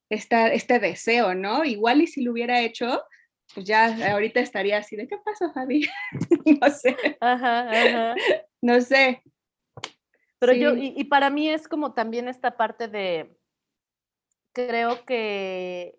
esta, 0.09 0.53
este 0.53 0.79
deseo, 0.79 1.35
¿no? 1.35 1.64
Igual 1.64 2.03
y 2.03 2.07
si 2.07 2.22
lo 2.22 2.33
hubiera 2.33 2.61
hecho, 2.61 3.03
pues 3.55 3.66
ya 3.66 4.12
ahorita 4.12 4.40
estaría 4.40 4.79
así 4.79 4.96
de, 4.96 5.09
¿qué 5.09 5.16
pasa, 5.24 5.53
Fabi? 5.53 5.88
no 6.61 6.70
sé. 6.70 6.96
Ajá, 7.20 7.70
ajá. 7.70 8.14
No 8.62 8.81
sé. 8.81 9.22
Pero 10.38 10.55
yo, 10.55 10.74
y, 10.74 10.94
y 10.96 11.05
para 11.05 11.31
mí 11.31 11.50
es 11.50 11.68
como 11.68 11.92
también 11.92 12.29
esta 12.29 12.57
parte 12.57 12.88
de, 12.88 13.37
creo 14.53 15.05
que 15.05 15.98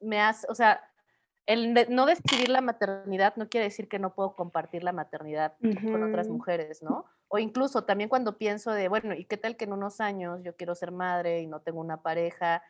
me 0.00 0.20
hace, 0.20 0.46
o 0.48 0.54
sea, 0.54 0.85
el 1.46 1.86
no 1.90 2.06
decidir 2.06 2.48
la 2.48 2.60
maternidad 2.60 3.36
no 3.36 3.48
quiere 3.48 3.66
decir 3.66 3.88
que 3.88 4.00
no 4.00 4.14
puedo 4.14 4.34
compartir 4.34 4.82
la 4.82 4.92
maternidad 4.92 5.54
con 5.60 6.02
otras 6.02 6.28
mujeres, 6.28 6.82
¿no? 6.82 7.04
O 7.28 7.38
incluso 7.38 7.84
también 7.84 8.08
cuando 8.08 8.36
pienso 8.36 8.72
de, 8.72 8.88
bueno, 8.88 9.14
¿y 9.14 9.24
qué 9.24 9.36
tal 9.36 9.56
que 9.56 9.64
en 9.64 9.72
unos 9.72 10.00
años 10.00 10.42
yo 10.42 10.56
quiero 10.56 10.74
ser 10.74 10.90
madre 10.90 11.40
y 11.40 11.46
no 11.46 11.60
tengo 11.60 11.80
una 11.80 12.02
pareja? 12.02 12.62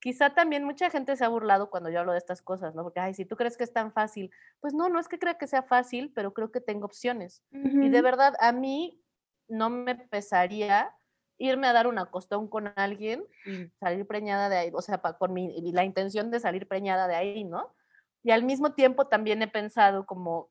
Quizá 0.00 0.34
también 0.34 0.64
mucha 0.64 0.90
gente 0.90 1.14
se 1.14 1.24
ha 1.24 1.28
burlado 1.28 1.70
cuando 1.70 1.90
yo 1.90 2.00
hablo 2.00 2.12
de 2.12 2.18
estas 2.18 2.42
cosas, 2.42 2.74
¿no? 2.74 2.82
Porque, 2.82 3.00
ay, 3.00 3.14
si 3.14 3.24
tú 3.24 3.36
crees 3.36 3.56
que 3.56 3.64
es 3.64 3.72
tan 3.72 3.92
fácil, 3.92 4.30
pues 4.60 4.72
no, 4.74 4.88
no 4.88 4.98
es 4.98 5.08
que 5.08 5.18
crea 5.18 5.34
que 5.34 5.46
sea 5.46 5.62
fácil, 5.62 6.10
pero 6.14 6.32
creo 6.32 6.50
que 6.50 6.60
tengo 6.60 6.86
opciones. 6.86 7.44
Y 7.52 7.88
de 7.90 8.02
verdad, 8.02 8.34
a 8.40 8.52
mí 8.52 9.00
no 9.46 9.68
me 9.68 9.94
pesaría 9.94 10.94
irme 11.38 11.66
a 11.66 11.72
dar 11.72 11.86
una 11.86 12.06
costón 12.06 12.48
con 12.48 12.72
alguien 12.76 13.24
y 13.44 13.68
salir 13.78 14.06
preñada 14.06 14.48
de 14.48 14.56
ahí, 14.56 14.70
o 14.72 14.80
sea, 14.80 14.98
con 14.98 15.32
mi, 15.32 15.72
la 15.72 15.84
intención 15.84 16.30
de 16.30 16.40
salir 16.40 16.66
preñada 16.66 17.08
de 17.08 17.14
ahí, 17.14 17.44
¿no? 17.44 17.74
Y 18.22 18.30
al 18.30 18.44
mismo 18.44 18.74
tiempo 18.74 19.08
también 19.08 19.42
he 19.42 19.48
pensado 19.48 20.06
como, 20.06 20.50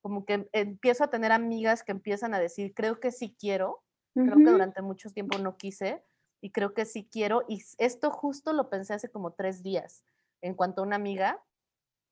como 0.00 0.24
que 0.24 0.48
empiezo 0.52 1.04
a 1.04 1.10
tener 1.10 1.32
amigas 1.32 1.82
que 1.82 1.92
empiezan 1.92 2.34
a 2.34 2.40
decir, 2.40 2.74
creo 2.74 3.00
que 3.00 3.12
sí 3.12 3.36
quiero, 3.38 3.82
Creo 4.14 4.36
que 4.36 4.50
durante 4.50 4.82
mucho 4.82 5.08
tiempo 5.10 5.38
no 5.38 5.56
quise 5.56 6.04
y 6.42 6.50
creo 6.50 6.74
que 6.74 6.84
sí 6.84 7.08
quiero. 7.10 7.44
Y 7.48 7.62
esto 7.78 8.10
justo 8.10 8.52
lo 8.52 8.68
pensé 8.68 8.94
hace 8.94 9.10
como 9.10 9.32
tres 9.32 9.62
días 9.62 10.04
en 10.42 10.54
cuanto 10.54 10.82
a 10.82 10.84
una 10.84 10.96
amiga, 10.96 11.42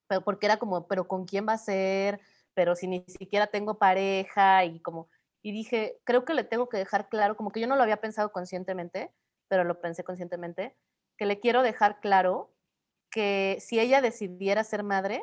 pero 0.09 0.23
porque 0.23 0.47
era 0.47 0.59
como, 0.59 0.87
pero 0.89 1.07
¿con 1.07 1.27
quién 1.27 1.47
va 1.47 1.55
a 1.55 1.59
ser? 1.59 2.21
Pero 2.55 2.75
si 2.75 2.87
ni 2.89 3.05
siquiera 3.07 3.49
tengo 3.49 3.79
pareja 3.79 4.65
y 4.65 4.81
como, 4.81 5.09
y 5.43 5.53
dije, 5.53 6.01
creo 6.05 6.25
que 6.25 6.35
le 6.35 6.45
tengo 6.45 6.69
que 6.69 6.79
dejar 6.79 7.09
claro, 7.09 7.37
como 7.37 7.51
que 7.51 7.61
yo 7.61 7.67
no 7.67 7.77
lo 7.77 7.83
había 7.83 8.01
pensado 8.01 8.33
conscientemente, 8.33 9.13
pero 9.49 9.65
lo 9.65 9.81
pensé 9.81 10.05
conscientemente, 10.05 10.77
que 11.19 11.27
le 11.27 11.41
quiero 11.41 11.63
dejar 11.63 12.01
claro 12.01 12.55
que 13.11 13.59
si 13.61 13.81
ella 13.81 14.01
decidiera 14.01 14.65
ser 14.65 14.83
madre, 14.83 15.23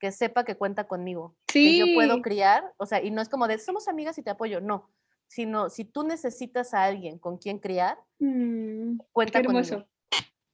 que 0.00 0.12
sepa 0.12 0.44
que 0.44 0.56
cuenta 0.56 0.86
conmigo, 0.86 1.36
que 1.46 1.76
yo 1.76 1.86
puedo 1.94 2.22
criar, 2.22 2.72
o 2.76 2.86
sea, 2.86 3.02
y 3.02 3.10
no 3.10 3.20
es 3.20 3.28
como 3.28 3.48
de 3.48 3.58
somos 3.58 3.88
amigas 3.88 4.18
y 4.18 4.22
te 4.22 4.30
apoyo, 4.30 4.60
no, 4.60 4.90
sino 5.26 5.70
si 5.70 5.84
tú 5.84 6.04
necesitas 6.04 6.74
a 6.74 6.84
alguien 6.84 7.18
con 7.18 7.38
quien 7.38 7.58
criar, 7.58 7.98
mm, 8.18 8.98
cuenta 9.12 9.42
conmigo. 9.42 9.86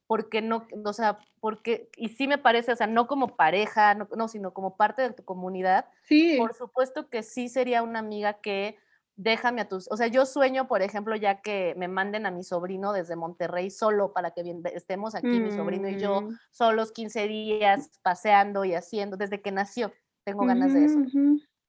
Porque 0.07 0.43
no, 0.43 0.67
o 0.85 0.93
sea, 0.93 1.17
porque, 1.39 1.89
y 1.97 2.09
sí 2.09 2.27
me 2.27 2.37
parece, 2.37 2.71
o 2.71 2.75
sea, 2.75 2.85
no 2.85 3.07
como 3.07 3.35
pareja, 3.35 3.95
no, 3.95 4.07
no 4.15 4.27
sino 4.27 4.53
como 4.53 4.77
parte 4.77 5.01
de 5.01 5.13
tu 5.13 5.25
comunidad. 5.25 5.87
Sí. 6.03 6.35
Por 6.37 6.53
supuesto 6.53 7.09
que 7.09 7.23
sí 7.23 7.49
sería 7.49 7.81
una 7.81 7.99
amiga 7.99 8.33
que 8.33 8.77
déjame 9.15 9.61
a 9.61 9.67
tus, 9.67 9.89
o 9.91 9.97
sea, 9.97 10.07
yo 10.07 10.25
sueño, 10.25 10.67
por 10.67 10.81
ejemplo, 10.81 11.15
ya 11.15 11.41
que 11.41 11.73
me 11.77 11.87
manden 11.87 12.25
a 12.25 12.31
mi 12.31 12.43
sobrino 12.43 12.91
desde 12.91 13.15
Monterrey 13.15 13.69
solo 13.71 14.13
para 14.13 14.31
que 14.31 14.43
estemos 14.73 15.15
aquí, 15.15 15.39
mi 15.39 15.51
sobrino 15.51 15.87
y 15.87 15.99
yo, 15.99 16.21
mm. 16.21 16.37
solos 16.51 16.91
15 16.91 17.27
días 17.27 17.99
paseando 18.01 18.65
y 18.65 18.73
haciendo, 18.73 19.17
desde 19.17 19.41
que 19.41 19.51
nació, 19.51 19.93
tengo 20.25 20.45
ganas 20.45 20.73
de 20.73 20.85
eso. 20.85 20.99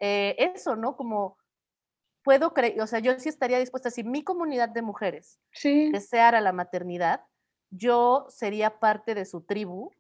Eh, 0.01 0.37
eso, 0.39 0.77
¿no? 0.77 0.97
Como 0.97 1.37
puedo 2.23 2.53
creer, 2.53 2.81
o 2.81 2.87
sea, 2.87 2.99
yo 2.99 3.19
sí 3.19 3.29
estaría 3.29 3.59
dispuesta, 3.59 3.91
si 3.91 4.03
mi 4.03 4.25
comunidad 4.25 4.69
de 4.69 4.83
mujeres 4.83 5.39
deseara 5.63 6.41
la 6.41 6.53
maternidad, 6.53 7.25
yo 7.71 8.27
sería 8.29 8.81
parte 8.81 9.15
de 9.15 9.25
su 9.25 9.43
tribu, 9.43 9.93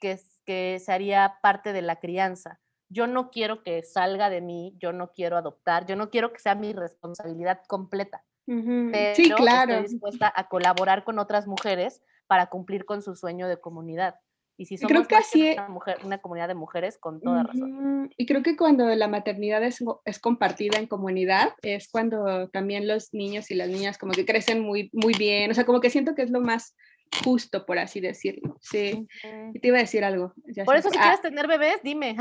que, 0.00 0.18
que 0.44 0.80
se 0.84 0.92
haría 0.92 1.38
parte 1.42 1.72
de 1.72 1.82
la 1.82 1.96
crianza 1.96 2.60
yo 2.94 3.06
no 3.08 3.30
quiero 3.30 3.62
que 3.62 3.82
salga 3.82 4.30
de 4.30 4.40
mí, 4.40 4.74
yo 4.78 4.92
no 4.92 5.12
quiero 5.12 5.36
adoptar, 5.36 5.84
yo 5.84 5.96
no 5.96 6.10
quiero 6.10 6.32
que 6.32 6.38
sea 6.38 6.54
mi 6.54 6.72
responsabilidad 6.72 7.60
completa. 7.66 8.24
Pero 8.46 9.14
sí, 9.14 9.30
claro. 9.30 9.72
estoy 9.72 9.88
dispuesta 9.88 10.32
a 10.34 10.48
colaborar 10.48 11.02
con 11.04 11.18
otras 11.18 11.46
mujeres 11.46 12.02
para 12.26 12.46
cumplir 12.46 12.84
con 12.84 13.02
su 13.02 13.16
sueño 13.16 13.48
de 13.48 13.58
comunidad. 13.58 14.16
Y 14.56 14.66
si 14.66 14.76
somos 14.76 14.92
creo 14.92 15.04
que 15.08 15.16
así, 15.16 15.52
una, 15.52 15.68
mujer, 15.68 15.98
una, 16.04 16.18
comunidad 16.18 16.46
de 16.46 16.54
mujeres, 16.54 16.96
con 16.98 17.20
toda 17.20 17.42
razón. 17.42 18.10
Y 18.16 18.26
creo 18.26 18.44
que 18.44 18.56
cuando 18.56 18.86
la 18.86 19.08
maternidad 19.08 19.64
es, 19.64 19.82
es, 20.04 20.20
compartida 20.20 20.78
en 20.78 20.86
comunidad, 20.86 21.54
es 21.62 21.88
cuando 21.88 22.48
también 22.50 22.86
los 22.86 23.12
niños 23.12 23.50
y 23.50 23.56
las 23.56 23.68
niñas 23.68 23.98
como 23.98 24.12
que 24.12 24.24
crecen 24.24 24.60
muy, 24.60 24.90
muy 24.92 25.14
bien. 25.14 25.50
O 25.50 25.54
sea, 25.54 25.64
como 25.64 25.80
que 25.80 25.90
siento 25.90 26.14
que 26.14 26.22
es 26.22 26.30
lo 26.30 26.40
más 26.40 26.76
justo, 27.22 27.66
por 27.66 27.78
así 27.78 28.00
decirlo. 28.00 28.58
Sí. 28.60 29.06
Y 29.52 29.58
te 29.58 29.68
iba 29.68 29.78
a 29.78 29.82
decir 29.82 30.04
algo. 30.04 30.34
por 30.64 30.76
eso, 30.76 30.90
si 30.90 30.98
ah. 30.98 31.02
quieres 31.02 31.20
tener 31.20 31.46
bebés, 31.46 31.80
dime. 31.82 32.16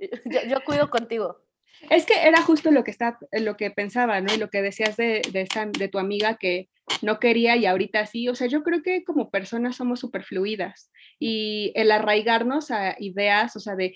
yo, 0.48 0.64
cuido 0.64 0.90
contigo. 0.90 1.40
Es 1.90 2.06
que 2.06 2.14
era 2.26 2.42
justo 2.42 2.70
lo 2.70 2.82
que, 2.82 2.90
está, 2.90 3.18
lo 3.32 3.56
que 3.56 3.70
pensaba, 3.70 4.20
¿no? 4.20 4.34
Y 4.34 4.38
lo 4.38 4.50
que 4.50 4.62
decías 4.62 4.96
de, 4.96 5.22
de, 5.32 5.48
de 5.78 5.88
tu 5.88 5.98
amiga 5.98 6.36
que 6.36 6.68
no 7.02 7.20
quería 7.20 7.56
y 7.56 7.66
ahorita 7.66 8.06
sí. 8.06 8.28
O 8.28 8.34
sea, 8.34 8.46
yo 8.46 8.62
creo 8.62 8.82
que 8.82 9.04
como 9.04 9.30
personas 9.30 9.76
somos 9.76 10.00
súper 10.00 10.24
fluidas 10.24 10.90
y 11.18 11.72
el 11.74 11.90
arraigarnos 11.90 12.70
a 12.70 12.96
ideas, 12.98 13.54
o 13.56 13.60
sea, 13.60 13.76
de 13.76 13.94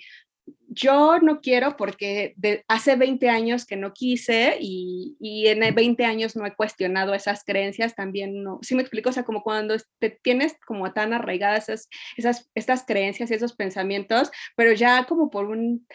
yo 0.74 1.18
no 1.18 1.40
quiero 1.40 1.76
porque 1.76 2.34
hace 2.68 2.96
20 2.96 3.28
años 3.28 3.66
que 3.66 3.76
no 3.76 3.92
quise 3.92 4.56
y, 4.60 5.16
en 5.46 5.74
20 5.74 6.04
años 6.04 6.36
no 6.36 6.46
he 6.46 6.54
cuestionado 6.54 7.14
esas 7.14 7.44
creencias, 7.44 7.94
también 7.94 8.42
no, 8.42 8.58
sí 8.62 8.74
me 8.74 8.82
explico, 8.82 9.10
o 9.10 9.12
sea, 9.12 9.24
como 9.24 9.42
cuando 9.42 9.76
te 9.98 10.10
tienes 10.10 10.54
como 10.66 10.92
tan 10.92 11.12
arraigadas 11.12 11.68
esas, 11.68 11.88
esas, 12.16 12.50
estas 12.54 12.84
creencias 12.84 13.30
y 13.30 13.34
esos 13.34 13.54
pensamientos, 13.54 14.30
pero 14.56 14.72
ya 14.72 15.04
como 15.04 15.30
por 15.30 15.46
un, 15.46 15.86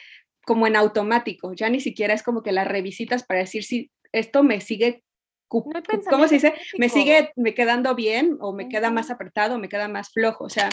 como 0.46 0.68
en 0.68 0.76
automático, 0.76 1.54
ya 1.54 1.70
ni 1.70 1.80
siquiera 1.80 2.14
es 2.14 2.24
como 2.24 2.44
que 2.44 2.52
las 2.52 2.68
revisitas 2.68 3.24
para 3.24 3.42
decir 3.42 3.64
si 3.64 3.92
esto 4.12 4.44
me 4.44 4.62
sigue 4.62 5.04
¿cómo 5.48 6.28
se 6.28 6.36
dice? 6.36 6.54
Me 6.78 6.90
sigue 6.90 7.32
me 7.36 7.54
quedando 7.54 7.96
bien 7.96 8.38
o 8.40 8.54
me 8.54 8.70
queda 8.70 8.92
más 8.92 9.10
apretado, 9.10 9.56
o 9.56 9.60
me 9.60 9.70
queda 9.70 9.88
más 9.88 10.12
flojo. 10.12 10.46
O 10.46 10.50
sea, 10.50 10.70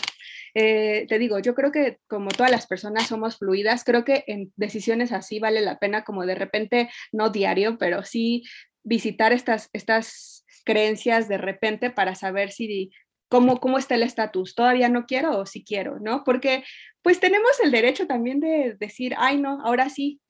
eh, 0.55 1.07
te 1.09 1.19
digo, 1.19 1.39
yo 1.39 1.55
creo 1.55 1.73
que 1.73 1.99
como 2.07 2.29
todas 2.31 2.51
las 2.51 2.67
personas 2.67 3.07
somos 3.07 3.39
fluidas, 3.39 3.85
creo 3.85 4.05
que 4.05 4.25
en 4.27 4.53
decisiones 4.57 5.13
así 5.13 5.39
vale 5.39 5.61
la 5.61 5.79
pena 5.79 6.05
como 6.05 6.27
de 6.27 6.35
repente, 6.35 6.91
no 7.13 7.31
diario, 7.31 7.79
pero 7.79 8.05
sí 8.05 8.43
visitar 8.83 9.33
estas, 9.33 9.71
estas 9.73 10.45
creencias 10.65 11.29
de 11.29 11.39
repente 11.39 11.91
para 11.91 12.15
saber 12.15 12.51
si 12.53 12.91
cómo, 13.29 13.59
cómo 13.59 13.79
está 13.79 13.95
el 13.95 14.03
estatus, 14.03 14.55
todavía 14.55 14.89
no 14.89 15.07
quiero 15.07 15.39
o 15.39 15.47
si 15.47 15.65
quiero, 15.65 15.99
¿no? 16.01 16.25
Porque 16.25 16.65
pues 17.03 17.21
tenemos 17.21 17.51
el 17.63 17.71
derecho 17.71 18.07
también 18.07 18.41
de 18.41 18.77
decir, 18.79 19.15
ay 19.19 19.39
no, 19.39 19.61
ahora 19.65 19.89
sí, 19.89 20.21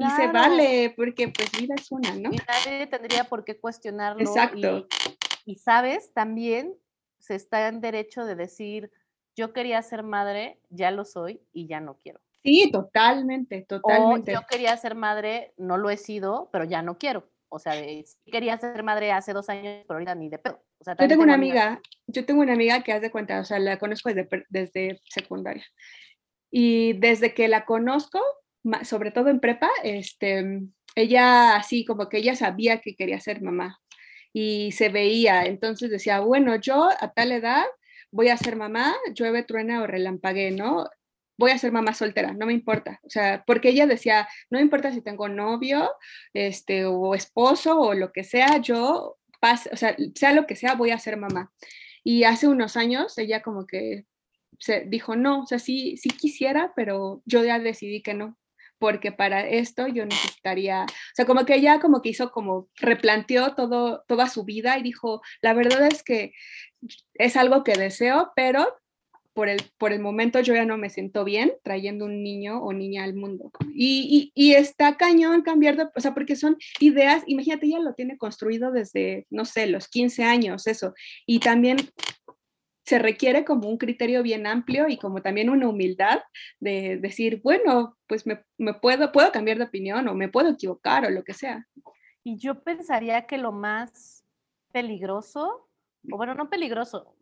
y 0.00 0.10
se 0.10 0.26
vale, 0.28 0.94
porque 0.96 1.28
pues 1.28 1.50
vida 1.52 1.74
es 1.76 1.90
una, 1.90 2.14
¿no? 2.14 2.30
Y 2.32 2.36
nadie 2.36 2.86
tendría 2.86 3.24
por 3.24 3.44
qué 3.44 3.58
cuestionarlo. 3.58 4.20
Exacto. 4.20 4.86
Y, 5.44 5.56
sabes, 5.56 6.12
también 6.14 6.74
se 7.18 7.34
está 7.34 7.68
en 7.68 7.80
derecho 7.80 8.24
de 8.24 8.34
decir, 8.34 8.90
yo 9.36 9.52
quería 9.52 9.82
ser 9.82 10.02
madre, 10.02 10.60
ya 10.70 10.90
lo 10.90 11.04
soy 11.04 11.40
y 11.52 11.66
ya 11.66 11.80
no 11.80 11.98
quiero. 11.98 12.20
Sí, 12.42 12.70
totalmente, 12.70 13.62
totalmente. 13.62 14.32
yo 14.32 14.40
quería 14.48 14.76
ser 14.76 14.94
madre, 14.94 15.54
no 15.56 15.78
lo 15.78 15.90
he 15.90 15.96
sido, 15.96 16.50
pero 16.52 16.64
ya 16.64 16.82
no 16.82 16.98
quiero. 16.98 17.30
O 17.48 17.58
sea, 17.58 17.74
quería 18.26 18.58
ser 18.58 18.82
madre 18.82 19.12
hace 19.12 19.32
dos 19.32 19.48
años, 19.48 19.84
pero 19.86 19.94
ahorita 19.94 20.14
ni 20.14 20.28
de 20.28 20.38
pedo. 20.38 20.60
yo 20.84 21.08
tengo, 21.08 21.22
una 21.22 21.34
amiga, 21.34 21.80
yo 22.06 22.26
tengo 22.26 22.42
una 22.42 22.52
amiga 22.52 22.82
que 22.82 22.92
hace 22.92 23.10
cuenta, 23.10 23.38
o 23.40 23.44
sea, 23.44 23.60
la 23.60 23.78
conozco 23.78 24.12
desde, 24.12 24.28
desde 24.48 25.00
secundaria. 25.08 25.64
Y 26.50 26.94
desde 26.94 27.32
que 27.32 27.48
la 27.48 27.64
conozco, 27.64 28.20
sobre 28.84 29.10
todo 29.10 29.28
en 29.28 29.40
prepa, 29.40 29.70
este, 29.82 30.62
ella 30.94 31.56
así 31.56 31.84
como 31.84 32.08
que 32.08 32.18
ella 32.18 32.36
sabía 32.36 32.80
que 32.80 32.94
quería 32.94 33.20
ser 33.20 33.42
mamá 33.42 33.80
y 34.32 34.72
se 34.72 34.88
veía, 34.88 35.44
entonces 35.46 35.90
decía, 35.90 36.20
bueno, 36.20 36.56
yo 36.56 36.88
a 37.00 37.12
tal 37.12 37.32
edad 37.32 37.64
voy 38.10 38.28
a 38.28 38.36
ser 38.36 38.56
mamá, 38.56 38.94
llueve, 39.14 39.44
truena 39.44 39.82
o 39.82 39.86
relampague, 39.86 40.50
¿no? 40.50 40.88
Voy 41.36 41.50
a 41.50 41.58
ser 41.58 41.72
mamá 41.72 41.94
soltera, 41.94 42.32
no 42.32 42.46
me 42.46 42.52
importa. 42.52 43.00
O 43.04 43.10
sea, 43.10 43.44
porque 43.46 43.70
ella 43.70 43.86
decía, 43.86 44.28
no 44.50 44.58
me 44.58 44.62
importa 44.62 44.92
si 44.92 45.02
tengo 45.02 45.28
novio, 45.28 45.90
este, 46.32 46.86
o 46.86 47.14
esposo 47.14 47.78
o 47.80 47.94
lo 47.94 48.12
que 48.12 48.24
sea, 48.24 48.58
yo, 48.58 49.18
pase, 49.40 49.70
o 49.72 49.76
sea, 49.76 49.96
sea 50.14 50.32
lo 50.32 50.46
que 50.46 50.56
sea, 50.56 50.74
voy 50.74 50.90
a 50.90 50.98
ser 50.98 51.16
mamá. 51.16 51.52
Y 52.04 52.24
hace 52.24 52.48
unos 52.48 52.76
años 52.76 53.18
ella 53.18 53.42
como 53.42 53.66
que 53.66 54.06
se 54.58 54.82
dijo, 54.82 55.16
no, 55.16 55.42
o 55.42 55.46
sea, 55.46 55.58
sí, 55.58 55.96
sí 55.96 56.10
quisiera, 56.10 56.72
pero 56.76 57.22
yo 57.24 57.44
ya 57.44 57.58
decidí 57.58 58.02
que 58.02 58.14
no 58.14 58.38
porque 58.78 59.12
para 59.12 59.48
esto 59.48 59.86
yo 59.86 60.04
necesitaría, 60.04 60.84
o 60.84 61.14
sea, 61.14 61.24
como 61.24 61.44
que 61.44 61.54
ella 61.54 61.80
como 61.80 62.02
que 62.02 62.10
hizo 62.10 62.30
como 62.30 62.68
replanteó 62.76 63.54
todo, 63.54 64.04
toda 64.06 64.28
su 64.28 64.44
vida 64.44 64.78
y 64.78 64.82
dijo, 64.82 65.22
la 65.42 65.54
verdad 65.54 65.86
es 65.90 66.02
que 66.02 66.32
es 67.14 67.36
algo 67.36 67.64
que 67.64 67.74
deseo, 67.74 68.32
pero 68.36 68.66
por 69.34 69.48
el, 69.48 69.60
por 69.78 69.92
el 69.92 70.00
momento 70.00 70.40
yo 70.40 70.54
ya 70.54 70.64
no 70.64 70.78
me 70.78 70.88
siento 70.88 71.24
bien 71.24 71.52
trayendo 71.62 72.04
un 72.04 72.22
niño 72.22 72.62
o 72.62 72.72
niña 72.72 73.02
al 73.04 73.14
mundo. 73.14 73.50
Y, 73.74 74.32
y, 74.34 74.48
y, 74.48 74.54
está 74.54 74.96
cañón 74.96 75.42
cambiar 75.42 75.76
de, 75.76 75.88
o 75.94 76.00
sea, 76.00 76.14
porque 76.14 76.36
son 76.36 76.56
ideas, 76.78 77.24
imagínate, 77.26 77.66
ella 77.66 77.80
lo 77.80 77.94
tiene 77.94 78.16
construido 78.16 78.70
desde, 78.70 79.26
no 79.30 79.44
sé, 79.44 79.66
los 79.66 79.88
15 79.88 80.22
años, 80.22 80.66
eso. 80.68 80.94
Y 81.26 81.40
también 81.40 81.78
se 82.84 82.98
requiere 82.98 83.44
como 83.44 83.68
un 83.68 83.78
criterio 83.78 84.22
bien 84.22 84.46
amplio 84.46 84.88
y 84.88 84.98
como 84.98 85.22
también 85.22 85.48
una 85.48 85.68
humildad 85.68 86.22
de 86.60 86.98
decir, 86.98 87.40
bueno, 87.42 87.96
pues 88.06 88.26
me, 88.26 88.44
puedo, 88.74 89.10
puedo 89.10 89.32
cambiar 89.32 89.58
de 89.58 89.64
opinión 89.64 90.06
o 90.06 90.14
me 90.14 90.28
puedo 90.28 90.50
equivocar 90.50 91.06
o 91.06 91.10
lo 91.10 91.24
que 91.24 91.32
sea. 91.32 91.66
Y 92.22 92.36
yo 92.36 92.62
pensaría 92.62 93.26
que 93.26 93.38
lo 93.38 93.52
más 93.52 94.24
peligroso, 94.70 95.70
o 96.10 96.16
bueno, 96.16 96.34
no 96.34 96.50
peligroso, 96.50 97.16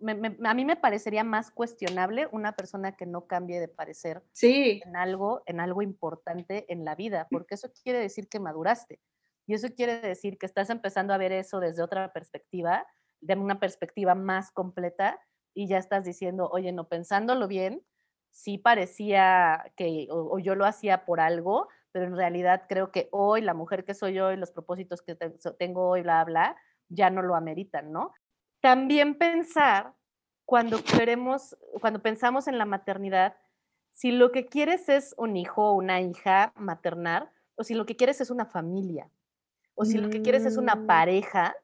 a 0.45 0.55
mí 0.55 0.65
me 0.65 0.77
parecería 0.77 1.23
más 1.23 1.53
cuestionable 1.53 2.29
una 2.33 2.57
persona 2.57 2.97
que 2.97 3.07
no 3.07 3.29
cambie 3.29 3.61
de 3.61 3.69
parecer 3.69 4.23
en, 4.41 4.97
algo, 4.97 5.43
en 5.47 5.61
algo 5.61 5.83
importante 5.83 6.67
en 6.73 6.85
la 6.85 6.97
vida, 6.97 7.29
porque 7.31 7.55
eso 7.55 7.71
quiere 7.85 8.01
decir 8.01 8.29
que 8.29 8.41
maduraste. 8.41 9.01
Y 9.47 9.55
eso 9.55 9.69
quiere 9.69 10.01
decir 10.01 10.39
que 10.39 10.47
estás 10.47 10.71
empezando 10.71 11.15
a 11.15 11.19
ver 11.19 11.31
eso 11.31 11.61
desde 11.61 11.83
otra 11.83 12.13
perspectiva, 12.13 12.85
de 13.21 13.35
una 13.37 13.61
perspectiva 13.61 14.17
más 14.17 14.51
completa 14.51 15.21
y 15.55 15.67
ya 15.69 15.79
estás 15.79 16.05
diciendo, 16.05 16.49
oye, 16.53 16.73
no, 16.73 16.89
pensándolo 16.89 17.49
bien, 17.49 17.85
sí 18.31 18.59
parecía 18.59 19.73
que 19.77 20.09
o, 20.11 20.39
yo 20.39 20.55
lo 20.55 20.65
hacía 20.67 21.05
por 21.05 21.21
algo, 21.21 21.69
pero 21.93 22.07
en 22.07 22.17
realidad 22.17 22.65
creo 22.69 22.91
que 22.91 23.09
hoy 23.13 23.43
la 23.43 23.55
mujer 23.55 23.85
que 23.85 23.95
soy 23.95 24.15
yo 24.15 24.33
y 24.33 24.37
los 24.37 24.51
propósitos 24.53 25.03
que 25.03 25.15
tengo 25.59 25.89
hoy, 25.89 26.03
bla, 26.03 26.25
bla, 26.25 26.57
ya 26.89 27.11
no 27.11 27.23
lo 27.23 27.35
ameritan, 27.37 27.93
¿no? 27.93 28.13
También 28.61 29.17
pensar 29.19 29.95
cuando 30.47 30.79
queremos, 30.83 31.57
cuando 31.81 32.01
pensamos 32.03 32.49
en 32.49 32.59
la 32.59 32.65
maternidad, 32.65 33.37
si 33.91 34.13
lo 34.13 34.33
que 34.33 34.47
quieres 34.47 34.89
es 34.89 35.15
un 35.19 35.37
hijo 35.37 35.71
o 35.71 35.75
una 35.75 36.01
hija 36.01 36.53
maternar, 36.57 37.31
o 37.57 37.65
si 37.65 37.75
lo 37.75 37.85
que 37.87 37.97
quieres 37.97 38.21
es 38.21 38.31
una 38.31 38.47
familia. 38.47 39.11
o 39.75 39.85
si 39.85 39.99
lo 39.99 40.11
que 40.11 40.23
quieres 40.23 40.47
es 40.47 40.57
una 40.59 40.77
Mm. 40.77 40.87
pareja 40.87 41.57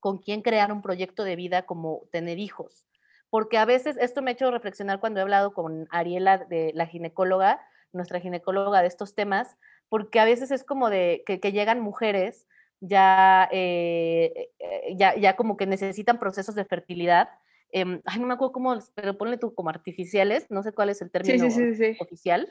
con 0.00 0.18
quien 0.18 0.42
crear 0.42 0.72
un 0.72 0.82
proyecto 0.82 1.24
de 1.24 1.36
vida 1.36 1.62
como 1.66 2.02
tener 2.10 2.38
hijos. 2.38 2.86
Porque 3.32 3.56
a 3.56 3.64
veces 3.64 3.96
esto 3.98 4.20
me 4.20 4.30
ha 4.30 4.34
hecho 4.34 4.50
reflexionar 4.50 5.00
cuando 5.00 5.18
he 5.18 5.22
hablado 5.22 5.54
con 5.54 5.88
Ariela, 5.90 6.36
de 6.36 6.70
la 6.74 6.86
ginecóloga, 6.86 7.62
nuestra 7.90 8.20
ginecóloga 8.20 8.82
de 8.82 8.88
estos 8.88 9.14
temas, 9.14 9.56
porque 9.88 10.20
a 10.20 10.26
veces 10.26 10.50
es 10.50 10.64
como 10.64 10.90
de 10.90 11.22
que, 11.24 11.40
que 11.40 11.50
llegan 11.50 11.80
mujeres 11.80 12.46
ya, 12.80 13.48
eh, 13.50 14.50
eh, 14.58 14.96
ya, 14.98 15.16
ya 15.16 15.34
como 15.34 15.56
que 15.56 15.66
necesitan 15.66 16.18
procesos 16.18 16.54
de 16.54 16.66
fertilidad. 16.66 17.30
em, 17.70 18.02
ay, 18.04 18.20
no 18.20 18.26
me 18.26 18.34
acuerdo 18.34 18.52
cómo, 18.52 18.78
pero 18.94 19.16
ponle 19.16 19.38
tú 19.38 19.54
como 19.54 19.70
artificiales, 19.70 20.50
no 20.50 20.62
sé 20.62 20.74
cuál 20.74 20.90
es 20.90 21.00
el 21.00 21.10
término 21.10 21.50
sí, 21.50 21.74
sí, 21.74 21.74
sí. 21.74 21.96
oficial, 22.00 22.50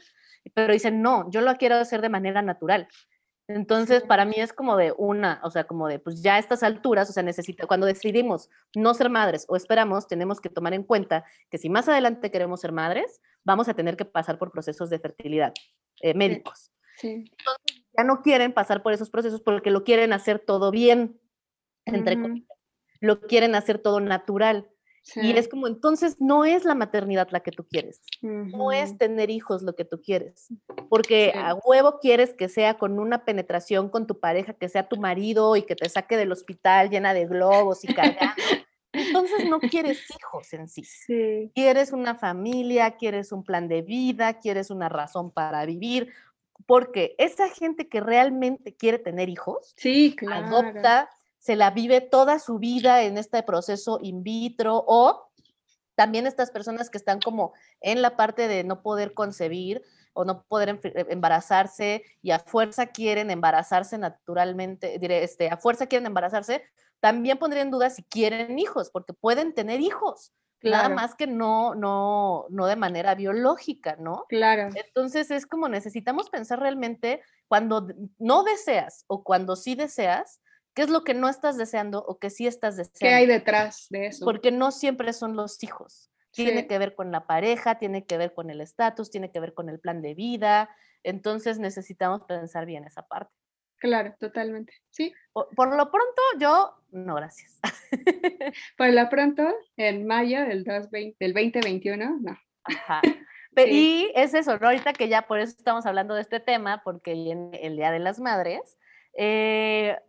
pero 0.55 0.73
dicen, 0.73 1.03
no, 1.03 1.29
yo 1.29 1.41
lo 1.41 1.55
quiero 1.57 1.75
hacer 1.75 2.01
de 2.01 2.09
manera 2.09 2.41
natural. 2.41 2.87
Entonces, 3.55 4.03
para 4.03 4.25
mí 4.25 4.35
es 4.37 4.53
como 4.53 4.77
de 4.77 4.93
una, 4.97 5.41
o 5.43 5.51
sea, 5.51 5.65
como 5.65 5.87
de, 5.87 5.99
pues 5.99 6.21
ya 6.21 6.35
a 6.35 6.39
estas 6.39 6.63
alturas, 6.63 7.09
o 7.09 7.13
sea, 7.13 7.23
necesita, 7.23 7.67
cuando 7.67 7.85
decidimos 7.85 8.49
no 8.75 8.93
ser 8.93 9.09
madres 9.09 9.45
o 9.49 9.55
esperamos, 9.55 10.07
tenemos 10.07 10.39
que 10.39 10.49
tomar 10.49 10.73
en 10.73 10.83
cuenta 10.83 11.25
que 11.49 11.57
si 11.57 11.69
más 11.69 11.87
adelante 11.89 12.31
queremos 12.31 12.61
ser 12.61 12.71
madres, 12.71 13.21
vamos 13.43 13.67
a 13.67 13.73
tener 13.73 13.97
que 13.97 14.05
pasar 14.05 14.37
por 14.37 14.51
procesos 14.51 14.89
de 14.89 14.99
fertilidad 14.99 15.53
eh, 16.01 16.13
médicos. 16.13 16.71
Sí. 16.97 17.31
Ya 17.97 18.03
no 18.03 18.21
quieren 18.21 18.53
pasar 18.53 18.83
por 18.83 18.93
esos 18.93 19.09
procesos 19.09 19.41
porque 19.41 19.71
lo 19.71 19.83
quieren 19.83 20.13
hacer 20.13 20.39
todo 20.39 20.71
bien, 20.71 21.19
entre 21.85 22.21
comillas. 22.21 22.47
Lo 22.99 23.21
quieren 23.21 23.55
hacer 23.55 23.79
todo 23.79 23.99
natural. 23.99 24.69
Y 25.15 25.31
es 25.31 25.47
como, 25.47 25.67
entonces 25.67 26.21
no 26.21 26.45
es 26.45 26.63
la 26.63 26.75
maternidad 26.75 27.27
la 27.31 27.39
que 27.39 27.51
tú 27.51 27.65
quieres 27.67 28.01
no 28.21 28.71
es 28.71 28.97
tener 28.97 29.29
hijos 29.31 29.63
lo 29.63 29.75
que 29.75 29.83
tú 29.83 29.99
quieres, 30.01 30.49
porque 30.89 31.31
Sí. 31.33 31.39
a 31.39 31.55
huevo 31.55 31.99
quieres 31.99 32.33
que 32.33 32.47
sea 32.49 32.77
con 32.77 32.99
una 32.99 33.25
penetración 33.25 33.89
con 33.89 34.05
tu 34.05 34.19
pareja, 34.19 34.53
que 34.53 34.69
sea 34.69 34.87
tu 34.87 34.97
marido 34.97 35.55
y 35.55 35.63
que 35.63 35.75
te 35.75 35.89
saque 35.89 36.17
del 36.17 36.31
hospital 36.31 36.89
llena 36.89 37.13
de 37.13 37.25
globos 37.25 37.83
y 37.83 37.87
cargando. 37.93 38.35
Entonces 38.93 39.49
no 39.49 39.59
quieres 39.59 39.99
hijos 40.19 40.53
en 40.53 40.67
sí. 40.67 40.83
Sí, 40.83 41.51
Quieres 41.55 41.91
una 41.93 42.15
familia, 42.15 42.91
quieres 42.97 43.31
un 43.31 43.43
plan 43.43 43.67
de 43.67 43.81
vida, 43.81 44.39
quieres 44.39 44.69
una 44.69 44.89
razón 44.89 45.31
para 45.31 45.65
vivir, 45.65 46.09
porque 46.67 47.15
esa 47.17 47.49
gente 47.49 47.87
que 47.89 48.01
realmente 48.01 48.75
quiere 48.75 48.99
tener 48.99 49.29
hijos, 49.29 49.73
sí, 49.77 50.15
claro. 50.15 50.45
adopta, 50.47 51.09
se 51.41 51.55
la 51.55 51.71
vive 51.71 52.01
toda 52.01 52.37
su 52.37 52.59
vida 52.59 53.01
en 53.01 53.17
este 53.17 53.41
proceso 53.41 53.97
in 54.01 54.21
vitro 54.21 54.83
o 54.87 55.27
también 55.95 56.27
estas 56.27 56.51
personas 56.51 56.89
que 56.89 56.99
están 56.99 57.19
como 57.19 57.53
en 57.81 58.01
la 58.01 58.15
parte 58.15 58.47
de 58.47 58.63
no 58.63 58.83
poder 58.83 59.13
concebir 59.15 59.81
o 60.13 60.23
no 60.23 60.43
poder 60.43 60.79
eh, 60.83 61.05
embarazarse 61.09 62.03
y 62.21 62.29
a 62.31 62.39
fuerza 62.39 62.87
quieren 62.87 63.31
embarazarse 63.31 63.97
naturalmente, 63.97 64.99
diré, 64.99 65.23
este, 65.23 65.49
a 65.49 65.57
fuerza 65.57 65.87
quieren 65.87 66.05
embarazarse, 66.05 66.63
también 66.99 67.39
pondría 67.39 67.63
en 67.63 67.71
duda 67.71 67.89
si 67.89 68.03
quieren 68.03 68.59
hijos, 68.59 68.91
porque 68.91 69.13
pueden 69.13 69.55
tener 69.55 69.81
hijos, 69.81 70.33
nada 70.61 70.83
Claro. 70.83 70.95
más 70.95 71.15
que 71.15 71.25
no, 71.25 71.73
no, 71.73 72.45
no 72.49 72.67
de 72.67 72.75
manera 72.75 73.15
biológica, 73.15 73.95
¿no? 73.99 74.25
Claro, 74.29 74.69
Entonces 74.75 75.31
es 75.31 75.47
como 75.47 75.69
necesitamos 75.69 76.29
pensar 76.29 76.59
realmente 76.59 77.23
cuando 77.47 77.87
no 78.19 78.43
deseas 78.43 79.05
o 79.07 79.23
cuando 79.23 79.55
sí 79.55 79.73
deseas, 79.73 80.39
qué 80.73 80.83
es 80.83 80.89
lo 80.89 81.03
que 81.03 81.13
no 81.13 81.29
estás 81.29 81.57
deseando 81.57 82.03
o 82.05 82.17
que 82.19 82.29
sí 82.29 82.47
estás 82.47 82.75
¿qué 82.75 82.83
deseando. 82.83 83.17
hay 83.17 83.25
detrás 83.27 83.87
de 83.89 84.07
eso? 84.07 84.25
Porque 84.25 84.51
no 84.51 84.71
siempre 84.71 85.13
son 85.13 85.35
los 85.35 85.61
hijos. 85.63 86.09
Tiene 86.31 86.61
Sí. 86.61 86.67
que 86.67 86.77
ver 86.79 86.95
con 86.95 87.11
la 87.11 87.27
pareja, 87.27 87.77
tiene 87.77 88.05
que 88.05 88.17
ver 88.17 88.33
con 88.33 88.49
el 88.49 88.61
estatus, 88.61 89.11
tiene 89.11 89.31
que 89.31 89.39
ver 89.39 89.53
con 89.53 89.69
el 89.69 89.79
plan 89.79 90.01
de 90.01 90.13
vida. 90.13 90.69
Entonces 91.03 91.59
necesitamos 91.59 92.23
pensar 92.23 92.65
bien 92.65 92.85
esa 92.85 93.05
parte. 93.07 93.33
Claro, 93.77 94.15
totalmente. 94.19 94.73
Sí. 94.91 95.11
Por, 95.33 95.49
por 95.55 95.75
lo 95.75 95.91
pronto, 95.91 96.21
yo, 96.39 96.75
no, 96.91 97.15
gracias. 97.15 97.59
Por 98.77 98.89
lo 98.93 99.09
pronto, 99.09 99.43
en 99.75 100.05
mayo 100.05 100.41
del, 100.45 100.63
2020 100.63 101.15
del 101.19 101.33
2021, 101.33 102.19
no. 102.21 102.37
Ajá. 102.63 103.01
Sí. 103.53 103.63
Y 103.69 104.11
es 104.15 104.33
eso, 104.33 104.57
¿no? 104.59 104.67
ahorita 104.67 104.93
que 104.93 105.09
ya 105.09 105.23
por 105.23 105.39
eso 105.41 105.53
estamos 105.57 105.85
hablando 105.85 106.15
de 106.15 106.21
este 106.21 106.39
tema, 106.39 106.81
porque 106.85 107.11
viene 107.15 107.59
el 107.61 107.75
Día 107.75 107.91
de 107.91 107.99
las 107.99 108.17
Madres, 108.17 108.77
eh, 109.13 109.99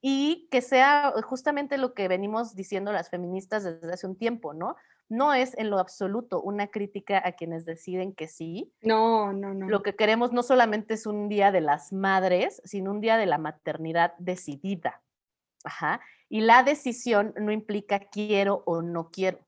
y 0.00 0.48
que 0.50 0.60
sea 0.60 1.12
justamente 1.22 1.78
lo 1.78 1.94
que 1.94 2.08
venimos 2.08 2.54
diciendo 2.54 2.92
las 2.92 3.10
feministas 3.10 3.64
desde 3.64 3.92
hace 3.92 4.06
un 4.06 4.16
tiempo, 4.16 4.54
¿no? 4.54 4.76
No 5.08 5.32
es 5.32 5.56
en 5.56 5.70
lo 5.70 5.78
absoluto 5.78 6.40
una 6.40 6.68
crítica 6.68 7.20
a 7.24 7.32
quienes 7.32 7.64
deciden 7.64 8.14
que 8.14 8.28
sí. 8.28 8.72
No, 8.82 9.32
no, 9.32 9.54
no. 9.54 9.68
Lo 9.68 9.82
que 9.82 9.96
queremos 9.96 10.32
no 10.32 10.42
solamente 10.42 10.94
es 10.94 11.06
un 11.06 11.28
día 11.28 11.50
de 11.50 11.62
las 11.62 11.92
madres, 11.92 12.60
sino 12.64 12.90
un 12.90 13.00
día 13.00 13.16
de 13.16 13.26
la 13.26 13.38
maternidad 13.38 14.14
decidida. 14.18 15.02
Ajá. 15.64 16.00
Y 16.28 16.42
la 16.42 16.62
decisión 16.62 17.34
no 17.40 17.52
implica 17.52 18.00
quiero 18.00 18.62
o 18.66 18.82
no 18.82 19.10
quiero, 19.10 19.38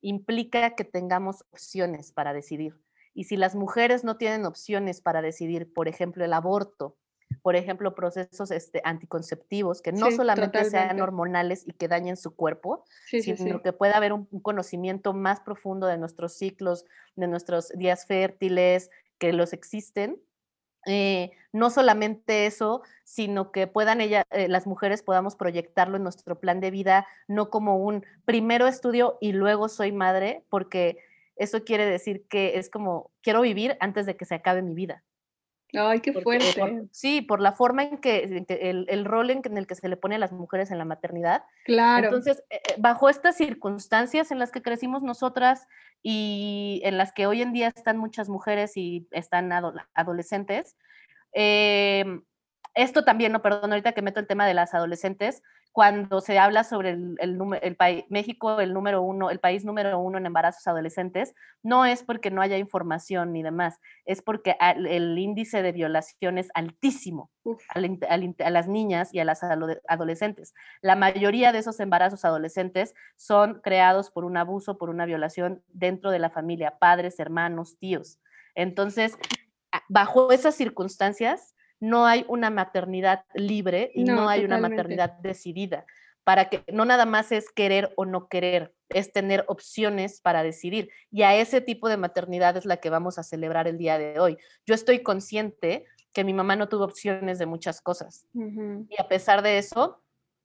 implica 0.00 0.76
que 0.76 0.84
tengamos 0.84 1.44
opciones 1.50 2.12
para 2.12 2.32
decidir. 2.32 2.80
Y 3.12 3.24
si 3.24 3.36
las 3.36 3.56
mujeres 3.56 4.04
no 4.04 4.16
tienen 4.16 4.46
opciones 4.46 5.00
para 5.00 5.22
decidir, 5.22 5.72
por 5.72 5.88
ejemplo, 5.88 6.24
el 6.24 6.32
aborto, 6.32 6.96
por 7.42 7.56
ejemplo, 7.56 7.94
procesos 7.94 8.50
este, 8.50 8.80
anticonceptivos, 8.84 9.82
que 9.82 9.92
no 9.92 10.10
Sí, 10.10 10.16
solamente 10.16 10.64
sean 10.64 11.00
hormonales 11.00 11.66
y 11.66 11.72
que 11.72 11.88
dañen 11.88 12.16
su 12.16 12.34
cuerpo, 12.34 12.84
sí, 13.06 13.22
sino 13.22 13.36
sí. 13.36 13.62
que 13.62 13.72
pueda 13.72 13.96
haber 13.96 14.12
un, 14.12 14.28
un 14.30 14.40
conocimiento 14.40 15.12
más 15.12 15.40
profundo 15.40 15.86
de 15.86 15.98
nuestros 15.98 16.34
ciclos, 16.34 16.84
de 17.16 17.28
nuestros 17.28 17.68
días 17.70 18.06
fértiles, 18.06 18.90
que 19.18 19.32
los 19.32 19.52
existen. 19.52 20.20
Eh, 20.86 21.32
no 21.52 21.68
solamente 21.68 22.46
eso, 22.46 22.82
sino 23.04 23.52
que 23.52 23.66
puedan 23.66 24.00
ella, 24.00 24.24
eh, 24.30 24.48
las 24.48 24.66
mujeres 24.66 25.02
podamos 25.02 25.36
proyectarlo 25.36 25.96
en 25.96 26.02
nuestro 26.02 26.40
plan 26.40 26.60
de 26.60 26.70
vida, 26.70 27.06
no 27.28 27.50
como 27.50 27.76
un 27.76 28.04
primero 28.24 28.66
estudio 28.66 29.18
y 29.20 29.32
luego 29.32 29.68
soy 29.68 29.92
madre, 29.92 30.44
porque 30.48 30.98
eso 31.36 31.64
quiere 31.64 31.84
decir 31.84 32.26
que 32.28 32.58
es 32.58 32.70
como 32.70 33.12
quiero 33.22 33.42
vivir 33.42 33.76
antes 33.80 34.06
de 34.06 34.16
que 34.16 34.24
se 34.24 34.36
acabe 34.36 34.62
mi 34.62 34.74
vida. 34.74 35.04
Ay, 35.72 36.00
qué 36.00 36.12
fuerte. 36.12 36.82
sí, 36.90 37.20
por 37.22 37.40
la 37.40 37.52
forma 37.52 37.84
en 37.84 37.98
que, 37.98 38.24
en 38.24 38.44
que 38.44 38.70
el, 38.70 38.86
el 38.88 39.04
rol 39.04 39.30
en, 39.30 39.42
el 39.56 39.66
que 39.66 39.74
se 39.74 39.88
le 39.88 39.96
pone 39.96 40.16
a 40.16 40.18
las 40.18 40.32
mujeres 40.32 40.70
en 40.70 40.78
la 40.78 40.84
maternidad. 40.84 41.44
Claro. 41.64 42.06
Entonces, 42.06 42.42
eh, 42.50 42.60
eh, 42.68 42.74
bajo 42.78 43.08
estas 43.08 43.36
circunstancias 43.36 44.30
en 44.30 44.38
las 44.38 44.50
que 44.50 44.62
crecimos 44.62 45.02
nosotras 45.02 45.66
y 46.02 46.80
en 46.84 46.96
las 46.98 47.12
que 47.12 47.26
hoy 47.26 47.42
en 47.42 47.52
día 47.52 47.68
están 47.68 47.98
muchas 47.98 48.28
mujeres 48.28 48.76
y 48.76 49.06
están 49.10 49.52
ado- 49.52 49.74
adolescentes, 49.94 50.76
em, 51.32 52.22
esto 52.74 53.04
también, 53.04 53.32
no, 53.32 53.42
perdón, 53.42 53.72
ahorita 53.72 53.92
que 53.92 54.02
meto 54.02 54.20
el 54.20 54.26
tema 54.26 54.46
de 54.46 54.54
las 54.54 54.74
adolescentes, 54.74 55.42
cuando 55.72 56.20
se 56.20 56.38
habla 56.38 56.64
sobre 56.64 56.90
el, 56.90 57.14
el, 57.20 57.38
número- 57.38 57.62
el 57.62 57.76
país, 57.76 58.04
México, 58.08 58.60
el 58.60 58.74
número 58.74 59.02
uno, 59.02 59.30
el 59.30 59.38
país 59.38 59.64
número 59.64 59.98
uno 60.00 60.18
en 60.18 60.26
embarazos 60.26 60.66
adolescentes, 60.66 61.34
no 61.62 61.86
es 61.86 62.02
porque 62.02 62.30
no 62.30 62.42
haya 62.42 62.58
información 62.58 63.32
ni 63.32 63.42
demás, 63.42 63.78
es 64.04 64.20
porque 64.20 64.56
al- 64.58 64.86
el 64.86 65.16
índice 65.18 65.62
de 65.62 65.72
violación 65.72 66.38
es 66.38 66.48
altísimo 66.54 67.30
al 67.74 67.98
al 68.08 68.34
a 68.44 68.50
las 68.50 68.68
niñas 68.68 69.14
y 69.14 69.20
a 69.20 69.24
las 69.24 69.42
ado- 69.44 69.80
adolescentes. 69.88 70.54
La 70.82 70.96
mayoría 70.96 71.52
de 71.52 71.58
esos 71.60 71.78
embarazos 71.80 72.24
adolescentes 72.24 72.94
son 73.16 73.60
creados 73.62 74.10
por 74.10 74.24
un 74.24 74.36
abuso, 74.36 74.76
por 74.76 74.90
una 74.90 75.06
violación 75.06 75.62
dentro 75.68 76.10
de 76.10 76.18
la 76.18 76.30
familia, 76.30 76.78
padres, 76.78 77.20
hermanos, 77.20 77.78
tíos. 77.78 78.18
Entonces, 78.56 79.16
bajo 79.88 80.32
esas 80.32 80.54
circunstancias, 80.54 81.54
no 81.80 82.06
hay 82.06 82.24
una 82.28 82.50
maternidad 82.50 83.24
libre 83.34 83.90
y 83.94 84.04
no, 84.04 84.14
No, 84.14 84.28
hay 84.28 84.44
una 84.44 84.58
maternidad 84.58 85.12
decidida. 85.20 85.86
Para 86.22 86.50
que 86.50 86.62
no 86.70 86.84
nada 86.84 87.06
más 87.06 87.32
es 87.32 87.50
querer 87.50 87.92
o 87.96 88.04
no 88.04 88.28
querer, 88.28 88.74
es 88.90 89.12
tener 89.12 89.44
opciones 89.48 90.20
para 90.20 90.42
decidir. 90.42 90.90
Y 91.10 91.22
a 91.22 91.34
ese 91.34 91.60
tipo 91.60 91.88
de 91.88 91.96
maternidad 91.96 92.56
es 92.56 92.66
la 92.66 92.76
que 92.76 92.90
vamos 92.90 93.18
a 93.18 93.22
celebrar 93.22 93.66
el 93.66 93.78
día 93.78 93.98
de 93.98 94.20
hoy. 94.20 94.36
Yo 94.66 94.74
estoy 94.74 95.02
consciente 95.02 95.86
que 96.12 96.24
mi 96.24 96.34
mamá 96.34 96.56
no 96.56 96.68
tuvo 96.68 96.84
opciones 96.84 97.38
de 97.38 97.46
muchas 97.46 97.80
cosas. 97.80 98.26
Y 98.34 99.00
a 99.00 99.08
pesar 99.08 99.42
de 99.42 99.58
eso, 99.58 100.02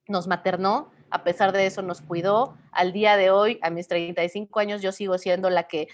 nos 0.08 0.28
maternó, 0.28 0.92
a 1.10 1.24
pesar 1.24 1.52
de 1.52 1.66
eso 1.66 1.82
nos 1.82 2.02
cuidó. 2.02 2.58
Al 2.72 2.94
día 2.94 3.18
de 3.18 3.32
hoy, 3.32 3.60
a 3.62 3.70
mis 3.70 3.88
35 3.88 4.60
años, 4.60 4.82
yo 4.82 4.92
sigo 4.92 5.18
siendo 5.18 5.50
la 5.50 5.64
que 5.64 5.88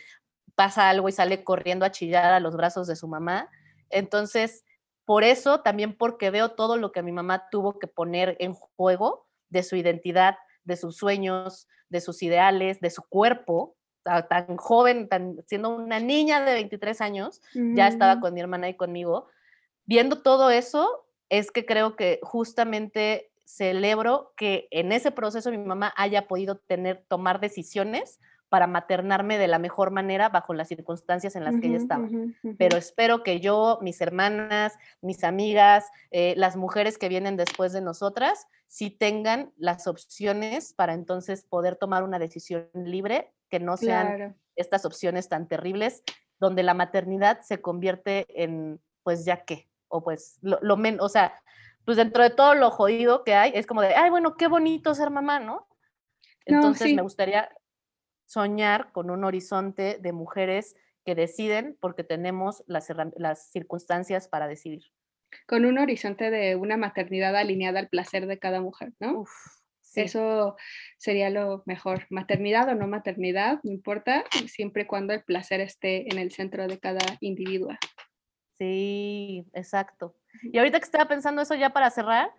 pasa 0.56 0.90
algo 0.90 1.10
y 1.10 1.14
sale 1.14 1.44
corriendo 1.44 1.86
a 1.86 1.92
chillar 1.92 2.34
a 2.34 2.40
los 2.40 2.56
brazos 2.56 2.88
de 2.88 2.96
su 2.96 3.08
mamá. 3.08 3.50
Entonces, 3.90 4.64
por 5.06 5.24
eso, 5.24 5.62
también 5.62 5.98
porque 5.98 6.30
veo 6.30 6.50
todo 6.52 6.78
lo 6.78 6.92
que 6.92 7.02
mi 7.04 7.12
mamá 7.12 7.48
tuvo 7.52 7.80
que 7.80 7.88
poner 7.88 8.36
en 8.40 8.54
juego 8.54 9.28
de 9.50 9.64
su 9.64 9.76
identidad, 9.76 10.36
de 10.64 10.78
sus 10.78 10.98
sueños, 10.98 11.68
de 11.90 12.02
sus 12.02 12.24
ideales, 12.24 12.80
de 12.80 12.90
su 12.90 13.02
cuerpo, 13.04 13.76
ta- 14.04 14.28
tan 14.28 14.58
joven, 14.58 15.10
tan, 15.10 15.38
siendo 15.48 15.70
una 15.70 16.00
niña 16.00 16.44
de 16.46 16.54
23 16.54 17.02
años, 17.02 17.42
ya 17.54 17.88
estaba 17.88 18.14
Ujú. 18.14 18.22
con 18.22 18.34
mi 18.34 18.40
hermana 18.42 18.70
y 18.70 18.76
conmigo. 18.78 19.28
Viendo 19.86 20.22
todo 20.22 20.50
eso, 20.52 21.06
es 21.30 21.52
que 21.52 21.66
creo 21.66 21.96
que 21.96 22.20
justamente 22.24 23.32
celebro 23.46 24.34
que 24.38 24.68
en 24.72 24.92
ese 24.92 25.12
proceso 25.12 25.52
mi 25.52 25.58
mamá 25.58 25.94
haya 25.98 26.28
podido 26.28 26.58
tener, 26.58 27.04
tomar 27.10 27.40
decisiones 27.42 28.20
para 28.52 28.68
maternarme 28.68 29.38
de 29.38 29.48
la 29.48 29.60
mejor 29.60 29.92
manera 29.92 30.28
bajo 30.28 30.54
las 30.54 30.68
circunstancias 30.68 31.38
en 31.38 31.46
las 31.46 31.56
que 31.56 31.68
ella 31.68 31.78
estaba. 31.78 32.10
Pero 32.58 32.76
espero 32.76 33.24
que 33.24 33.40
yo, 33.40 33.80
mis 33.82 34.02
hermanas, 34.02 34.78
mis 35.00 35.24
amigas, 35.24 35.90
eh, 36.12 36.34
las 36.36 36.58
mujeres 36.58 36.98
que 36.98 37.08
vienen 37.08 37.38
después 37.38 37.72
de 37.72 37.80
nosotras, 37.80 38.48
sí 38.68 38.90
tengan 38.90 39.54
las 39.56 39.88
opciones 39.88 40.74
para 40.74 40.94
entonces 40.94 41.46
poder 41.46 41.78
tomar 41.78 42.04
una 42.04 42.20
decisión 42.20 42.68
libre, 42.74 43.32
que 43.50 43.62
no 43.62 43.78
sean 43.78 44.36
estas 44.58 44.84
opciones 44.84 45.30
tan 45.30 45.48
terribles, 45.48 46.04
donde 46.38 46.62
la 46.62 46.74
maternidad 46.74 47.40
se 47.44 47.62
convierte 47.62 48.26
en, 48.44 48.82
pues 49.04 49.24
ya 49.24 49.46
qué, 49.46 49.70
o 49.88 50.04
pues 50.04 50.40
lo, 50.42 50.76
menos, 50.76 51.06
o 51.06 51.08
sea, 51.08 51.42
pues 51.86 51.96
dentro 51.96 52.22
de 52.22 52.32
todo 52.32 52.54
lo 52.54 52.70
jodido 52.70 53.24
que 53.24 53.34
hay, 53.34 53.54
es 53.56 53.66
como 53.66 53.80
de, 53.80 53.96
ay, 53.96 54.10
bueno, 54.10 54.36
qué 54.36 54.50
bonito 54.50 54.94
ser 54.94 55.10
mamá, 55.10 55.40
¿no? 55.40 55.70
Entonces 56.46 56.94
me 56.94 57.02
gustaría 57.02 57.50
soñar 58.32 58.94
con 58.94 59.10
un 59.10 59.26
horizonte 59.26 59.98
de 60.00 60.14
mujeres 60.14 60.78
que 61.04 61.16
deciden 61.16 61.78
porque 61.82 62.06
tenemos 62.06 62.64
las, 62.66 62.88
las 63.18 63.52
circunstancias 63.52 64.30
para 64.30 64.48
decidir. 64.48 64.84
Con 65.48 65.66
un 65.66 65.78
horizonte 65.78 66.30
de 66.32 66.56
una 66.56 66.78
maternidad 66.78 67.36
alineada 67.36 67.80
al 67.80 67.90
placer 67.90 68.28
de 68.28 68.40
cada 68.40 68.62
mujer, 68.62 68.94
¿no? 69.00 69.26
Eso 69.96 70.56
sería 70.98 71.30
lo 71.30 71.64
mejor. 71.66 72.06
Maternidad 72.10 72.70
o 72.70 72.76
no 72.76 72.88
maternidad, 72.88 73.60
no 73.64 73.72
importa, 73.72 74.24
siempre 74.48 74.84
y 74.84 74.86
cuando 74.86 75.14
el 75.14 75.24
placer 75.24 75.60
esté 75.60 76.10
en 76.10 76.18
el 76.18 76.32
centro 76.32 76.66
de 76.68 76.80
cada 76.80 77.06
individuo. 77.20 77.76
Sí, 78.58 79.46
exacto. 79.52 80.16
Y 80.44 80.58
ahorita 80.58 80.80
que 80.80 80.86
estaba 80.86 81.10
pensando 81.10 81.42
eso 81.42 81.56
ya 81.56 81.72
para 81.72 81.90
cerrar, 81.90 82.32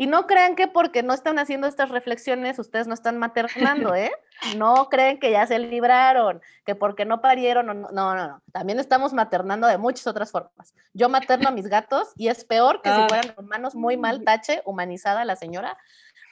y 0.00 0.06
no 0.06 0.26
crean 0.26 0.56
que 0.56 0.66
porque 0.66 1.02
no 1.02 1.12
están 1.12 1.38
haciendo 1.38 1.66
estas 1.66 1.90
reflexiones 1.90 2.58
ustedes 2.58 2.86
no 2.86 2.94
están 2.94 3.18
maternando, 3.18 3.94
¿eh? 3.94 4.10
No 4.56 4.88
creen 4.88 5.20
que 5.20 5.30
ya 5.30 5.46
se 5.46 5.58
libraron, 5.58 6.40
que 6.64 6.74
porque 6.74 7.04
no 7.04 7.20
parieron, 7.20 7.66
no, 7.66 7.74
no, 7.74 7.90
no, 7.90 8.14
no. 8.14 8.42
También 8.50 8.80
estamos 8.80 9.12
maternando 9.12 9.66
de 9.66 9.76
muchas 9.76 10.06
otras 10.06 10.30
formas. 10.30 10.74
Yo 10.94 11.10
materno 11.10 11.50
a 11.50 11.52
mis 11.52 11.66
gatos 11.66 12.08
y 12.16 12.28
es 12.28 12.46
peor 12.46 12.80
que 12.80 12.88
si 12.88 12.96
ah. 12.98 13.06
fueran 13.10 13.34
humanos 13.36 13.74
muy 13.74 13.98
mal, 13.98 14.24
tache, 14.24 14.62
humanizada 14.64 15.26
la 15.26 15.36
señora, 15.36 15.76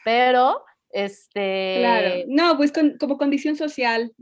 pero 0.03 0.65
este... 0.89 1.77
Claro, 1.81 2.15
no, 2.29 2.57
pues 2.57 2.73
como 2.99 3.19
condición 3.19 3.55
social, 3.55 4.15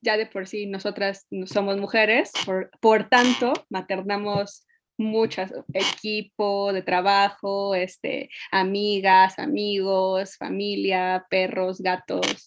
ya 0.00 0.16
de 0.16 0.26
por 0.26 0.48
sí 0.48 0.66
nosotras 0.66 1.28
somos 1.46 1.76
mujeres, 1.76 2.32
por, 2.44 2.72
por 2.80 3.08
tanto, 3.08 3.52
maternamos 3.70 4.66
muchas, 4.98 5.52
equipo 5.72 6.72
de 6.72 6.82
trabajo, 6.82 7.74
este, 7.74 8.28
amigas, 8.50 9.38
amigos, 9.38 10.36
familia, 10.36 11.26
perros, 11.30 11.80
gatos. 11.80 12.46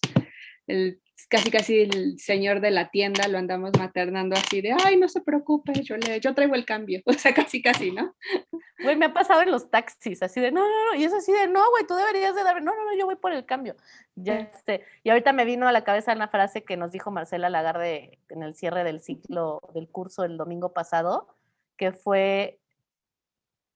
El, 0.68 1.02
casi 1.32 1.50
casi 1.50 1.82
el 1.82 2.20
señor 2.20 2.60
de 2.60 2.72
la 2.72 2.90
tienda 2.90 3.28
lo 3.30 3.38
andamos 3.38 3.72
maternando 3.78 4.36
así 4.36 4.60
de, 4.60 4.76
ay, 4.84 4.98
no 4.98 5.08
se 5.08 5.22
preocupe, 5.22 5.72
yo, 5.82 5.96
le, 5.96 6.20
yo 6.20 6.36
traigo 6.36 6.56
el 6.56 6.66
cambio. 6.66 7.02
O 7.12 7.14
sea, 7.14 7.34
casi 7.34 7.62
casi, 7.62 7.92
¿no? 7.92 8.16
Güey, 8.84 8.96
me 8.96 9.06
ha 9.06 9.14
pasado 9.14 9.42
en 9.42 9.52
los 9.52 9.70
taxis, 9.70 10.22
así 10.24 10.42
de, 10.42 10.52
no, 10.52 10.62
no, 10.62 10.92
no, 10.92 11.00
y 11.00 11.04
es 11.06 11.14
así 11.14 11.32
de, 11.32 11.48
no, 11.48 11.64
güey, 11.72 11.86
tú 11.88 11.96
deberías 11.96 12.36
de 12.36 12.44
dar, 12.44 12.62
no, 12.62 12.76
no, 12.76 12.84
no, 12.84 12.98
yo 12.98 13.06
voy 13.06 13.16
por 13.16 13.32
el 13.32 13.46
cambio. 13.46 13.76
Ya 14.16 14.40
este, 14.40 14.84
y 15.04 15.10
ahorita 15.10 15.32
me 15.32 15.46
vino 15.46 15.68
a 15.68 15.72
la 15.72 15.84
cabeza 15.84 16.14
una 16.14 16.28
frase 16.28 16.64
que 16.64 16.78
nos 16.78 16.92
dijo 16.92 17.12
Marcela 17.12 17.50
Lagarde 17.50 18.20
en 18.30 18.44
el 18.44 18.56
cierre 18.56 18.84
del 18.84 19.02
ciclo 19.02 19.62
del 19.74 19.88
curso 19.88 20.26
el 20.26 20.38
domingo 20.38 20.74
pasado, 20.74 21.28
que 21.82 21.92
fue, 21.94 22.62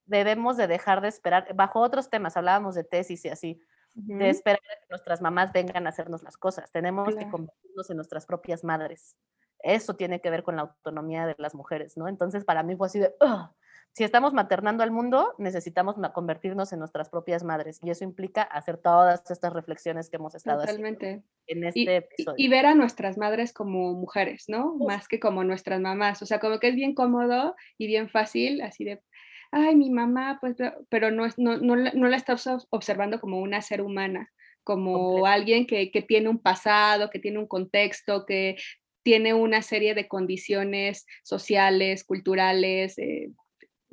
debemos 0.06 0.58
de 0.58 0.68
dejar 0.68 1.01
de 1.01 1.08
esperar, 1.08 1.51
bajo 1.56 1.80
otros 1.80 2.12
temas, 2.12 2.38
hablábamos 2.38 2.76
de 2.76 2.84
tesis 2.84 3.26
y 3.26 3.30
así, 3.30 3.60
de 3.95 4.30
esperar 4.30 4.60
a 4.60 4.80
que 4.80 4.86
nuestras 4.91 5.24
mamás 5.24 5.51
vengan 5.51 5.88
a 5.88 5.89
hacernos 5.89 6.22
las 6.22 6.38
cosas. 6.38 6.72
Tenemos 6.72 7.16
que 7.16 7.28
convertirnos 7.28 7.89
en 7.89 7.95
nuestras 7.95 8.28
propias 8.28 8.64
madres. 8.64 9.18
Eso 9.58 9.95
tiene 9.95 10.22
que 10.22 10.30
ver 10.30 10.43
con 10.43 10.56
la 10.56 10.62
autonomía 10.62 11.26
de 11.26 11.34
las 11.39 11.56
mujeres, 11.56 11.97
¿no? 11.97 12.08
Entonces, 12.08 12.45
para 12.45 12.62
mí 12.62 12.76
fue 12.76 12.86
así 12.86 12.99
de, 12.99 13.16
si 13.95 14.03
estamos 14.03 14.33
maternando 14.33 14.83
al 14.83 14.91
mundo, 14.91 15.35
necesitamos 15.37 15.95
convertirnos 16.13 16.73
en 16.73 16.79
nuestras 16.79 17.09
propias 17.09 17.45
madres. 17.45 17.79
Y 17.81 17.91
eso 17.91 18.03
implica 18.03 18.41
hacer 18.41 18.77
todas 18.77 19.31
estas 19.31 19.53
reflexiones 19.53 20.09
que 20.09 20.17
hemos 20.17 20.35
estado 20.35 20.63
haciendo 20.63 21.23
en 21.47 21.63
este 21.63 21.79
y, 21.79 21.87
episodio. 21.87 22.35
Y 22.37 22.49
ver 22.49 22.65
a 22.65 22.75
nuestras 22.75 23.17
madres 23.17 23.53
como 23.53 23.93
mujeres, 23.93 24.49
¿no? 24.49 24.75
Más 24.75 25.07
que 25.07 25.21
como 25.21 25.45
nuestras 25.45 25.79
mamás. 25.79 26.21
O 26.21 26.25
sea, 26.25 26.39
como 26.39 26.59
que 26.59 26.67
es 26.67 26.75
bien 26.75 26.93
cómodo 26.93 27.55
y 27.77 27.87
bien 27.87 28.09
fácil, 28.09 28.59
así 28.63 28.83
de, 28.83 29.01
ay, 29.51 29.77
mi 29.77 29.89
mamá, 29.89 30.39
pues, 30.41 30.57
pero 30.89 31.09
no, 31.09 31.27
no, 31.37 31.55
no, 31.55 31.77
no 31.77 32.07
la 32.09 32.17
estás 32.17 32.49
observando 32.71 33.21
como 33.21 33.39
una 33.39 33.61
ser 33.61 33.81
humana, 33.81 34.29
como 34.65 35.25
alguien 35.25 35.65
que, 35.65 35.89
que, 35.89 36.01
tiene 36.01 36.27
un 36.27 36.39
pasado, 36.39 37.09
que 37.09 37.19
tiene 37.19 37.39
un 37.39 37.47
contexto, 37.47 38.25
que 38.25 38.57
tiene 39.03 39.33
una 39.33 39.61
serie 39.61 39.93
de 39.93 40.09
condiciones 40.09 41.05
sociales, 41.23 42.03
culturales, 42.03 42.97
eh, 42.97 43.29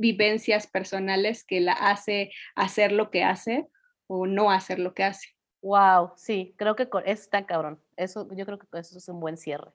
vivencias 0.02 0.66
personales 0.66 1.44
que 1.44 1.60
la 1.60 1.72
hace 1.72 2.32
hacer 2.56 2.92
lo 2.92 3.10
que 3.10 3.22
hace 3.22 3.68
o 4.08 4.26
no 4.26 4.50
hacer 4.50 4.78
lo 4.80 4.92
que 4.92 5.04
hace. 5.04 5.28
Wow, 5.62 6.12
sí, 6.16 6.54
creo 6.58 6.74
que 6.74 6.82
eso 6.82 7.04
está 7.04 7.46
cabrón. 7.46 7.80
Eso, 7.96 8.28
yo 8.34 8.44
creo 8.44 8.58
que 8.58 8.66
eso 8.78 8.98
es 8.98 9.08
un 9.08 9.20
buen 9.20 9.36
cierre. 9.36 9.70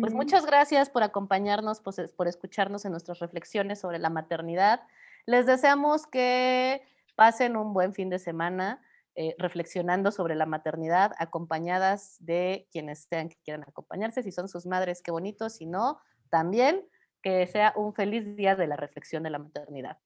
Pues 0.00 0.14
muchas 0.14 0.46
gracias 0.46 0.88
por 0.88 1.02
acompañarnos, 1.02 1.80
pues, 1.80 2.00
por 2.16 2.26
escucharnos 2.26 2.86
en 2.86 2.92
nuestras 2.92 3.18
reflexiones 3.18 3.78
sobre 3.78 3.98
la 3.98 4.08
maternidad. 4.08 4.80
Les 5.26 5.44
deseamos 5.44 6.06
que 6.06 6.82
pasen 7.14 7.56
un 7.56 7.74
buen 7.74 7.92
fin 7.92 8.08
de 8.08 8.18
semana 8.18 8.80
eh, 9.14 9.36
reflexionando 9.38 10.10
sobre 10.10 10.34
la 10.34 10.46
maternidad, 10.46 11.12
acompañadas 11.18 12.16
de 12.20 12.66
quienes 12.72 13.06
sean 13.08 13.28
que 13.28 13.36
quieran 13.44 13.64
acompañarse. 13.68 14.22
Si 14.22 14.32
son 14.32 14.48
sus 14.48 14.64
madres, 14.64 15.02
qué 15.02 15.10
bonito. 15.10 15.50
Si 15.50 15.66
no, 15.66 16.00
también 16.30 16.82
que 17.26 17.44
sea 17.48 17.72
un 17.74 17.92
feliz 17.92 18.36
día 18.36 18.54
de 18.54 18.68
la 18.68 18.76
reflexión 18.76 19.24
de 19.24 19.30
la 19.30 19.40
maternidad. 19.40 19.98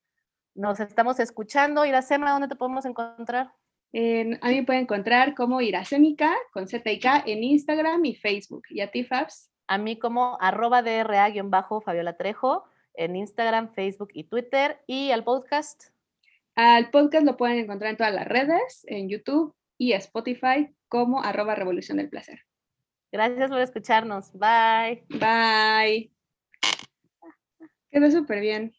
Nos 0.54 0.80
estamos 0.80 1.20
escuchando. 1.20 1.84
Iracema, 1.84 2.32
¿dónde 2.32 2.48
te 2.48 2.56
podemos 2.56 2.86
encontrar? 2.86 3.52
a 3.92 4.48
mí 4.48 4.54
me 4.54 4.62
pueden 4.62 4.84
encontrar 4.84 5.34
como 5.34 5.60
Iracémica 5.60 6.34
con 6.54 6.66
Z 6.66 6.90
y 6.90 6.98
K 6.98 7.24
en 7.26 7.44
Instagram 7.44 8.02
y 8.06 8.14
Facebook. 8.14 8.62
¿Y 8.70 8.80
a 8.80 8.90
ti, 8.90 9.04
Fabs? 9.04 9.50
A 9.66 9.76
mí 9.76 9.98
como 9.98 10.38
arroba 10.40 10.80
DRA-Fabiola 10.80 12.16
Trejo 12.16 12.64
en 12.94 13.16
Instagram, 13.16 13.74
Facebook 13.74 14.08
y 14.14 14.24
Twitter. 14.24 14.80
¿Y 14.86 15.10
al 15.10 15.22
podcast? 15.22 15.90
Al 16.54 16.90
podcast 16.90 17.26
lo 17.26 17.36
pueden 17.36 17.58
encontrar 17.58 17.90
en 17.90 17.96
todas 17.98 18.14
las 18.14 18.26
redes, 18.26 18.86
en 18.86 19.10
YouTube 19.10 19.54
y 19.76 19.92
Spotify 19.92 20.74
como 20.88 21.22
arroba 21.22 21.54
Revolución 21.54 21.98
del 21.98 22.08
Placer. 22.08 22.40
Gracias 23.12 23.50
por 23.50 23.60
escucharnos. 23.60 24.32
Bye. 24.32 25.04
Bye. 25.10 26.19
Quedó 27.90 28.10
súper 28.10 28.40
bien. 28.40 28.74